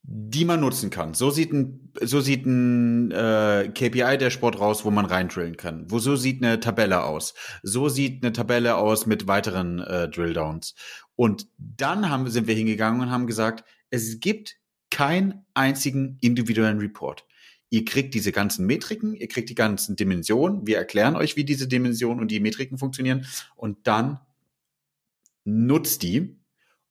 Die 0.03 0.47
man 0.47 0.61
nutzen 0.61 0.89
kann. 0.89 1.13
So 1.13 1.31
sieht 1.31 1.53
ein, 1.53 1.93
so 2.01 2.23
sieht 2.23 2.47
ein 2.47 3.11
äh, 3.11 3.71
KPI-Dashboard 3.75 4.59
raus, 4.59 4.87
wo 4.87 4.91
man 4.91 5.05
reindrillen 5.05 5.59
kann. 5.59 5.91
Wo 5.91 5.99
so 5.99 6.17
sieht 6.17 6.43
eine 6.43 6.61
Tabelle 6.61 7.05
aus. 7.05 7.35
So 7.63 7.91
sieht 7.91 8.25
eine 8.25 8.33
Tabelle 8.33 8.77
aus 8.77 9.05
mit 9.05 9.27
weiteren 9.27 9.81
äh, 9.81 10.09
Drilldowns. 10.09 10.75
Und 11.15 11.49
dann 11.59 12.09
haben, 12.09 12.31
sind 12.31 12.47
wir 12.47 12.55
hingegangen 12.55 13.03
und 13.03 13.11
haben 13.11 13.27
gesagt, 13.27 13.65
es 13.91 14.21
gibt 14.21 14.57
keinen 14.91 15.45
einzigen 15.53 16.17
individuellen 16.23 16.79
Report. 16.79 17.28
Ihr 17.71 17.85
kriegt 17.85 18.15
diese 18.15 18.33
ganzen 18.33 18.67
Metriken, 18.67 19.15
ihr 19.15 19.29
kriegt 19.29 19.51
die 19.51 19.55
ganzen 19.55 19.97
Dimensionen. 19.97 20.67
Wir 20.67 20.79
erklären 20.79 21.17
euch, 21.17 21.37
wie 21.37 21.45
diese 21.45 21.69
Dimensionen 21.69 22.21
und 22.21 22.31
die 22.31 22.41
Metriken 22.41 22.79
funktionieren. 22.79 23.27
Und 23.57 23.87
dann 23.87 24.21
nutzt 25.45 26.03
die, 26.03 26.39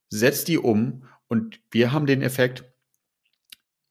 setzt 0.10 0.48
die 0.48 0.58
um. 0.58 1.04
Und 1.28 1.60
wir 1.72 1.92
haben 1.92 2.06
den 2.06 2.22
Effekt, 2.22 2.64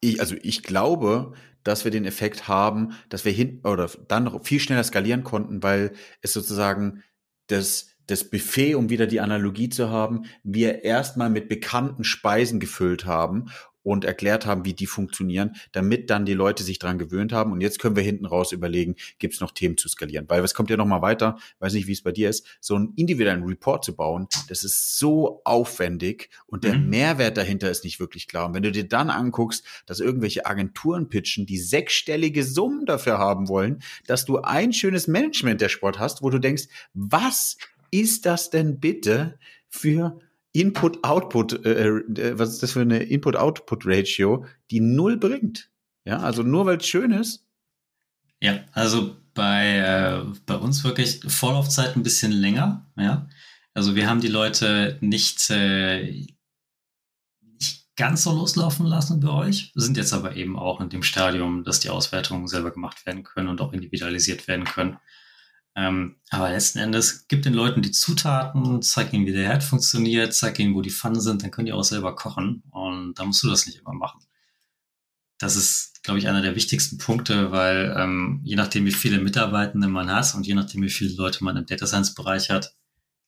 ich, 0.00 0.20
also 0.20 0.36
ich 0.42 0.62
glaube, 0.62 1.32
dass 1.64 1.84
wir 1.84 1.90
den 1.90 2.04
Effekt 2.04 2.46
haben, 2.46 2.92
dass 3.08 3.24
wir 3.24 3.32
hin 3.32 3.60
oder 3.64 3.90
dann 4.06 4.42
viel 4.44 4.60
schneller 4.60 4.84
skalieren 4.84 5.24
konnten, 5.24 5.62
weil 5.62 5.92
es 6.22 6.32
sozusagen 6.32 7.02
das 7.48 7.96
das 8.06 8.30
Buffet, 8.30 8.74
um 8.76 8.88
wieder 8.88 9.06
die 9.06 9.20
Analogie 9.20 9.68
zu 9.68 9.90
haben, 9.90 10.26
wir 10.44 10.84
erstmal 10.84 11.30
mit 11.30 11.48
bekannten 11.48 12.04
Speisen 12.04 12.60
gefüllt 12.60 13.04
haben 13.04 13.46
und 13.86 14.04
erklärt 14.04 14.46
haben, 14.46 14.64
wie 14.64 14.74
die 14.74 14.88
funktionieren, 14.88 15.54
damit 15.70 16.10
dann 16.10 16.26
die 16.26 16.34
Leute 16.34 16.64
sich 16.64 16.80
dran 16.80 16.98
gewöhnt 16.98 17.32
haben. 17.32 17.52
Und 17.52 17.60
jetzt 17.60 17.78
können 17.78 17.94
wir 17.94 18.02
hinten 18.02 18.26
raus 18.26 18.50
überlegen, 18.50 18.96
gibt 19.20 19.34
es 19.34 19.40
noch 19.40 19.52
Themen 19.52 19.76
zu 19.76 19.88
skalieren. 19.88 20.24
Weil 20.28 20.42
was 20.42 20.54
kommt 20.54 20.70
ja 20.70 20.76
noch 20.76 20.86
mal 20.86 21.02
weiter, 21.02 21.38
weiß 21.60 21.72
nicht, 21.72 21.86
wie 21.86 21.92
es 21.92 22.02
bei 22.02 22.10
dir 22.10 22.28
ist, 22.28 22.44
so 22.60 22.74
einen 22.74 22.94
individuellen 22.96 23.44
Report 23.44 23.84
zu 23.84 23.94
bauen, 23.94 24.26
das 24.48 24.64
ist 24.64 24.98
so 24.98 25.40
aufwendig 25.44 26.30
und 26.46 26.64
der 26.64 26.74
mhm. 26.76 26.88
Mehrwert 26.88 27.36
dahinter 27.36 27.70
ist 27.70 27.84
nicht 27.84 28.00
wirklich 28.00 28.26
klar. 28.26 28.48
Und 28.48 28.54
wenn 28.54 28.64
du 28.64 28.72
dir 28.72 28.88
dann 28.88 29.08
anguckst, 29.08 29.64
dass 29.86 30.00
irgendwelche 30.00 30.46
Agenturen 30.46 31.08
pitchen, 31.08 31.46
die 31.46 31.58
sechsstellige 31.58 32.42
Summen 32.42 32.86
dafür 32.86 33.18
haben 33.18 33.46
wollen, 33.48 33.84
dass 34.08 34.24
du 34.24 34.38
ein 34.38 34.72
schönes 34.72 35.06
Management 35.06 35.60
der 35.60 35.68
Sport 35.68 36.00
hast, 36.00 36.22
wo 36.22 36.30
du 36.30 36.40
denkst, 36.40 36.64
was 36.92 37.56
ist 37.92 38.26
das 38.26 38.50
denn 38.50 38.80
bitte 38.80 39.38
für 39.68 40.18
Input-Output, 40.60 41.64
äh, 41.64 41.88
äh, 41.88 42.38
was 42.38 42.50
ist 42.50 42.62
das 42.62 42.72
für 42.72 42.80
eine 42.80 43.02
Input-Output-Ratio, 43.02 44.46
die 44.70 44.80
null 44.80 45.16
bringt. 45.16 45.70
Ja, 46.04 46.18
also 46.18 46.42
nur 46.42 46.66
weil 46.66 46.78
es 46.78 46.86
schön 46.86 47.12
ist. 47.12 47.46
Ja, 48.40 48.60
also 48.72 49.16
bei, 49.34 49.76
äh, 49.78 50.24
bei 50.46 50.56
uns 50.56 50.84
wirklich 50.84 51.20
Vorlaufzeit 51.26 51.96
ein 51.96 52.02
bisschen 52.02 52.32
länger. 52.32 52.86
Ja, 52.96 53.28
also 53.74 53.94
wir 53.94 54.08
haben 54.08 54.20
die 54.20 54.28
Leute 54.28 54.98
nicht, 55.00 55.50
äh, 55.50 56.26
nicht 57.40 57.86
ganz 57.96 58.22
so 58.24 58.32
loslaufen 58.32 58.86
lassen 58.86 59.20
bei 59.20 59.30
euch, 59.30 59.72
sind 59.74 59.96
jetzt 59.96 60.12
aber 60.12 60.36
eben 60.36 60.58
auch 60.58 60.80
in 60.80 60.90
dem 60.90 61.02
Stadium, 61.02 61.64
dass 61.64 61.80
die 61.80 61.90
Auswertungen 61.90 62.46
selber 62.46 62.70
gemacht 62.70 63.04
werden 63.04 63.22
können 63.22 63.48
und 63.48 63.60
auch 63.60 63.72
individualisiert 63.72 64.48
werden 64.48 64.64
können. 64.64 64.98
Ähm, 65.76 66.16
aber 66.30 66.50
letzten 66.50 66.78
Endes 66.78 67.28
gibt 67.28 67.44
den 67.44 67.52
Leuten 67.52 67.82
die 67.82 67.90
Zutaten, 67.90 68.80
zeig 68.80 69.12
ihnen, 69.12 69.26
wie 69.26 69.32
der 69.32 69.46
Herd 69.46 69.62
funktioniert, 69.62 70.34
zeig 70.34 70.58
ihnen, 70.58 70.74
wo 70.74 70.80
die 70.80 70.90
Pfannen 70.90 71.20
sind, 71.20 71.42
dann 71.42 71.50
können 71.50 71.66
die 71.66 71.74
auch 71.74 71.84
selber 71.84 72.16
kochen 72.16 72.62
und 72.70 73.14
da 73.18 73.24
musst 73.26 73.42
du 73.42 73.48
das 73.48 73.66
nicht 73.66 73.80
immer 73.80 73.92
machen. 73.92 74.20
Das 75.38 75.54
ist, 75.54 76.02
glaube 76.02 76.18
ich, 76.18 76.28
einer 76.28 76.40
der 76.40 76.56
wichtigsten 76.56 76.96
Punkte, 76.96 77.52
weil 77.52 77.94
ähm, 77.98 78.40
je 78.42 78.56
nachdem, 78.56 78.86
wie 78.86 78.92
viele 78.92 79.20
Mitarbeitende 79.20 79.86
man 79.86 80.10
hat 80.10 80.34
und 80.34 80.46
je 80.46 80.54
nachdem, 80.54 80.82
wie 80.82 80.88
viele 80.88 81.14
Leute 81.14 81.44
man 81.44 81.58
im 81.58 81.66
Data 81.66 81.86
Science 81.86 82.14
Bereich 82.14 82.48
hat, 82.48 82.74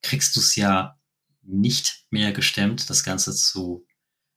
kriegst 0.03 0.35
du 0.35 0.41
es 0.41 0.57
ja 0.57 0.99
nicht 1.43 2.07
mehr 2.11 2.33
gestemmt, 2.33 2.89
das 2.89 3.05
Ganze 3.05 3.35
zu 3.35 3.87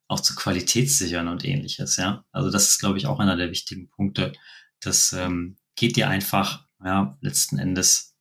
auch 0.10 0.20
zu 0.20 0.36
qualitätssichern 0.36 1.30
und 1.30 1.46
ähnliches, 1.46 1.96
ja. 1.96 2.26
Also 2.34 2.52
das 2.52 2.68
ist, 2.68 2.80
glaube 2.80 2.98
ich, 2.98 3.08
auch 3.08 3.20
einer 3.20 3.38
der 3.38 3.52
wichtigen 3.52 3.90
Punkte. 3.90 4.34
Das 4.82 5.14
ähm, 5.14 5.56
geht 5.78 5.96
dir 5.96 6.10
einfach 6.10 6.66
ja, 6.84 7.18
letzten 7.22 7.60
Endes, 7.60 8.16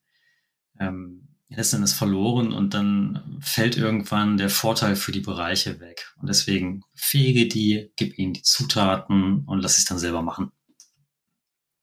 ähm, 0.78 1.28
letzten 1.48 1.76
Endes 1.76 1.92
verloren 1.92 2.52
und 2.52 2.74
dann 2.74 3.38
fällt 3.40 3.76
irgendwann 3.76 4.36
der 4.36 4.50
Vorteil 4.50 4.96
für 4.96 5.12
die 5.12 5.20
Bereiche 5.20 5.80
weg. 5.80 6.14
Und 6.20 6.28
deswegen 6.28 6.82
fege 6.94 7.48
die, 7.48 7.92
gib 7.96 8.18
ihnen 8.18 8.34
die 8.34 8.42
Zutaten 8.42 9.44
und 9.46 9.60
lass 9.60 9.78
es 9.78 9.84
dann 9.84 9.98
selber 9.98 10.22
machen. 10.22 10.52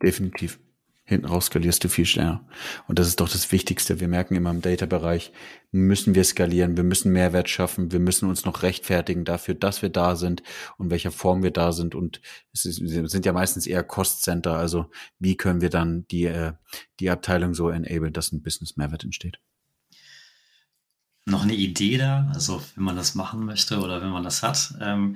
Definitiv 0.01 0.59
hinten 1.07 1.27
raus 1.27 1.45
skalierst 1.45 1.81
du 1.85 1.87
viel 1.87 2.05
schneller. 2.05 2.45
Und 2.87 2.99
das 2.99 3.07
ist 3.07 3.21
doch 3.21 3.29
das 3.29 3.49
Wichtigste. 3.53 4.01
Wir 4.01 4.09
merken 4.09 4.35
immer 4.35 4.51
im 4.51 4.61
Data-Bereich, 4.61 5.31
müssen 5.71 6.15
wir 6.15 6.23
skalieren, 6.25 6.75
wir 6.75 6.83
müssen 6.83 7.13
Mehrwert 7.13 7.47
schaffen, 7.47 7.93
wir 7.93 7.99
müssen 7.99 8.27
uns 8.27 8.43
noch 8.43 8.61
rechtfertigen 8.61 9.23
dafür, 9.23 9.55
dass 9.55 9.81
wir 9.81 9.87
da 9.87 10.17
sind 10.17 10.43
und 10.77 10.89
welcher 10.89 11.11
Form 11.11 11.43
wir 11.43 11.51
da 11.51 11.71
sind. 11.71 11.95
Und 11.95 12.21
es 12.51 12.65
ist, 12.65 12.81
sind 12.85 13.25
ja 13.25 13.31
meistens 13.31 13.67
eher 13.67 13.83
Cost-Center. 13.83 14.57
Also 14.57 14.91
wie 15.17 15.37
können 15.37 15.61
wir 15.61 15.69
dann 15.69 16.05
die, 16.09 16.25
äh, 16.25 16.51
die 16.99 17.09
Abteilung 17.09 17.53
so 17.53 17.69
enablen, 17.69 18.11
dass 18.11 18.33
ein 18.33 18.43
Business-Mehrwert 18.43 19.05
entsteht? 19.05 19.39
Noch 21.25 21.43
eine 21.43 21.55
Idee 21.55 21.97
da, 21.97 22.29
also 22.33 22.61
wenn 22.75 22.83
man 22.83 22.97
das 22.97 23.15
machen 23.15 23.45
möchte 23.45 23.79
oder 23.79 24.01
wenn 24.01 24.09
man 24.09 24.23
das 24.23 24.43
hat. 24.43 24.73
Ähm, 24.81 25.15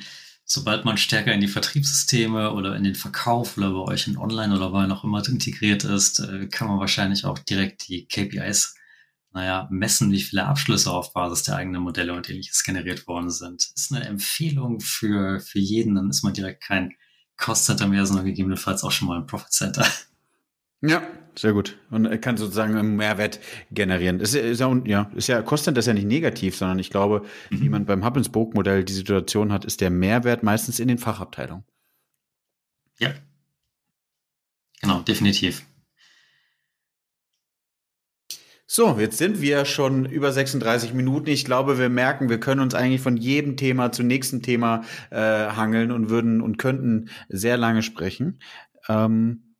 sobald 0.51 0.83
man 0.83 0.97
stärker 0.97 1.33
in 1.33 1.39
die 1.39 1.47
Vertriebssysteme 1.47 2.51
oder 2.51 2.75
in 2.75 2.83
den 2.83 2.95
Verkauf 2.95 3.57
oder 3.57 3.71
bei 3.71 3.93
euch 3.93 4.07
in 4.07 4.17
Online 4.17 4.53
oder 4.53 4.71
bei 4.71 4.85
noch 4.85 5.05
immer 5.05 5.25
integriert 5.25 5.85
ist, 5.85 6.19
äh, 6.19 6.47
kann 6.47 6.67
man 6.67 6.79
wahrscheinlich 6.79 7.23
auch 7.23 7.39
direkt 7.39 7.87
die 7.87 8.05
KPIs, 8.05 8.75
naja, 9.31 9.69
messen, 9.71 10.11
wie 10.11 10.21
viele 10.21 10.45
Abschlüsse 10.45 10.91
auf 10.91 11.13
Basis 11.13 11.43
der 11.43 11.55
eigenen 11.55 11.81
Modelle 11.81 12.13
und 12.13 12.29
ähnliches 12.29 12.65
generiert 12.65 13.07
worden 13.07 13.29
sind. 13.29 13.71
Ist 13.75 13.93
eine 13.93 14.03
Empfehlung 14.03 14.81
für, 14.81 15.39
für 15.39 15.59
jeden, 15.59 15.95
dann 15.95 16.09
ist 16.09 16.21
man 16.21 16.33
direkt 16.33 16.61
kein 16.63 16.95
Cost 17.37 17.65
Center 17.65 17.87
mehr, 17.87 18.05
sondern 18.05 18.25
gegebenenfalls 18.25 18.83
auch 18.83 18.91
schon 18.91 19.07
mal 19.07 19.19
ein 19.19 19.27
Profit 19.27 19.53
Center. 19.53 19.87
Ja, 20.81 21.03
sehr 21.35 21.53
gut. 21.53 21.77
Und 21.89 22.05
er 22.05 22.17
kann 22.17 22.37
sozusagen 22.37 22.75
einen 22.75 22.95
Mehrwert 22.95 23.39
generieren. 23.71 24.19
Ist, 24.19 24.35
ist 24.35 24.59
ja, 24.59 24.81
ja, 24.85 25.11
ist 25.15 25.27
ja, 25.27 25.41
kostet 25.41 25.77
das 25.77 25.85
ja 25.85 25.93
nicht 25.93 26.07
negativ, 26.07 26.55
sondern 26.55 26.79
ich 26.79 26.89
glaube, 26.89 27.23
mhm. 27.49 27.61
wie 27.61 27.69
man 27.69 27.85
beim 27.85 28.03
Hub 28.03 28.17
and 28.17 28.25
Spoke 28.25 28.55
Modell 28.55 28.83
die 28.83 28.93
Situation 28.93 29.51
hat, 29.51 29.63
ist 29.63 29.81
der 29.81 29.91
Mehrwert 29.91 30.43
meistens 30.43 30.79
in 30.79 30.87
den 30.87 30.97
Fachabteilungen. 30.97 31.63
Ja. 32.99 33.13
Genau, 34.81 35.01
definitiv. 35.01 35.63
So, 38.73 38.97
jetzt 38.97 39.17
sind 39.17 39.41
wir 39.41 39.65
schon 39.65 40.05
über 40.05 40.31
36 40.31 40.93
Minuten. 40.93 41.27
Ich 41.27 41.43
glaube, 41.43 41.77
wir 41.77 41.89
merken, 41.89 42.29
wir 42.29 42.39
können 42.39 42.61
uns 42.61 42.73
eigentlich 42.73 43.01
von 43.01 43.17
jedem 43.17 43.57
Thema 43.57 43.91
zum 43.91 44.07
nächsten 44.07 44.41
Thema 44.41 44.85
äh, 45.09 45.17
hangeln 45.17 45.91
und 45.91 46.09
würden 46.09 46.41
und 46.41 46.57
könnten 46.57 47.09
sehr 47.27 47.57
lange 47.57 47.83
sprechen. 47.83 48.39
Ähm, 48.87 49.50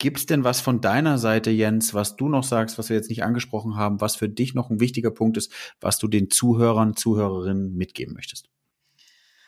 Gibt's 0.00 0.24
denn 0.24 0.44
was 0.44 0.62
von 0.62 0.80
deiner 0.80 1.18
Seite, 1.18 1.50
Jens, 1.50 1.92
was 1.92 2.16
du 2.16 2.30
noch 2.30 2.42
sagst, 2.42 2.78
was 2.78 2.88
wir 2.88 2.96
jetzt 2.96 3.10
nicht 3.10 3.22
angesprochen 3.22 3.76
haben, 3.76 4.00
was 4.00 4.16
für 4.16 4.30
dich 4.30 4.54
noch 4.54 4.70
ein 4.70 4.80
wichtiger 4.80 5.10
Punkt 5.10 5.36
ist, 5.36 5.52
was 5.78 5.98
du 5.98 6.08
den 6.08 6.30
Zuhörern, 6.30 6.96
Zuhörerinnen 6.96 7.76
mitgeben 7.76 8.14
möchtest? 8.14 8.48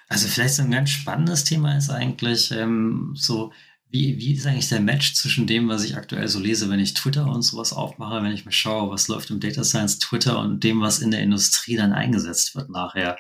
Also 0.08 0.28
vielleicht 0.28 0.56
so 0.56 0.62
ein 0.62 0.70
ganz 0.70 0.90
spannendes 0.90 1.44
Thema 1.44 1.74
ist 1.78 1.88
eigentlich 1.88 2.50
ähm, 2.50 3.14
so, 3.14 3.50
wie, 3.88 4.18
wie 4.18 4.34
ist 4.34 4.46
eigentlich 4.46 4.68
der 4.68 4.80
Match 4.80 5.14
zwischen 5.14 5.46
dem, 5.46 5.70
was 5.70 5.84
ich 5.84 5.96
aktuell 5.96 6.28
so 6.28 6.38
lese, 6.38 6.68
wenn 6.68 6.80
ich 6.80 6.92
Twitter 6.92 7.24
und 7.24 7.40
sowas 7.40 7.72
aufmache, 7.72 8.22
wenn 8.22 8.32
ich 8.32 8.44
mir 8.44 8.52
schaue, 8.52 8.90
was 8.90 9.08
läuft 9.08 9.30
im 9.30 9.40
Data 9.40 9.64
Science 9.64 10.00
Twitter 10.00 10.38
und 10.38 10.62
dem, 10.62 10.82
was 10.82 10.98
in 10.98 11.12
der 11.12 11.22
Industrie 11.22 11.76
dann 11.76 11.94
eingesetzt 11.94 12.54
wird 12.54 12.68
nachher? 12.68 13.16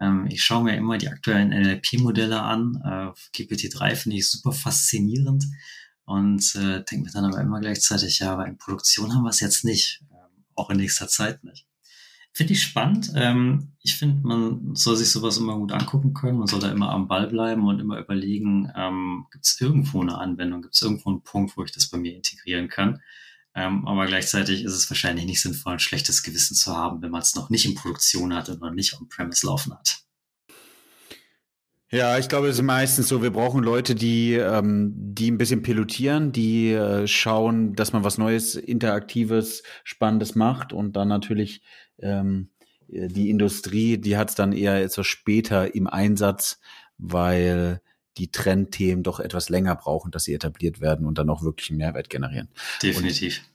Ähm, 0.00 0.26
ich 0.28 0.42
schaue 0.42 0.64
mir 0.64 0.76
immer 0.76 0.98
die 0.98 1.08
aktuellen 1.08 1.50
NLP-Modelle 1.50 2.42
an. 2.42 2.82
Äh, 2.84 3.38
GPT-3 3.40 3.94
finde 3.94 4.16
ich 4.16 4.28
super 4.28 4.50
faszinierend 4.50 5.44
und 6.04 6.54
äh, 6.56 6.84
denke 6.84 7.06
mir 7.06 7.10
dann 7.12 7.24
aber 7.24 7.40
immer 7.40 7.60
gleichzeitig, 7.60 8.18
ja, 8.18 8.32
aber 8.32 8.46
in 8.46 8.58
Produktion 8.58 9.14
haben 9.14 9.22
wir 9.22 9.30
es 9.30 9.40
jetzt 9.40 9.64
nicht, 9.64 10.02
ähm, 10.10 10.44
auch 10.54 10.70
in 10.70 10.76
nächster 10.76 11.08
Zeit 11.08 11.42
nicht. 11.44 11.66
Finde 12.32 12.54
ich 12.54 12.62
spannend. 12.62 13.12
Ähm, 13.14 13.74
ich 13.80 13.96
finde, 13.96 14.26
man 14.26 14.74
soll 14.74 14.96
sich 14.96 15.08
sowas 15.10 15.38
immer 15.38 15.56
gut 15.56 15.70
angucken 15.70 16.14
können. 16.14 16.38
Man 16.38 16.48
soll 16.48 16.58
da 16.58 16.70
immer 16.70 16.90
am 16.90 17.06
Ball 17.06 17.28
bleiben 17.28 17.68
und 17.68 17.78
immer 17.78 17.98
überlegen, 18.00 18.72
ähm, 18.74 19.26
gibt 19.30 19.46
es 19.46 19.60
irgendwo 19.60 20.02
eine 20.02 20.18
Anwendung, 20.18 20.60
gibt 20.60 20.74
es 20.74 20.82
irgendwo 20.82 21.10
einen 21.10 21.22
Punkt, 21.22 21.56
wo 21.56 21.62
ich 21.62 21.70
das 21.70 21.88
bei 21.88 21.96
mir 21.96 22.12
integrieren 22.12 22.68
kann. 22.68 23.00
Ähm, 23.54 23.86
aber 23.86 24.06
gleichzeitig 24.06 24.64
ist 24.64 24.72
es 24.72 24.90
wahrscheinlich 24.90 25.26
nicht 25.26 25.40
sinnvoll, 25.40 25.74
ein 25.74 25.78
schlechtes 25.78 26.24
Gewissen 26.24 26.56
zu 26.56 26.76
haben, 26.76 27.02
wenn 27.02 27.12
man 27.12 27.22
es 27.22 27.36
noch 27.36 27.50
nicht 27.50 27.66
in 27.66 27.76
Produktion 27.76 28.34
hat 28.34 28.48
und 28.48 28.60
noch 28.60 28.72
nicht 28.72 28.94
on-premise 29.00 29.46
laufen 29.46 29.72
hat. 29.72 30.03
Ja, 31.94 32.18
ich 32.18 32.28
glaube, 32.28 32.48
es 32.48 32.56
ist 32.56 32.62
meistens 32.62 33.06
so, 33.06 33.22
wir 33.22 33.30
brauchen 33.30 33.62
Leute, 33.62 33.94
die, 33.94 34.34
ähm, 34.34 34.92
die 34.96 35.30
ein 35.30 35.38
bisschen 35.38 35.62
pilotieren, 35.62 36.32
die 36.32 36.72
äh, 36.72 37.06
schauen, 37.06 37.76
dass 37.76 37.92
man 37.92 38.02
was 38.02 38.18
Neues, 38.18 38.56
Interaktives, 38.56 39.62
Spannendes 39.84 40.34
macht 40.34 40.72
und 40.72 40.96
dann 40.96 41.06
natürlich 41.06 41.62
ähm, 42.00 42.50
die 42.88 43.30
Industrie, 43.30 43.96
die 43.96 44.16
hat 44.16 44.30
es 44.30 44.34
dann 44.34 44.52
eher 44.52 44.82
etwas 44.82 45.06
später 45.06 45.72
im 45.76 45.86
Einsatz, 45.86 46.58
weil 46.98 47.80
die 48.18 48.32
Trendthemen 48.32 49.04
doch 49.04 49.20
etwas 49.20 49.48
länger 49.48 49.76
brauchen, 49.76 50.10
dass 50.10 50.24
sie 50.24 50.34
etabliert 50.34 50.80
werden 50.80 51.06
und 51.06 51.18
dann 51.18 51.30
auch 51.30 51.42
wirklich 51.44 51.70
einen 51.70 51.78
Mehrwert 51.78 52.10
generieren. 52.10 52.48
Definitiv. 52.82 53.38
Und 53.38 53.50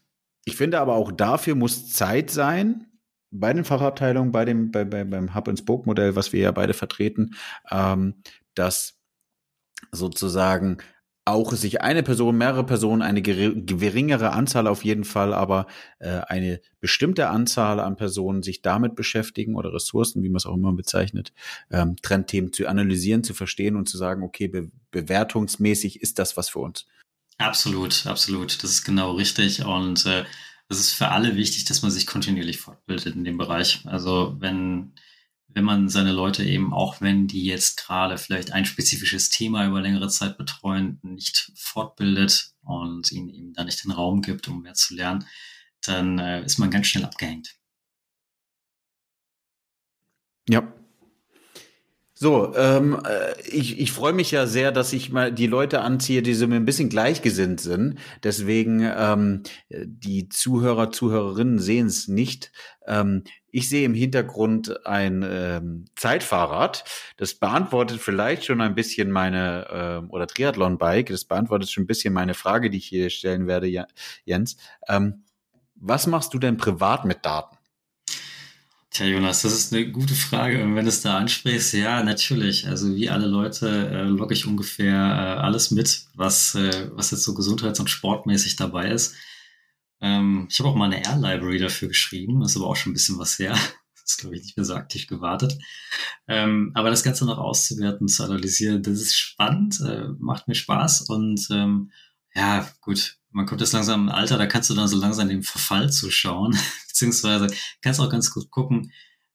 ich 0.46 0.56
finde 0.56 0.80
aber 0.80 0.96
auch 0.96 1.12
dafür 1.12 1.56
muss 1.56 1.90
Zeit 1.90 2.32
sein, 2.32 2.89
bei 3.32 3.54
den 3.54 3.64
Fachabteilungen, 3.64 4.32
bei 4.32 4.46
dem, 4.46 4.72
bei, 4.72 4.86
bei, 4.86 5.04
beim 5.04 5.36
Hub-and-Spoke-Modell, 5.36 6.16
was 6.16 6.34
wir 6.34 6.42
ja 6.42 6.52
beide 6.52 6.74
vertreten, 6.74 7.36
ähm, 7.72 8.22
dass 8.56 8.98
sozusagen 9.92 10.80
auch 11.26 11.54
sich 11.54 11.82
eine 11.82 12.02
Person, 12.02 12.38
mehrere 12.38 12.66
Personen, 12.66 13.02
eine 13.02 13.22
geringere 13.22 14.32
Anzahl 14.32 14.68
auf 14.68 14.84
jeden 14.84 15.04
Fall, 15.04 15.34
aber 15.34 15.68
äh, 16.00 16.22
eine 16.28 16.60
bestimmte 16.80 17.30
Anzahl 17.30 17.80
an 17.80 17.98
Personen 17.98 18.42
sich 18.42 18.64
damit 18.64 18.96
beschäftigen 18.96 19.56
oder 19.56 19.72
Ressourcen, 19.72 20.24
wie 20.24 20.30
man 20.30 20.38
es 20.38 20.48
auch 20.48 20.56
immer 20.56 20.74
bezeichnet, 20.74 21.32
ähm, 21.70 21.98
Trendthemen 22.02 22.52
zu 22.52 22.68
analysieren, 22.68 23.24
zu 23.24 23.36
verstehen 23.36 23.76
und 23.76 23.88
zu 23.88 23.98
sagen, 23.98 24.24
okay, 24.24 24.48
be 24.48 24.72
bewertungsmäßig 24.92 26.02
ist 26.02 26.18
das 26.18 26.36
was 26.36 26.50
für 26.50 26.60
uns. 26.60 26.88
Absolut, 27.38 28.08
absolut. 28.08 28.64
Das 28.64 28.72
ist 28.72 28.84
genau 28.84 29.12
richtig. 29.12 29.64
Und 29.64 30.08
äh, 30.08 30.26
es 30.70 30.80
ist 30.80 30.94
für 30.94 31.10
alle 31.10 31.36
wichtig, 31.36 31.66
dass 31.66 31.82
man 31.82 31.92
sich 31.92 32.06
kontinuierlich 32.08 32.60
fortbildet 32.60 33.16
in 33.16 33.24
dem 33.24 33.38
Bereich. 33.38 33.82
Also 33.86 34.36
wenn 34.40 34.94
wenn 35.52 35.64
man 35.64 35.90
seine 35.90 36.12
Leute 36.12 36.44
eben, 36.44 36.74
auch 36.74 37.02
wenn 37.02 37.28
die 37.28 37.44
jetzt 37.44 37.78
gerade 37.78 38.18
vielleicht 38.18 38.52
ein 38.52 38.66
spezifisches 38.66 39.30
Thema 39.30 39.66
über 39.66 39.82
längere 39.82 40.08
Zeit 40.10 40.38
betreuen, 40.38 41.00
nicht 41.02 41.52
fortbildet 41.56 42.54
und 42.62 43.12
ihnen 43.12 43.30
eben 43.30 43.54
da 43.54 43.64
nicht 43.64 43.84
den 43.84 43.92
Raum 43.92 44.22
gibt, 44.22 44.48
um 44.48 44.62
mehr 44.62 44.76
zu 44.76 44.94
lernen, 44.96 45.26
dann 45.82 46.20
äh, 46.20 46.44
ist 46.46 46.60
man 46.60 46.70
ganz 46.70 46.88
schnell 46.88 47.06
abgehängt. 47.06 47.56
Ja, 50.48 50.72
so, 52.22 52.54
ähm, 52.58 53.02
äh, 53.08 53.42
ich, 53.48 53.80
ich 53.80 53.94
freue 53.94 54.12
mich 54.12 54.32
ja 54.32 54.46
sehr, 54.46 54.74
dass 54.74 54.92
ich 54.92 55.10
mal 55.10 55.32
die 55.32 55.48
Leute 55.48 55.80
anziehe, 55.80 56.22
die 56.22 56.34
so 56.34 56.48
mir 56.48 56.58
ein 56.58 56.66
bisschen 56.66 56.90
gleichgesinnt 56.90 57.62
sind. 57.62 57.98
Deswegen, 58.24 58.82
ähm, 58.82 59.44
die 59.70 60.28
Zuhörer, 60.28 60.92
Zuhörerinnen 60.92 61.60
sehen 61.60 61.88
es 61.88 62.10
nicht. 62.10 62.52
Ähm, 62.86 63.24
ich 63.52 63.70
sehe 63.70 63.86
im 63.86 63.94
Hintergrund 63.94 64.86
ein 64.86 65.26
ähm, 65.26 65.86
Zeitfahrrad. 65.96 66.84
Das 67.16 67.36
beantwortet 67.36 68.02
vielleicht 68.02 68.44
schon 68.44 68.60
ein 68.60 68.76
bisschen 68.76 69.12
meine, 69.12 69.68
ähm, 69.72 70.10
oder 70.10 70.28
Triathlon-Bike, 70.28 71.08
das 71.08 71.24
beantwortet 71.24 71.72
schon 71.72 71.86
ein 71.86 71.88
bisschen 71.88 72.14
meine 72.14 72.34
Frage, 72.34 72.70
die 72.70 72.80
ich 72.80 72.88
hier 72.88 73.10
stellen 73.12 73.48
werde, 73.48 73.72
Jens. 74.26 74.58
Ähm, 74.90 75.24
was 75.76 76.06
machst 76.06 76.34
du 76.34 76.40
denn 76.40 76.58
privat 76.58 77.06
mit 77.06 77.26
Daten? 77.26 77.59
Tja, 78.92 79.06
Jonas, 79.06 79.44
das 79.44 79.54
ist 79.54 79.74
eine 79.74 79.92
gute 79.92 80.16
Frage. 80.16 80.64
Und 80.64 80.76
wenn 80.76 80.86
du 80.86 80.90
es 80.90 81.02
da 81.02 81.18
ansprichst, 81.18 81.74
ja, 81.74 82.04
natürlich. 82.04 82.68
Also 82.68 82.96
wie 82.96 83.10
alle 83.10 83.28
Leute 83.28 83.88
äh, 83.90 84.04
logge 84.04 84.34
ich 84.34 84.48
ungefähr 84.48 84.96
äh, 84.96 85.42
alles 85.42 85.70
mit, 85.72 86.08
was, 86.16 86.56
äh, 86.56 86.90
was 86.94 87.12
jetzt 87.12 87.24
so 87.24 87.36
gesundheits- 87.36 87.80
und 87.80 87.90
sportmäßig 87.90 88.56
dabei 88.56 88.90
ist. 88.90 89.16
Ähm, 90.02 90.48
ich 90.50 90.58
habe 90.60 90.70
auch 90.70 90.76
mal 90.76 90.86
eine 90.86 91.04
Air-Library 91.06 91.60
dafür 91.60 91.88
geschrieben, 91.90 92.42
ist 92.42 92.58
aber 92.58 92.68
auch 92.68 92.76
schon 92.76 92.92
ein 92.92 92.94
bisschen 92.94 93.20
was 93.20 93.38
her. 93.38 93.52
Das 93.52 94.04
ist, 94.06 94.18
glaube 94.18 94.36
ich, 94.36 94.44
nicht 94.44 94.58
mehr 94.58 94.66
so 94.66 94.74
aktiv 94.76 95.06
gewartet. 95.08 95.60
Ähm, 96.28 96.72
aber 96.74 96.90
das 96.90 97.04
Ganze 97.04 97.26
noch 97.26 97.38
auszuwerten, 97.38 98.08
zu 98.08 98.24
analysieren, 98.24 98.82
das 98.82 99.00
ist 99.02 99.16
spannend, 99.16 99.80
äh, 99.82 100.08
macht 100.18 100.48
mir 100.48 100.56
Spaß 100.56 101.02
und 101.10 101.48
ähm, 101.52 101.92
ja, 102.34 102.68
gut, 102.82 103.19
man 103.32 103.46
kommt 103.46 103.62
jetzt 103.62 103.74
langsam 103.74 104.04
im 104.04 104.10
Alter, 104.10 104.38
da 104.38 104.48
kannst 104.48 104.70
du 104.70 104.74
dann 104.74 104.88
so 104.88 104.98
langsam 104.98 105.30
dem 105.30 105.44
Verfall 105.44 105.92
zuschauen, 105.92 106.58
beziehungsweise 106.88 107.48
kannst 107.82 108.00
auch 108.00 108.10
ganz 108.10 108.32
gut 108.32 108.50
gucken, 108.50 108.92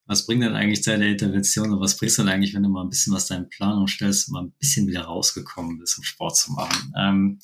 was 0.07 0.26
bringt 0.26 0.42
denn 0.42 0.55
eigentlich 0.55 0.82
deine 0.82 1.09
Intervention 1.09 1.72
und 1.72 1.80
was 1.80 1.97
bringst 1.97 2.18
du 2.18 2.22
denn 2.22 2.32
eigentlich, 2.32 2.55
wenn 2.55 2.62
du 2.62 2.68
mal 2.68 2.82
ein 2.82 2.90
bisschen 2.90 3.14
was 3.14 3.26
deinen 3.26 3.49
Plan 3.49 3.78
umstellst 3.78 4.28
und 4.28 4.34
mal 4.34 4.42
ein 4.42 4.53
bisschen 4.59 4.86
wieder 4.86 5.03
rausgekommen 5.03 5.78
bist, 5.78 5.97
um 5.97 6.05
Sport 6.05 6.36
zu 6.36 6.53
machen? 6.53 6.92
Ähm, 6.99 7.38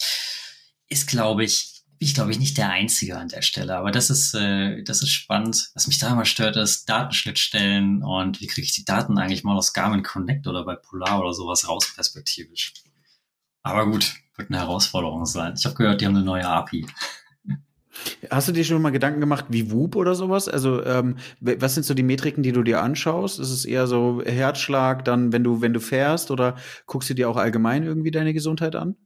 ist, 0.89 1.07
glaube 1.07 1.45
ich, 1.45 1.81
ich 1.99 2.15
glaube 2.15 2.33
ich 2.33 2.39
nicht 2.39 2.59
der 2.59 2.71
Einzige 2.71 3.19
an 3.19 3.29
der 3.29 3.43
Stelle, 3.43 3.77
aber 3.77 3.91
das 3.91 4.11
ist, 4.11 4.35
äh, 4.35 4.83
das 4.83 5.03
ist 5.03 5.11
spannend. 5.11 5.71
Was 5.75 5.87
mich 5.87 5.99
da 5.99 6.13
immer 6.13 6.25
stört, 6.25 6.57
ist 6.57 6.89
Datenschnittstellen 6.89 8.03
und 8.03 8.41
wie 8.41 8.47
kriege 8.47 8.65
ich 8.65 8.75
die 8.75 8.85
Daten 8.85 9.19
eigentlich 9.19 9.45
mal 9.45 9.57
aus 9.57 9.73
Garmin 9.73 10.03
Connect 10.03 10.47
oder 10.47 10.65
bei 10.65 10.77
Polar 10.77 11.21
oder 11.21 11.33
sowas 11.33 11.69
raus 11.69 11.93
perspektivisch. 11.95 12.75
Aber 13.63 13.91
gut, 13.91 14.15
wird 14.37 14.51
eine 14.51 14.59
Herausforderung 14.59 15.27
sein. 15.27 15.55
Ich 15.57 15.65
habe 15.65 15.75
gehört, 15.75 16.01
die 16.01 16.07
haben 16.07 16.17
eine 16.17 16.25
neue 16.25 16.47
API. 16.47 16.87
Hast 18.31 18.49
du 18.49 18.53
dir 18.53 18.65
schon 18.65 18.81
mal 18.81 18.91
Gedanken 18.91 19.21
gemacht, 19.21 19.47
wie 19.49 19.71
Whoop 19.71 19.97
oder 19.97 20.15
sowas? 20.15 20.49
Also, 20.49 20.85
ähm, 20.85 21.17
was 21.41 21.75
sind 21.75 21.85
so 21.85 21.93
die 21.93 22.03
Metriken, 22.03 22.43
die 22.43 22.53
du 22.53 22.63
dir 22.63 22.83
anschaust? 22.83 23.39
Ist 23.39 23.51
es 23.51 23.65
eher 23.65 23.87
so 23.87 24.23
Herzschlag, 24.25 25.05
dann, 25.05 25.33
wenn 25.33 25.45
du, 25.45 25.61
wenn 25.61 25.75
du 25.75 25.81
fährst, 25.81 26.31
oder 26.31 26.57
guckst 26.87 27.11
du 27.11 27.15
dir 27.15 27.29
auch 27.29 27.37
allgemein 27.37 27.83
irgendwie 27.83 28.11
deine 28.11 28.33
Gesundheit 28.33 28.77
an? 28.77 28.97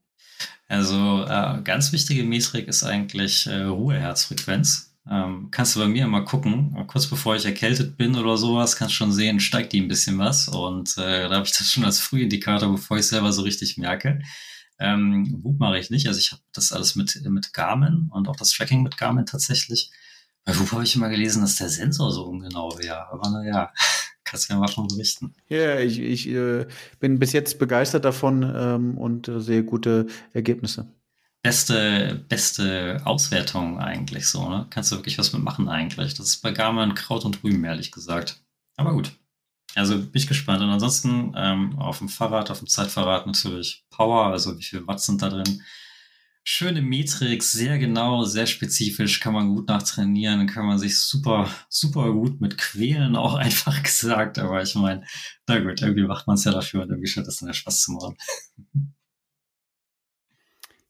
Also, 0.68 1.24
äh, 1.28 1.60
ganz 1.62 1.92
wichtige 1.92 2.24
Metrik 2.24 2.68
ist 2.68 2.84
eigentlich 2.84 3.46
äh, 3.46 3.62
Ruheherzfrequenz. 3.62 4.93
Ähm, 5.10 5.48
kannst 5.50 5.76
du 5.76 5.80
bei 5.80 5.86
mir 5.86 6.06
mal 6.06 6.24
gucken, 6.24 6.74
kurz 6.86 7.06
bevor 7.06 7.36
ich 7.36 7.44
erkältet 7.44 7.96
bin 7.98 8.16
oder 8.16 8.38
sowas, 8.38 8.76
kannst 8.76 8.94
schon 8.94 9.12
sehen, 9.12 9.38
steigt 9.38 9.72
die 9.72 9.80
ein 9.80 9.88
bisschen 9.88 10.18
was. 10.18 10.48
Und 10.48 10.96
äh, 10.96 11.28
da 11.28 11.34
habe 11.36 11.46
ich 11.46 11.52
das 11.52 11.70
schon 11.72 11.84
als 11.84 12.00
Frühindikator, 12.00 12.70
bevor 12.70 12.98
ich 12.98 13.06
selber 13.06 13.32
so 13.32 13.42
richtig 13.42 13.76
merke. 13.76 14.20
Ähm, 14.78 15.40
Whoop 15.42 15.60
mache 15.60 15.78
ich 15.78 15.90
nicht. 15.90 16.08
Also 16.08 16.18
ich 16.18 16.32
habe 16.32 16.42
das 16.52 16.72
alles 16.72 16.96
mit, 16.96 17.20
mit 17.28 17.52
Garmin 17.52 18.08
und 18.12 18.28
auch 18.28 18.36
das 18.36 18.50
Tracking 18.50 18.82
mit 18.82 18.96
Garmin 18.96 19.26
tatsächlich. 19.26 19.90
Bei 20.44 20.58
Whoop 20.58 20.72
habe 20.72 20.84
ich 20.84 20.96
immer 20.96 21.08
gelesen, 21.08 21.42
dass 21.42 21.56
der 21.56 21.68
Sensor 21.68 22.10
so 22.10 22.24
ungenau 22.24 22.76
wäre. 22.78 23.06
Aber 23.10 23.30
naja, 23.30 23.72
kannst 24.24 24.48
du 24.48 24.54
ja 24.54 24.58
mal 24.58 24.68
schon 24.68 24.88
berichten. 24.88 25.34
Ja, 25.48 25.78
ich, 25.80 25.98
ich 25.98 26.28
äh, 26.28 26.66
bin 26.98 27.18
bis 27.18 27.32
jetzt 27.32 27.58
begeistert 27.58 28.04
davon 28.04 28.42
ähm, 28.42 28.98
und 28.98 29.28
äh, 29.28 29.40
sehe 29.40 29.64
gute 29.64 30.06
Ergebnisse. 30.32 30.88
Beste, 31.44 32.24
beste 32.30 33.02
Auswertung 33.04 33.78
eigentlich 33.78 34.26
so, 34.28 34.48
ne? 34.48 34.66
Kannst 34.70 34.90
du 34.90 34.96
wirklich 34.96 35.18
was 35.18 35.34
mitmachen 35.34 35.68
eigentlich. 35.68 36.14
Das 36.14 36.28
ist 36.28 36.40
bei 36.40 36.52
Garmin 36.52 36.94
Kraut 36.94 37.26
und 37.26 37.44
Rüben, 37.44 37.62
ehrlich 37.64 37.92
gesagt. 37.92 38.42
Aber 38.76 38.94
gut. 38.94 39.12
Also 39.74 39.98
bin 39.98 40.10
ich 40.14 40.26
gespannt. 40.26 40.62
Und 40.62 40.70
ansonsten 40.70 41.34
ähm, 41.36 41.78
auf 41.78 41.98
dem 41.98 42.08
Fahrrad, 42.08 42.50
auf 42.50 42.60
dem 42.60 42.68
Zeitfahrrad 42.68 43.26
natürlich 43.26 43.84
Power, 43.90 44.28
also 44.28 44.58
wie 44.58 44.62
viel 44.62 44.86
Watt 44.86 45.02
sind 45.02 45.20
da 45.20 45.28
drin. 45.28 45.62
Schöne 46.44 46.80
Metrik, 46.80 47.42
sehr 47.42 47.78
genau, 47.78 48.24
sehr 48.24 48.46
spezifisch, 48.46 49.20
kann 49.20 49.34
man 49.34 49.54
gut 49.54 49.68
nachtrainieren, 49.68 50.46
kann 50.46 50.64
man 50.64 50.78
sich 50.78 50.98
super, 50.98 51.50
super 51.68 52.10
gut 52.12 52.40
mit 52.40 52.56
quälen, 52.56 53.16
auch 53.16 53.34
einfach 53.34 53.82
gesagt. 53.82 54.38
Aber 54.38 54.62
ich 54.62 54.74
meine, 54.76 55.04
na 55.46 55.58
gut, 55.58 55.82
irgendwie 55.82 56.06
macht 56.06 56.26
man 56.26 56.36
es 56.36 56.44
ja 56.44 56.52
dafür 56.52 56.84
und 56.84 56.88
irgendwie 56.88 57.08
scheint 57.08 57.26
das 57.26 57.36
dann 57.36 57.48
ja 57.48 57.52
Spaß 57.52 57.82
zu 57.82 57.92
machen. 57.92 58.16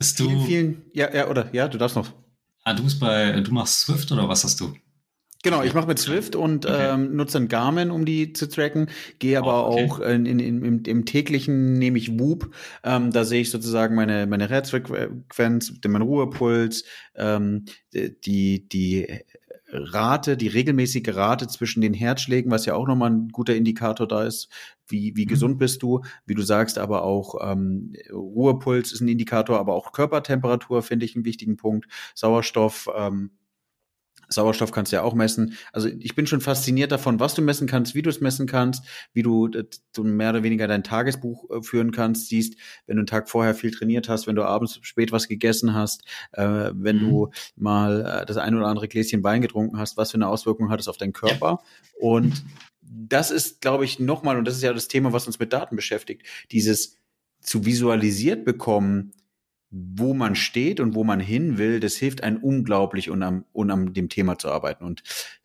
Bist 0.04 0.20
du. 0.20 0.28
Vielen, 0.28 0.44
vielen, 0.44 0.82
ja, 0.92 1.14
ja, 1.14 1.28
oder, 1.28 1.48
ja, 1.54 1.66
du 1.66 1.78
darfst 1.78 1.96
noch. 1.96 2.12
Ah, 2.62 2.74
du 2.74 2.82
bist 2.82 3.00
bei, 3.00 3.40
du 3.40 3.52
machst 3.52 3.80
Swift 3.80 4.12
oder 4.12 4.28
was 4.28 4.44
hast 4.44 4.60
du? 4.60 4.74
Genau, 5.42 5.62
ich 5.62 5.72
mache 5.72 5.86
mit 5.86 5.98
Swift 5.98 6.36
und 6.36 6.66
okay. 6.66 6.92
ähm, 6.92 7.16
nutze 7.16 7.38
ein 7.38 7.48
Garmin, 7.48 7.90
um 7.90 8.04
die 8.04 8.34
zu 8.34 8.46
tracken. 8.46 8.90
Gehe 9.18 9.38
aber 9.38 9.66
oh, 9.66 9.72
okay. 9.72 9.90
auch 9.90 10.00
in, 10.00 10.26
in, 10.26 10.38
in, 10.40 10.62
im, 10.62 10.82
im 10.82 11.04
täglichen 11.06 11.72
nehme 11.72 11.96
ich 11.96 12.18
Whoop. 12.18 12.54
Ähm, 12.82 13.12
da 13.12 13.24
sehe 13.24 13.40
ich 13.40 13.50
sozusagen 13.50 13.94
meine 13.94 14.26
meine 14.26 14.46
Herzfrequenz, 14.46 15.80
den 15.80 15.90
mein 15.90 16.02
Ruhepuls, 16.02 16.84
ähm, 17.14 17.64
die 17.94 18.68
die 18.68 19.06
Rate, 19.74 20.36
die 20.36 20.48
regelmäßige 20.48 21.08
Rate 21.08 21.48
zwischen 21.48 21.80
den 21.80 21.94
Herzschlägen, 21.94 22.50
was 22.50 22.66
ja 22.66 22.74
auch 22.74 22.86
nochmal 22.86 23.10
ein 23.10 23.28
guter 23.28 23.54
Indikator 23.56 24.06
da 24.06 24.22
ist, 24.22 24.48
wie, 24.86 25.16
wie 25.16 25.24
mhm. 25.24 25.28
gesund 25.28 25.58
bist 25.58 25.82
du, 25.82 26.02
wie 26.26 26.34
du 26.34 26.42
sagst, 26.42 26.78
aber 26.78 27.02
auch 27.02 27.36
ähm, 27.42 27.92
Ruhepuls 28.12 28.92
ist 28.92 29.00
ein 29.00 29.08
Indikator, 29.08 29.58
aber 29.58 29.74
auch 29.74 29.92
Körpertemperatur 29.92 30.82
finde 30.82 31.04
ich 31.06 31.16
einen 31.16 31.24
wichtigen 31.24 31.56
Punkt, 31.56 31.88
Sauerstoff, 32.14 32.88
ähm, 32.96 33.30
Sauerstoff 34.28 34.72
kannst 34.72 34.92
du 34.92 34.96
ja 34.96 35.02
auch 35.02 35.14
messen. 35.14 35.54
Also 35.72 35.88
ich 35.88 36.14
bin 36.14 36.26
schon 36.26 36.40
fasziniert 36.40 36.92
davon, 36.92 37.20
was 37.20 37.34
du 37.34 37.42
messen 37.42 37.66
kannst, 37.66 37.94
wie 37.94 38.02
du 38.02 38.10
es 38.10 38.20
messen 38.20 38.46
kannst, 38.46 38.84
wie 39.12 39.22
du, 39.22 39.48
du 39.48 40.04
mehr 40.04 40.30
oder 40.30 40.42
weniger 40.42 40.66
dein 40.66 40.84
Tagesbuch 40.84 41.50
äh, 41.50 41.62
führen 41.62 41.92
kannst, 41.92 42.28
siehst, 42.28 42.58
wenn 42.86 42.96
du 42.96 43.00
einen 43.00 43.06
Tag 43.06 43.28
vorher 43.28 43.54
viel 43.54 43.70
trainiert 43.70 44.08
hast, 44.08 44.26
wenn 44.26 44.36
du 44.36 44.44
abends 44.44 44.78
spät 44.82 45.12
was 45.12 45.28
gegessen 45.28 45.74
hast, 45.74 46.04
äh, 46.32 46.70
wenn 46.72 46.96
mhm. 46.96 47.00
du 47.00 47.30
mal 47.56 48.22
äh, 48.22 48.26
das 48.26 48.36
ein 48.36 48.54
oder 48.54 48.66
andere 48.66 48.88
Gläschen 48.88 49.22
Wein 49.22 49.40
getrunken 49.40 49.78
hast, 49.78 49.96
was 49.96 50.10
für 50.10 50.16
eine 50.16 50.28
Auswirkung 50.28 50.70
hat 50.70 50.80
es 50.80 50.88
auf 50.88 50.96
deinen 50.96 51.12
Körper. 51.12 51.46
Ja. 51.46 51.62
Und 52.00 52.44
das 52.82 53.30
ist, 53.30 53.60
glaube 53.60 53.84
ich, 53.84 53.98
nochmal, 53.98 54.36
und 54.36 54.46
das 54.46 54.56
ist 54.56 54.62
ja 54.62 54.72
das 54.72 54.88
Thema, 54.88 55.12
was 55.12 55.26
uns 55.26 55.38
mit 55.38 55.52
Daten 55.52 55.76
beschäftigt, 55.76 56.22
dieses 56.50 56.98
zu 57.40 57.64
visualisiert 57.66 58.44
bekommen, 58.44 59.12
wo 59.76 60.14
man 60.14 60.36
steht 60.36 60.78
und 60.78 60.94
wo 60.94 61.02
man 61.02 61.18
hin 61.18 61.58
will, 61.58 61.80
das 61.80 61.96
hilft 61.96 62.22
einem 62.22 62.36
unglaublich, 62.36 63.10
um 63.10 63.20
am, 63.22 63.44
um 63.52 63.92
dem 63.92 64.08
Thema 64.08 64.38
zu 64.38 64.48
arbeiten. 64.48 64.84
Und 64.84 65.02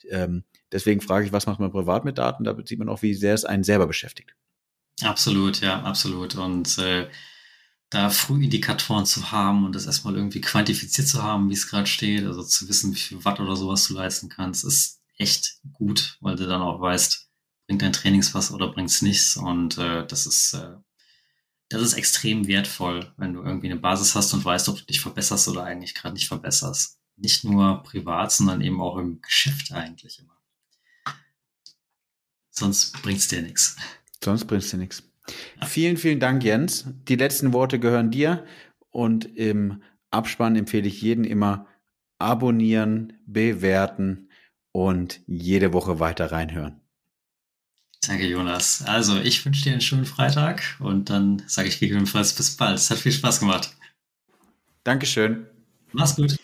ähm, 0.09 0.43
deswegen 0.71 1.01
frage 1.01 1.25
ich, 1.25 1.31
was 1.31 1.47
macht 1.47 1.59
man 1.59 1.71
privat 1.71 2.05
mit 2.05 2.19
Daten? 2.19 2.43
Da 2.43 2.55
sieht 2.63 2.77
man 2.77 2.89
auch, 2.89 3.01
wie 3.01 3.15
sehr 3.15 3.33
es 3.33 3.43
einen 3.43 3.63
selber 3.63 3.87
beschäftigt. 3.87 4.35
Absolut, 5.01 5.61
ja, 5.61 5.81
absolut. 5.81 6.35
Und 6.35 6.77
äh, 6.77 7.07
da 7.89 8.11
Frühindikatoren 8.11 9.07
zu 9.07 9.31
haben 9.31 9.65
und 9.65 9.73
das 9.73 9.87
erstmal 9.87 10.15
irgendwie 10.15 10.41
quantifiziert 10.41 11.07
zu 11.07 11.23
haben, 11.23 11.49
wie 11.49 11.55
es 11.55 11.67
gerade 11.67 11.87
steht, 11.87 12.23
also 12.25 12.43
zu 12.43 12.69
wissen, 12.69 12.93
wie 12.93 12.99
viel 12.99 13.25
Watt 13.25 13.39
oder 13.39 13.55
sowas 13.55 13.87
du 13.87 13.95
leisten 13.95 14.29
kannst, 14.29 14.63
ist 14.63 15.01
echt 15.17 15.57
gut, 15.73 16.17
weil 16.21 16.35
du 16.35 16.45
dann 16.45 16.61
auch 16.61 16.79
weißt, 16.79 17.29
bringt 17.67 17.81
dein 17.81 17.93
Trainings 17.93 18.35
was 18.35 18.51
oder 18.51 18.71
bringt 18.71 18.91
es 18.91 19.01
nichts. 19.01 19.37
Und 19.37 19.79
äh, 19.79 20.05
das 20.05 20.27
ist 20.27 20.53
äh, 20.53 20.75
das 21.69 21.83
ist 21.83 21.93
extrem 21.93 22.47
wertvoll, 22.47 23.11
wenn 23.17 23.33
du 23.33 23.43
irgendwie 23.43 23.67
eine 23.67 23.79
Basis 23.79 24.15
hast 24.15 24.33
und 24.33 24.43
weißt, 24.43 24.69
ob 24.69 24.77
du 24.77 24.85
dich 24.85 24.99
verbesserst 24.99 25.47
oder 25.47 25.63
eigentlich 25.63 25.93
gerade 25.93 26.15
nicht 26.15 26.27
verbesserst. 26.27 26.97
Nicht 27.15 27.43
nur 27.43 27.83
privat, 27.83 28.31
sondern 28.31 28.61
eben 28.61 28.81
auch 28.81 28.97
im 28.97 29.21
Geschäft 29.21 29.71
eigentlich 29.71 30.19
immer. 30.19 30.37
Sonst 32.49 33.01
bringt's 33.03 33.27
dir 33.27 33.41
nichts. 33.41 33.77
Sonst 34.23 34.45
bringt's 34.45 34.71
dir 34.71 34.77
nichts. 34.77 35.03
Ja. 35.61 35.67
Vielen, 35.67 35.97
vielen 35.97 36.19
Dank, 36.19 36.43
Jens. 36.43 36.85
Die 37.07 37.15
letzten 37.15 37.53
Worte 37.53 37.79
gehören 37.79 38.09
dir 38.09 38.45
und 38.89 39.25
im 39.37 39.83
Abspann 40.09 40.55
empfehle 40.55 40.87
ich 40.87 41.01
jeden 41.01 41.23
immer 41.23 41.67
abonnieren, 42.17 43.13
bewerten 43.27 44.29
und 44.71 45.21
jede 45.27 45.71
Woche 45.71 45.99
weiter 45.99 46.31
reinhören. 46.31 46.81
Danke, 48.07 48.27
Jonas. 48.27 48.81
Also, 48.83 49.19
ich 49.19 49.43
wünsche 49.45 49.63
dir 49.63 49.73
einen 49.73 49.81
schönen 49.81 50.05
Freitag 50.05 50.63
und 50.79 51.09
dann 51.09 51.43
sage 51.47 51.67
ich 51.67 51.79
gegebenenfalls 51.79 52.33
bis 52.33 52.55
bald. 52.55 52.77
Es 52.77 52.89
hat 52.89 52.97
viel 52.97 53.11
Spaß 53.11 53.39
gemacht. 53.39 53.75
Dankeschön. 54.83 55.45
Mach's 55.91 56.15
gut. 56.15 56.37